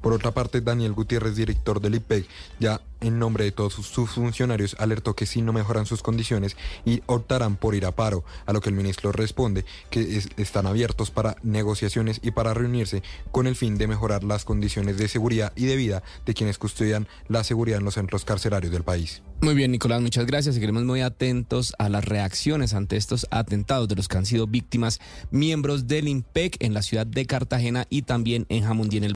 Por 0.00 0.12
otra 0.12 0.32
parte, 0.32 0.60
Daniel 0.60 0.92
Gutiérrez, 0.92 1.36
director 1.36 1.80
del 1.80 1.96
IPEC, 1.96 2.26
ya 2.60 2.80
en 3.00 3.18
nombre 3.18 3.44
de 3.44 3.52
todos 3.52 3.74
sus, 3.74 4.08
funcionarios, 4.10 4.74
alertó 4.78 5.14
que 5.14 5.26
si 5.26 5.42
no 5.42 5.52
mejoran 5.52 5.84
sus 5.84 6.02
condiciones 6.02 6.56
y 6.86 7.02
optarán 7.06 7.56
por 7.56 7.74
ir 7.74 7.84
a 7.84 7.92
paro, 7.92 8.24
a 8.46 8.52
lo 8.54 8.60
que 8.62 8.70
el 8.70 8.74
ministro 8.74 9.12
responde 9.12 9.64
que 9.90 10.16
es- 10.16 10.28
están 10.38 10.66
abiertos 10.66 11.10
para 11.10 11.36
negociaciones 11.42 12.20
y 12.22 12.30
para 12.30 12.54
reunirse 12.54 13.02
con 13.32 13.46
el 13.46 13.54
fin 13.54 13.76
de 13.76 13.86
mejorar 13.86 14.24
las 14.24 14.44
condiciones 14.46 14.96
de 14.96 15.08
seguridad 15.08 15.52
y 15.56 15.66
de 15.66 15.76
vida 15.76 16.02
de 16.24 16.32
quienes 16.34 16.56
custodian 16.58 17.06
la 17.28 17.44
seguridad 17.44 17.78
en 17.78 17.84
los 17.84 17.94
centros 17.94 18.24
carcelarios 18.24 18.72
del 18.72 18.82
país. 18.82 19.22
Muy 19.42 19.54
bien, 19.54 19.70
Nicolás, 19.72 20.00
muchas 20.00 20.24
gracias. 20.24 20.54
Seguiremos 20.54 20.84
muy 20.84 21.02
atentos 21.02 21.74
a 21.78 21.90
las 21.90 22.04
reacciones 22.06 22.72
ante 22.72 22.96
estos 22.96 23.26
atentados 23.30 23.86
de 23.88 23.94
los 23.96 24.08
que 24.08 24.16
han 24.16 24.24
sido 24.24 24.46
víctimas 24.46 24.98
miembros 25.30 25.86
del 25.86 26.08
IMPEC 26.08 26.56
en 26.60 26.72
la 26.72 26.80
ciudad 26.80 27.06
de 27.06 27.26
Cartagena 27.26 27.86
y 27.90 28.02
también 28.02 28.46
en 28.48 28.64
Jamundí 28.64 28.96
en 28.96 29.04
el 29.04 29.12